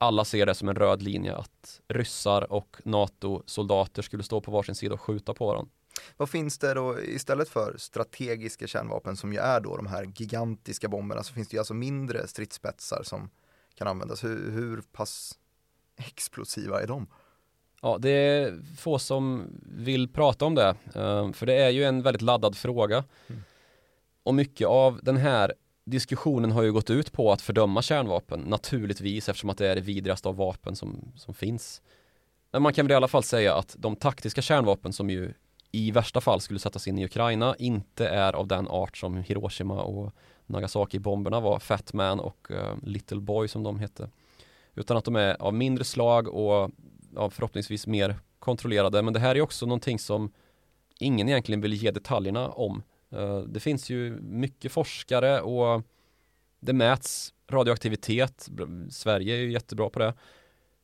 [0.00, 4.74] alla ser det som en röd linje att ryssar och NATO-soldater skulle stå på varsin
[4.74, 5.70] sida och skjuta på varandra.
[6.16, 10.88] Vad finns det då istället för strategiska kärnvapen som ju är då de här gigantiska
[10.88, 13.30] bomberna så finns det ju alltså mindre stridsspetsar som
[13.74, 14.24] kan användas.
[14.24, 15.38] Hur, hur pass
[15.96, 17.06] explosiva är de?
[17.82, 22.02] Ja, det är få som vill prata om det, eh, för det är ju en
[22.02, 23.04] väldigt laddad fråga.
[23.26, 23.42] Mm.
[24.22, 25.54] Och mycket av den här
[25.90, 29.80] diskussionen har ju gått ut på att fördöma kärnvapen, naturligtvis eftersom att det är det
[29.80, 31.82] vidrigaste av vapen som, som finns.
[32.52, 35.32] Men man kan väl i alla fall säga att de taktiska kärnvapen som ju
[35.72, 39.82] i värsta fall skulle sättas in i Ukraina inte är av den art som Hiroshima
[39.82, 40.12] och
[40.46, 44.10] Nagasaki-bomberna var, Fat Man och uh, Little Boy som de hette.
[44.74, 46.70] Utan att de är av mindre slag och
[47.14, 49.02] ja, förhoppningsvis mer kontrollerade.
[49.02, 50.32] Men det här är också någonting som
[50.98, 52.82] ingen egentligen vill ge detaljerna om.
[53.12, 55.82] Eh, det finns ju mycket forskare och
[56.60, 58.48] det mäts radioaktivitet.
[58.90, 60.14] Sverige är ju jättebra på det.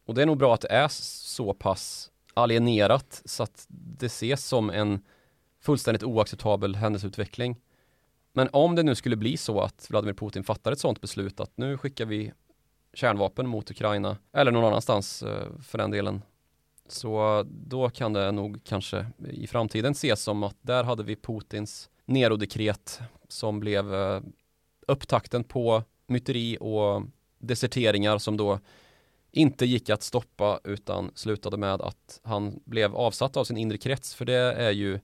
[0.07, 4.45] Och det är nog bra att det är så pass alienerat så att det ses
[4.45, 5.01] som en
[5.61, 7.57] fullständigt oacceptabel händelseutveckling.
[8.33, 11.57] Men om det nu skulle bli så att Vladimir Putin fattar ett sådant beslut att
[11.57, 12.33] nu skickar vi
[12.95, 16.23] kärnvapen mot Ukraina eller någon annanstans eh, för den delen.
[16.89, 21.91] Så då kan det nog kanske i framtiden ses som att där hade vi Putins
[22.07, 24.21] Nero-dekret som blev eh,
[24.87, 27.03] upptakten på myteri och
[27.39, 28.61] deserteringar som då
[29.31, 34.15] inte gick att stoppa utan slutade med att han blev avsatt av sin inre krets.
[34.15, 35.01] För det är ju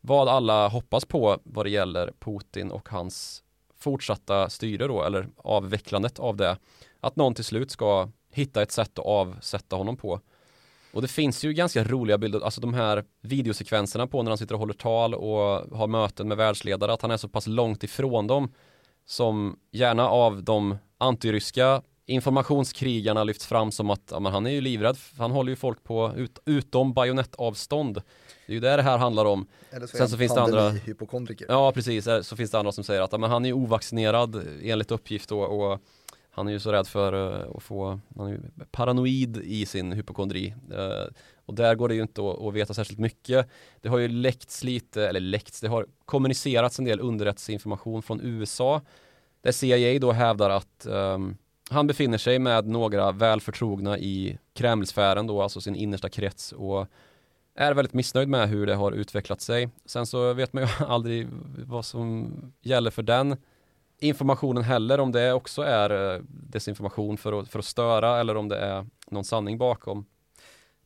[0.00, 3.42] vad alla hoppas på vad det gäller Putin och hans
[3.78, 6.58] fortsatta styre då eller avvecklandet av det.
[7.00, 10.20] Att någon till slut ska hitta ett sätt att avsätta honom på
[10.96, 14.54] och det finns ju ganska roliga bilder, alltså de här videosekvenserna på när han sitter
[14.54, 18.26] och håller tal och har möten med världsledare, att han är så pass långt ifrån
[18.26, 18.52] dem
[19.06, 24.96] som gärna av de antiryska informationskrigarna lyfts fram som att ja, han är ju livrädd,
[25.18, 27.94] han håller ju folk på ut, utom bajonettavstånd.
[28.46, 29.46] Det är ju det det här handlar om.
[29.70, 31.46] Eller så Sen så finns det andra hypokondriker.
[31.48, 35.28] Ja precis, så finns det andra som säger att ja, han är ovaccinerad enligt uppgift
[35.28, 35.80] då, och
[36.36, 38.40] han är ju så rädd för eh, att få, han är ju
[38.70, 40.54] paranoid i sin hypokondri.
[40.72, 41.12] Eh,
[41.46, 43.48] och där går det ju inte att, att, veta särskilt mycket.
[43.80, 48.80] Det har ju läckts lite, eller läckts, det har kommunicerats en del underrättelseinformation från USA.
[49.40, 51.36] Där CIA då hävdar att um,
[51.70, 56.86] han befinner sig med några välförtrogna i Kremlsfären då, alltså sin innersta krets och
[57.54, 59.68] är väldigt missnöjd med hur det har utvecklat sig.
[59.86, 61.28] Sen så vet man ju aldrig
[61.66, 63.36] vad som gäller för den
[63.98, 68.48] informationen heller, om det också är eh, desinformation för att, för att störa eller om
[68.48, 70.06] det är någon sanning bakom.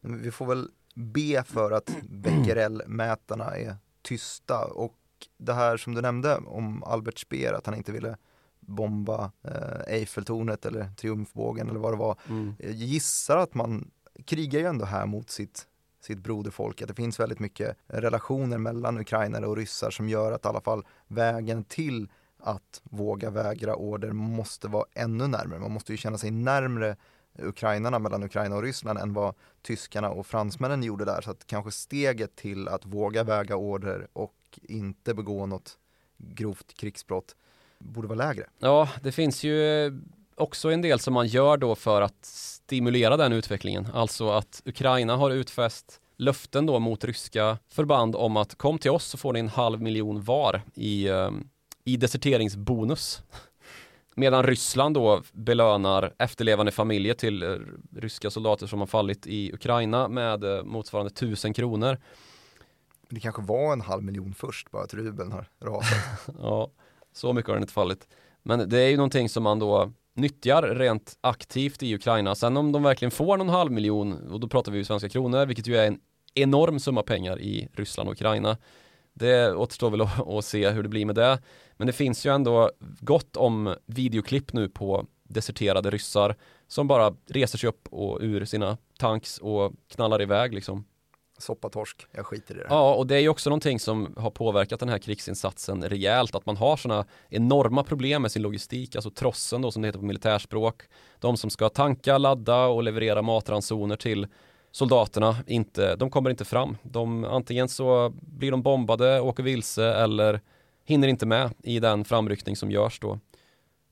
[0.01, 4.97] Vi får väl be för att Becquerel-mätarna är tysta och
[5.39, 8.17] det här som du nämnde om Albert Speer, att han inte ville
[8.61, 12.17] bomba eh, Eiffeltornet eller Triumfbågen eller vad det var.
[12.29, 12.55] Mm.
[12.59, 13.91] Jag gissar att man
[14.27, 15.67] krigar ju ändå här mot sitt
[16.03, 20.45] sitt broderfolk, att det finns väldigt mycket relationer mellan ukrainare och ryssar som gör att
[20.45, 22.09] i alla fall vägen till
[22.43, 25.61] att våga vägra order måste vara ännu närmare.
[25.61, 26.97] Man måste ju känna sig närmre
[27.39, 31.21] ukrainarna mellan Ukraina och Ryssland än vad tyskarna och fransmännen gjorde där.
[31.21, 35.79] Så att kanske steget till att våga väga order och inte begå något
[36.17, 37.37] grovt krigsbrott
[37.79, 38.47] borde vara lägre.
[38.59, 39.93] Ja, det finns ju
[40.35, 43.87] också en del som man gör då för att stimulera den utvecklingen.
[43.95, 49.05] Alltså att Ukraina har utfäst löften då mot ryska förband om att kom till oss
[49.05, 51.49] så får ni en halv miljon var i, ehm,
[51.85, 53.23] i deserteringsbonus.
[54.15, 57.59] Medan Ryssland då belönar efterlevande familjer till uh,
[57.97, 61.99] ryska soldater som har fallit i Ukraina med uh, motsvarande tusen kronor.
[63.09, 66.35] Det kanske var en halv miljon först, bara att rubeln har rasat.
[66.39, 66.71] ja,
[67.13, 68.09] så mycket har den inte fallit.
[68.43, 72.35] Men det är ju någonting som man då nyttjar rent aktivt i Ukraina.
[72.35, 75.47] Sen om de verkligen får någon halv miljon, och då pratar vi ju svenska kronor,
[75.47, 76.01] vilket ju är en
[76.35, 78.57] enorm summa pengar i Ryssland och Ukraina.
[79.13, 81.39] Det återstår väl att, att se hur det blir med det.
[81.77, 82.71] Men det finns ju ändå
[83.01, 88.77] gott om videoklipp nu på deserterade ryssar som bara reser sig upp och ur sina
[88.99, 90.85] tanks och knallar iväg liksom
[91.39, 92.67] soppatorsk, jag skiter i det.
[92.69, 96.47] Ja, och det är ju också någonting som har påverkat den här krigsinsatsen rejält, att
[96.47, 100.05] man har sådana enorma problem med sin logistik, alltså trossen då som det heter på
[100.05, 100.83] militärspråk.
[101.19, 104.27] De som ska tanka, ladda och leverera matransoner till
[104.73, 106.77] soldaterna, inte, de kommer inte fram.
[106.83, 110.41] De, antingen så blir de bombade, åker vilse eller
[110.85, 113.19] hinner inte med i den framryckning som görs då.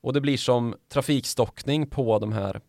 [0.00, 2.60] Och det blir som trafikstockning på de här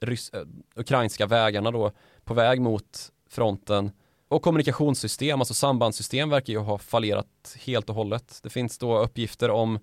[0.00, 1.92] rys- eh, ukrainska vägarna då
[2.24, 3.90] på väg mot fronten
[4.28, 8.40] och kommunikationssystem, alltså sambandssystem verkar ju ha fallerat helt och hållet.
[8.42, 9.78] Det finns då uppgifter om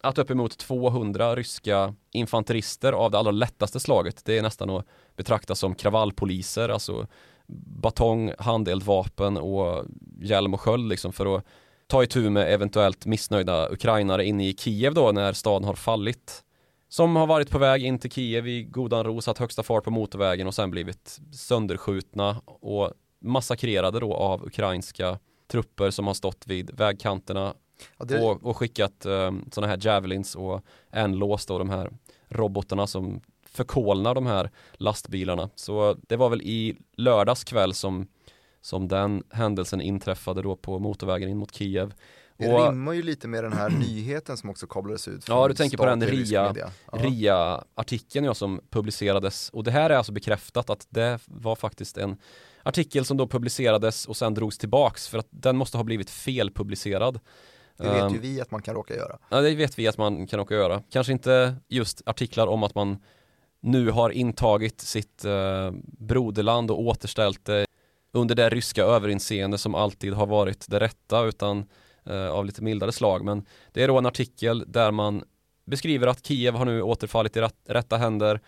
[0.00, 5.54] att uppemot 200 ryska infanterister av det allra lättaste slaget, det är nästan att betrakta
[5.54, 7.06] som kravallpoliser, alltså
[7.82, 9.84] batong, handeldvapen och
[10.20, 11.44] hjälm och sköld liksom för att
[11.86, 16.44] ta itu med eventuellt missnöjda ukrainare inne i Kiev då när staden har fallit.
[16.88, 19.90] Som har varit på väg in till Kiev i godan ro, satt högsta fart på
[19.90, 25.18] motorvägen och sen blivit sönderskjutna och massakrerade då av ukrainska
[25.50, 27.54] trupper som har stått vid vägkanterna
[27.98, 28.20] ja, det...
[28.20, 31.90] och, och, skickat um, sådana här javelins och N-lås då de här
[32.28, 35.50] robotarna som förkolnar de här lastbilarna.
[35.54, 38.06] Så det var väl i lördags kväll som,
[38.60, 41.94] som den händelsen inträffade då på motorvägen in mot Kiev.
[42.38, 45.28] Det och, rimmar ju lite med den här nyheten som också kablades ut.
[45.28, 46.54] Ja, du tänker på den RIA,
[46.92, 49.50] RIA-artikeln ja, som publicerades.
[49.50, 52.16] Och det här är alltså bekräftat att det var faktiskt en
[52.62, 57.20] artikel som då publicerades och sen drogs tillbaks för att den måste ha blivit felpublicerad.
[57.78, 59.18] Det vet ju ehm, vi att man kan råka göra.
[59.28, 60.82] Ja, det vet vi att man kan råka göra.
[60.90, 62.98] Kanske inte just artiklar om att man
[63.60, 67.66] nu har intagit sitt eh, broderland och återställt det
[68.12, 71.64] under det ryska överinseende som alltid har varit det rätta utan
[72.06, 73.24] eh, av lite mildare slag.
[73.24, 75.24] Men det är då en artikel där man
[75.64, 78.40] beskriver att Kiev har nu återfallit i rätta händer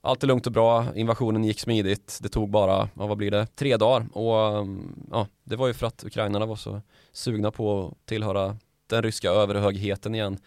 [0.00, 3.46] allt är lugnt och bra, invasionen gick smidigt, det tog bara, ja, vad blir det,
[3.46, 6.80] tre dagar och mm, ja, det var ju för att ukrainarna var så
[7.12, 8.56] sugna på att tillhöra
[8.88, 10.38] den ryska överhögheten igen.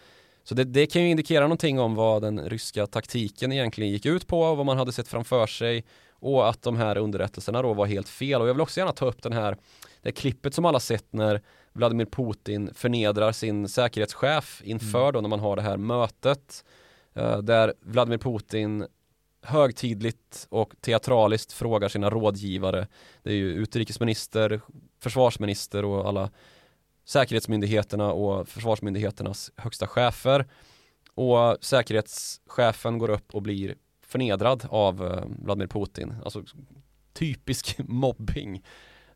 [0.44, 4.26] Så det, det, kan ju indikera någonting om vad den ryska taktiken egentligen gick ut
[4.26, 7.86] på och vad man hade sett framför sig och att de här underrättelserna då var
[7.86, 8.40] helt fel.
[8.40, 9.56] Och jag vill också gärna ta upp den här,
[10.02, 11.42] det klippet som alla sett när
[11.72, 15.12] Vladimir Putin förnedrar sin säkerhetschef inför mm.
[15.12, 16.64] då när man har det här mötet
[17.16, 18.86] uh, där Vladimir Putin
[19.42, 22.86] högtidligt och teatraliskt frågar sina rådgivare.
[23.22, 24.60] Det är ju utrikesminister,
[25.00, 26.30] försvarsminister och alla
[27.04, 30.46] säkerhetsmyndigheterna och försvarsmyndigheternas högsta chefer.
[31.14, 33.74] Och säkerhetschefen går upp och blir
[34.06, 36.14] förnedrad av uh, Vladimir Putin.
[36.24, 36.42] Alltså
[37.12, 38.62] typisk mobbing.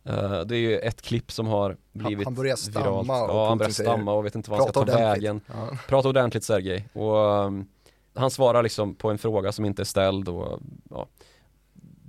[0.09, 3.09] Uh, det är ju ett klipp som har blivit Han börjar stamma viralt.
[3.09, 5.07] Ja, han börjar stamma och vet inte vad han ska ta ordentligt.
[5.07, 5.41] vägen.
[5.47, 5.79] Ja.
[5.89, 6.89] Prata ordentligt Sergej.
[6.93, 7.69] Och um,
[8.15, 10.61] han svarar liksom på en fråga som inte är ställd och
[10.91, 11.09] ja.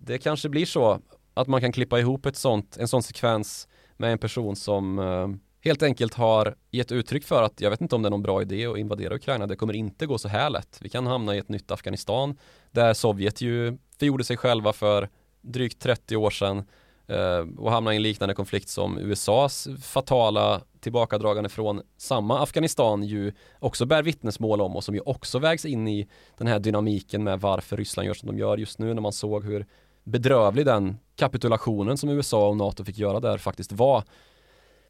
[0.03, 0.99] Det kanske blir så
[1.33, 3.67] att man kan klippa ihop ett sånt, en sån sekvens
[3.97, 5.27] med en person som uh,
[5.61, 8.41] helt enkelt har gett uttryck för att jag vet inte om det är någon bra
[8.41, 9.47] idé att invadera Ukraina.
[9.47, 10.79] Det kommer inte gå så här lätt.
[10.81, 12.37] Vi kan hamna i ett nytt Afghanistan
[12.71, 15.09] där Sovjet ju förgjorde sig själva för
[15.41, 16.63] drygt 30 år sedan
[17.07, 23.33] eh, och hamna i en liknande konflikt som USAs fatala tillbakadragande från samma Afghanistan ju
[23.59, 26.07] också bär vittnesmål om och som ju också vägs in i
[26.37, 29.45] den här dynamiken med varför Ryssland gör som de gör just nu när man såg
[29.45, 29.65] hur
[30.03, 34.03] bedrövlig den kapitulationen som USA och NATO fick göra där faktiskt var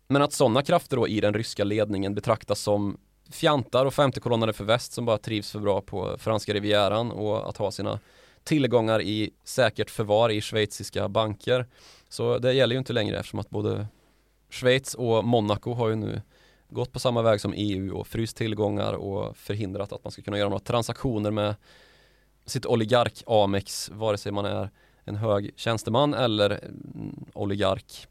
[0.07, 2.97] men att sådana krafter då i den ryska ledningen betraktas som
[3.31, 7.57] fjantar och femtekolonnare för väst som bara trivs för bra på franska rivieran och att
[7.57, 7.99] ha sina
[8.43, 11.65] tillgångar i säkert förvar i schweiziska banker.
[12.09, 13.87] Så det gäller ju inte längre eftersom att både
[14.49, 16.21] Schweiz och Monaco har ju nu
[16.69, 20.37] gått på samma väg som EU och fryst tillgångar och förhindrat att man ska kunna
[20.37, 21.55] göra några transaktioner med
[22.45, 24.69] sitt oligark Amex vare sig man är
[25.03, 26.71] en hög tjänsteman eller
[27.33, 28.07] oligark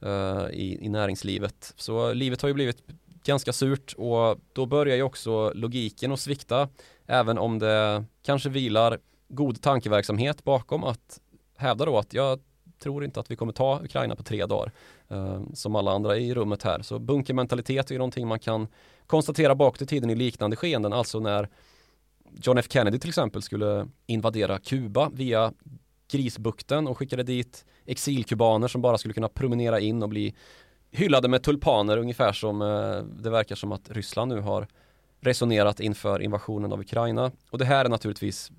[0.00, 1.74] Eh, i, i näringslivet.
[1.76, 2.82] Så livet har ju blivit
[3.24, 6.68] ganska surt och då börjar ju också logiken att svikta
[7.06, 8.98] även om det kanske vilar
[9.28, 11.20] god tankeverksamhet bakom att
[11.56, 12.40] hävda då att jag
[12.78, 14.72] tror inte att vi kommer ta Ukraina på tre dagar
[15.12, 16.82] uh, som alla andra i rummet här.
[16.82, 18.68] Så bunkermentalitet är ju någonting man kan
[19.06, 21.48] konstatera bakåt i tiden i liknande skeenden, alltså när
[22.42, 25.52] John F Kennedy till exempel skulle invadera Kuba via
[26.10, 30.34] Grisbukten och skickade dit exilkubaner som bara skulle kunna promenera in och bli
[30.90, 34.66] hyllade med tulpaner ungefär som eh, det verkar som att Ryssland nu har
[35.20, 37.32] resonerat inför invasionen av Ukraina.
[37.50, 38.50] Och det här är naturligtvis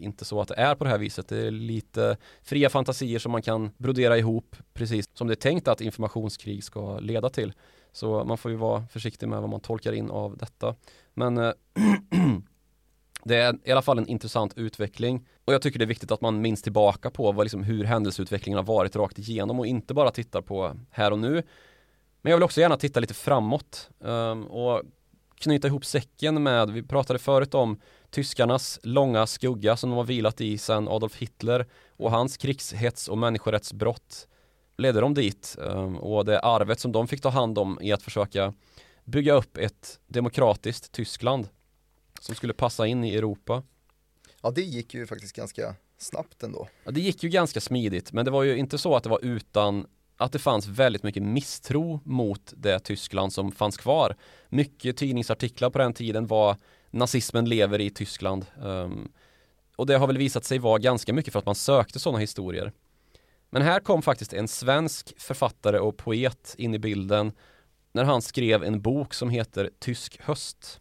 [0.00, 1.28] inte så att det är på det här viset.
[1.28, 5.68] Det är lite fria fantasier som man kan brodera ihop precis som det är tänkt
[5.68, 7.52] att informationskrig ska leda till.
[7.92, 10.74] Så man får ju vara försiktig med vad man tolkar in av detta.
[11.14, 11.52] Men eh,
[13.26, 16.20] det är i alla fall en intressant utveckling och jag tycker det är viktigt att
[16.20, 20.10] man minns tillbaka på vad, liksom, hur händelseutvecklingen har varit rakt igenom och inte bara
[20.10, 21.42] tittar på här och nu.
[22.22, 24.82] Men jag vill också gärna titta lite framåt um, och
[25.38, 27.80] knyta ihop säcken med, vi pratade förut om
[28.10, 31.66] tyskarnas långa skugga som de har vilat i sedan Adolf Hitler
[31.96, 34.28] och hans krigshets och människorättsbrott
[34.78, 38.02] ledde dem dit um, och det arvet som de fick ta hand om i att
[38.02, 38.52] försöka
[39.04, 41.48] bygga upp ett demokratiskt Tyskland
[42.20, 43.62] som skulle passa in i Europa.
[44.42, 46.68] Ja, det gick ju faktiskt ganska snabbt ändå.
[46.84, 49.24] Ja, det gick ju ganska smidigt, men det var ju inte så att det var
[49.24, 49.86] utan
[50.16, 54.16] att det fanns väldigt mycket misstro mot det Tyskland som fanns kvar.
[54.48, 56.56] Mycket tidningsartiklar på den tiden var
[56.90, 58.46] nazismen lever i Tyskland.
[58.62, 59.12] Um,
[59.76, 62.72] och det har väl visat sig vara ganska mycket för att man sökte sådana historier.
[63.50, 67.32] Men här kom faktiskt en svensk författare och poet in i bilden
[67.92, 70.80] när han skrev en bok som heter Tysk höst.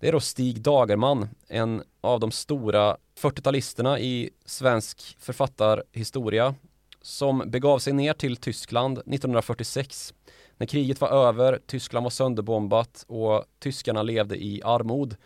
[0.00, 6.54] Det är då Stig Dagerman, en av de stora 40-talisterna i svensk författarhistoria
[7.02, 10.14] som begav sig ner till Tyskland 1946
[10.56, 15.16] när kriget var över, Tyskland var sönderbombat och tyskarna levde i armod.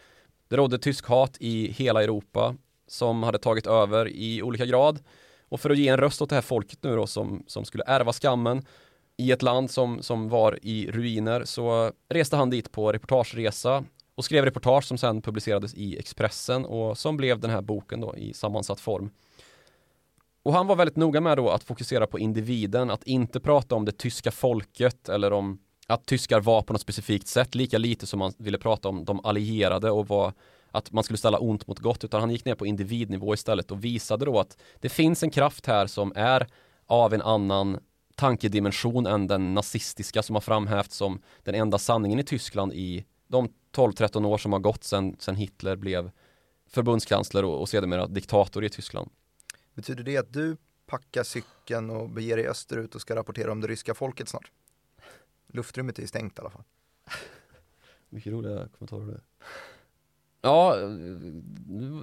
[0.48, 5.00] Det rådde tysk hat i hela Europa som hade tagit över i olika grad.
[5.48, 7.84] Och för att ge en röst åt det här folket nu då som, som skulle
[7.86, 8.66] ärva skammen
[9.16, 13.84] i ett land som, som var i ruiner så reste han dit på reportageresa
[14.22, 18.16] och skrev reportage som sen publicerades i Expressen och som blev den här boken då
[18.16, 19.10] i sammansatt form.
[20.42, 23.84] Och han var väldigt noga med då att fokusera på individen, att inte prata om
[23.84, 28.18] det tyska folket eller om att tyskar var på något specifikt sätt, lika lite som
[28.18, 30.32] man ville prata om de allierade och vad,
[30.70, 33.84] att man skulle ställa ont mot gott, utan han gick ner på individnivå istället och
[33.84, 36.46] visade då att det finns en kraft här som är
[36.86, 37.78] av en annan
[38.16, 43.48] tankedimension än den nazistiska som har framhävts som den enda sanningen i Tyskland i de
[43.72, 46.10] 12-13 år som har gått sedan, sedan Hitler blev
[46.66, 49.10] förbundskansler och, och sedermera diktator i Tyskland.
[49.74, 50.56] Betyder det att du
[50.86, 54.50] packar cykeln och beger dig österut och ska rapportera om det ryska folket snart?
[55.46, 56.64] Luftrummet är ju stängt i alla fall.
[58.08, 59.20] Mycket roliga kommentarer det.
[60.42, 60.76] Ja,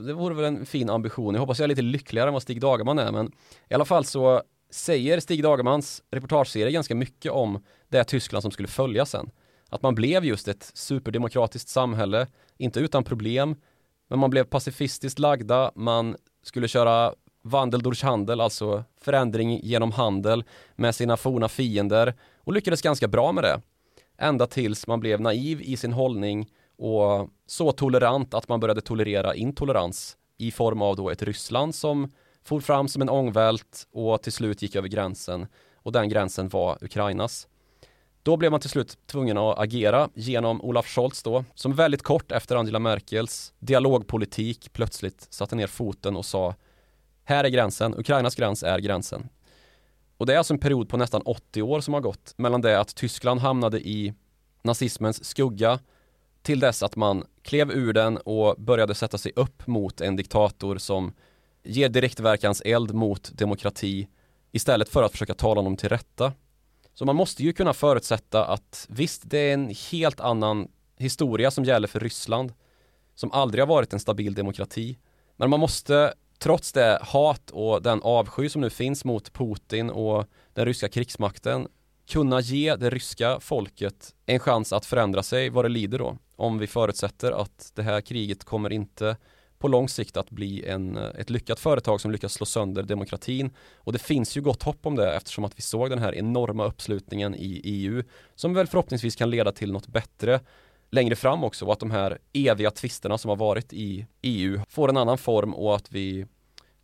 [0.05, 1.33] det vore väl en fin ambition.
[1.33, 3.31] Jag hoppas jag är lite lyckligare än vad Stig Dagerman är, men
[3.69, 8.67] i alla fall så säger Stig Dagermans reportageserie ganska mycket om det Tyskland som skulle
[8.67, 9.31] följa sen.
[9.69, 12.27] Att man blev just ett superdemokratiskt samhälle,
[12.57, 13.55] inte utan problem,
[14.07, 20.43] men man blev pacifistiskt lagda, man skulle köra vandel durch handel, alltså förändring genom handel
[20.75, 23.61] med sina forna fiender och lyckades ganska bra med det.
[24.17, 29.35] Ända tills man blev naiv i sin hållning och så tolerant att man började tolerera
[29.35, 32.11] intolerans i form av då ett Ryssland som
[32.43, 36.77] for fram som en ångvält och till slut gick över gränsen och den gränsen var
[36.81, 37.47] Ukrainas.
[38.23, 42.31] Då blev man till slut tvungen att agera genom Olaf Scholz då, som väldigt kort
[42.31, 46.55] efter Angela Merkels dialogpolitik plötsligt satte ner foten och sa
[47.23, 49.29] här är gränsen, Ukrainas gräns är gränsen.
[50.17, 52.79] Och det är alltså en period på nästan 80 år som har gått mellan det
[52.79, 54.13] att Tyskland hamnade i
[54.61, 55.79] nazismens skugga
[56.41, 60.77] till dess att man klev ur den och började sätta sig upp mot en diktator
[60.77, 61.13] som
[61.63, 64.07] ger direktverkans eld mot demokrati
[64.51, 66.33] istället för att försöka tala honom till rätta.
[66.99, 70.67] Så man måste ju kunna förutsätta att visst, det är en helt annan
[70.97, 72.53] historia som gäller för Ryssland
[73.15, 74.97] som aldrig har varit en stabil demokrati.
[75.35, 80.25] Men man måste trots det hat och den avsky som nu finns mot Putin och
[80.53, 81.67] den ryska krigsmakten
[82.09, 86.17] kunna ge det ryska folket en chans att förändra sig vad det lider då.
[86.35, 89.17] Om vi förutsätter att det här kriget kommer inte
[89.59, 93.51] på lång sikt att bli en, eh, ett lyckat företag som lyckas slå sönder demokratin.
[93.75, 96.65] Och det finns ju gott hopp om det eftersom att vi såg den här enorma
[96.65, 98.03] uppslutningen i EU
[98.35, 100.39] som väl förhoppningsvis kan leda till något bättre
[100.91, 104.89] längre fram också och att de här eviga tvisterna som har varit i EU får
[104.89, 106.25] en annan form och att vi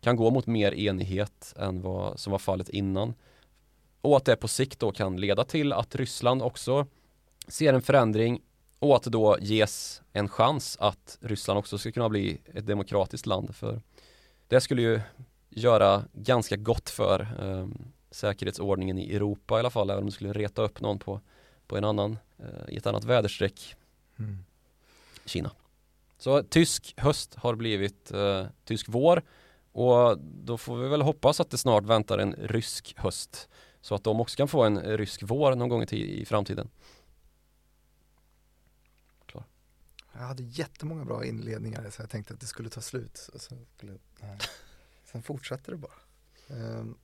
[0.00, 3.14] kan gå mot mer enighet än vad som var fallet innan.
[4.00, 6.86] Och att det på sikt då kan leda till att Ryssland också
[7.48, 8.40] ser en förändring
[8.78, 13.26] och att det då ges en chans att Ryssland också ska kunna bli ett demokratiskt
[13.26, 13.80] land för
[14.48, 15.00] det skulle ju
[15.50, 17.68] göra ganska gott för eh,
[18.10, 21.20] säkerhetsordningen i Europa i alla fall även om det skulle reta upp någon på,
[21.66, 23.74] på en annan eh, i ett annat väderstreck.
[24.18, 24.38] Mm.
[25.24, 25.50] Kina.
[26.18, 29.22] Så tysk höst har blivit eh, tysk vår
[29.72, 33.48] och då får vi väl hoppas att det snart väntar en rysk höst
[33.80, 36.68] så att de också kan få en rysk vår någon gång i, i framtiden
[40.18, 43.30] Jag hade jättemånga bra inledningar så jag tänkte att det skulle ta slut.
[43.34, 43.38] Så
[43.76, 44.38] skulle, nej.
[45.04, 45.92] Sen fortsatte det bara.
[46.48, 46.98] Um,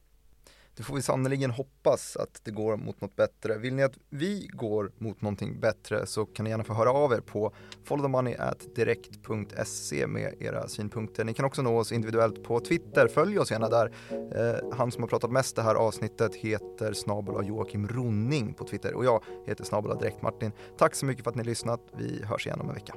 [0.77, 3.59] det får vi sannoliken hoppas att det går mot något bättre.
[3.59, 7.13] Vill ni att vi går mot någonting bättre så kan ni gärna få höra av
[7.13, 7.53] er på
[7.85, 11.25] followthemoney.direkt.se med era synpunkter.
[11.25, 13.09] Ni kan också nå oss individuellt på Twitter.
[13.09, 13.93] Följ oss gärna där.
[14.11, 18.95] Eh, han som har pratat mest det här avsnittet heter snabel Joakim Ronning på Twitter
[18.95, 20.53] och jag heter snabel Direkt Martin.
[20.79, 21.81] Tack så mycket för att ni har lyssnat.
[21.99, 22.95] Vi hörs igen om en vecka.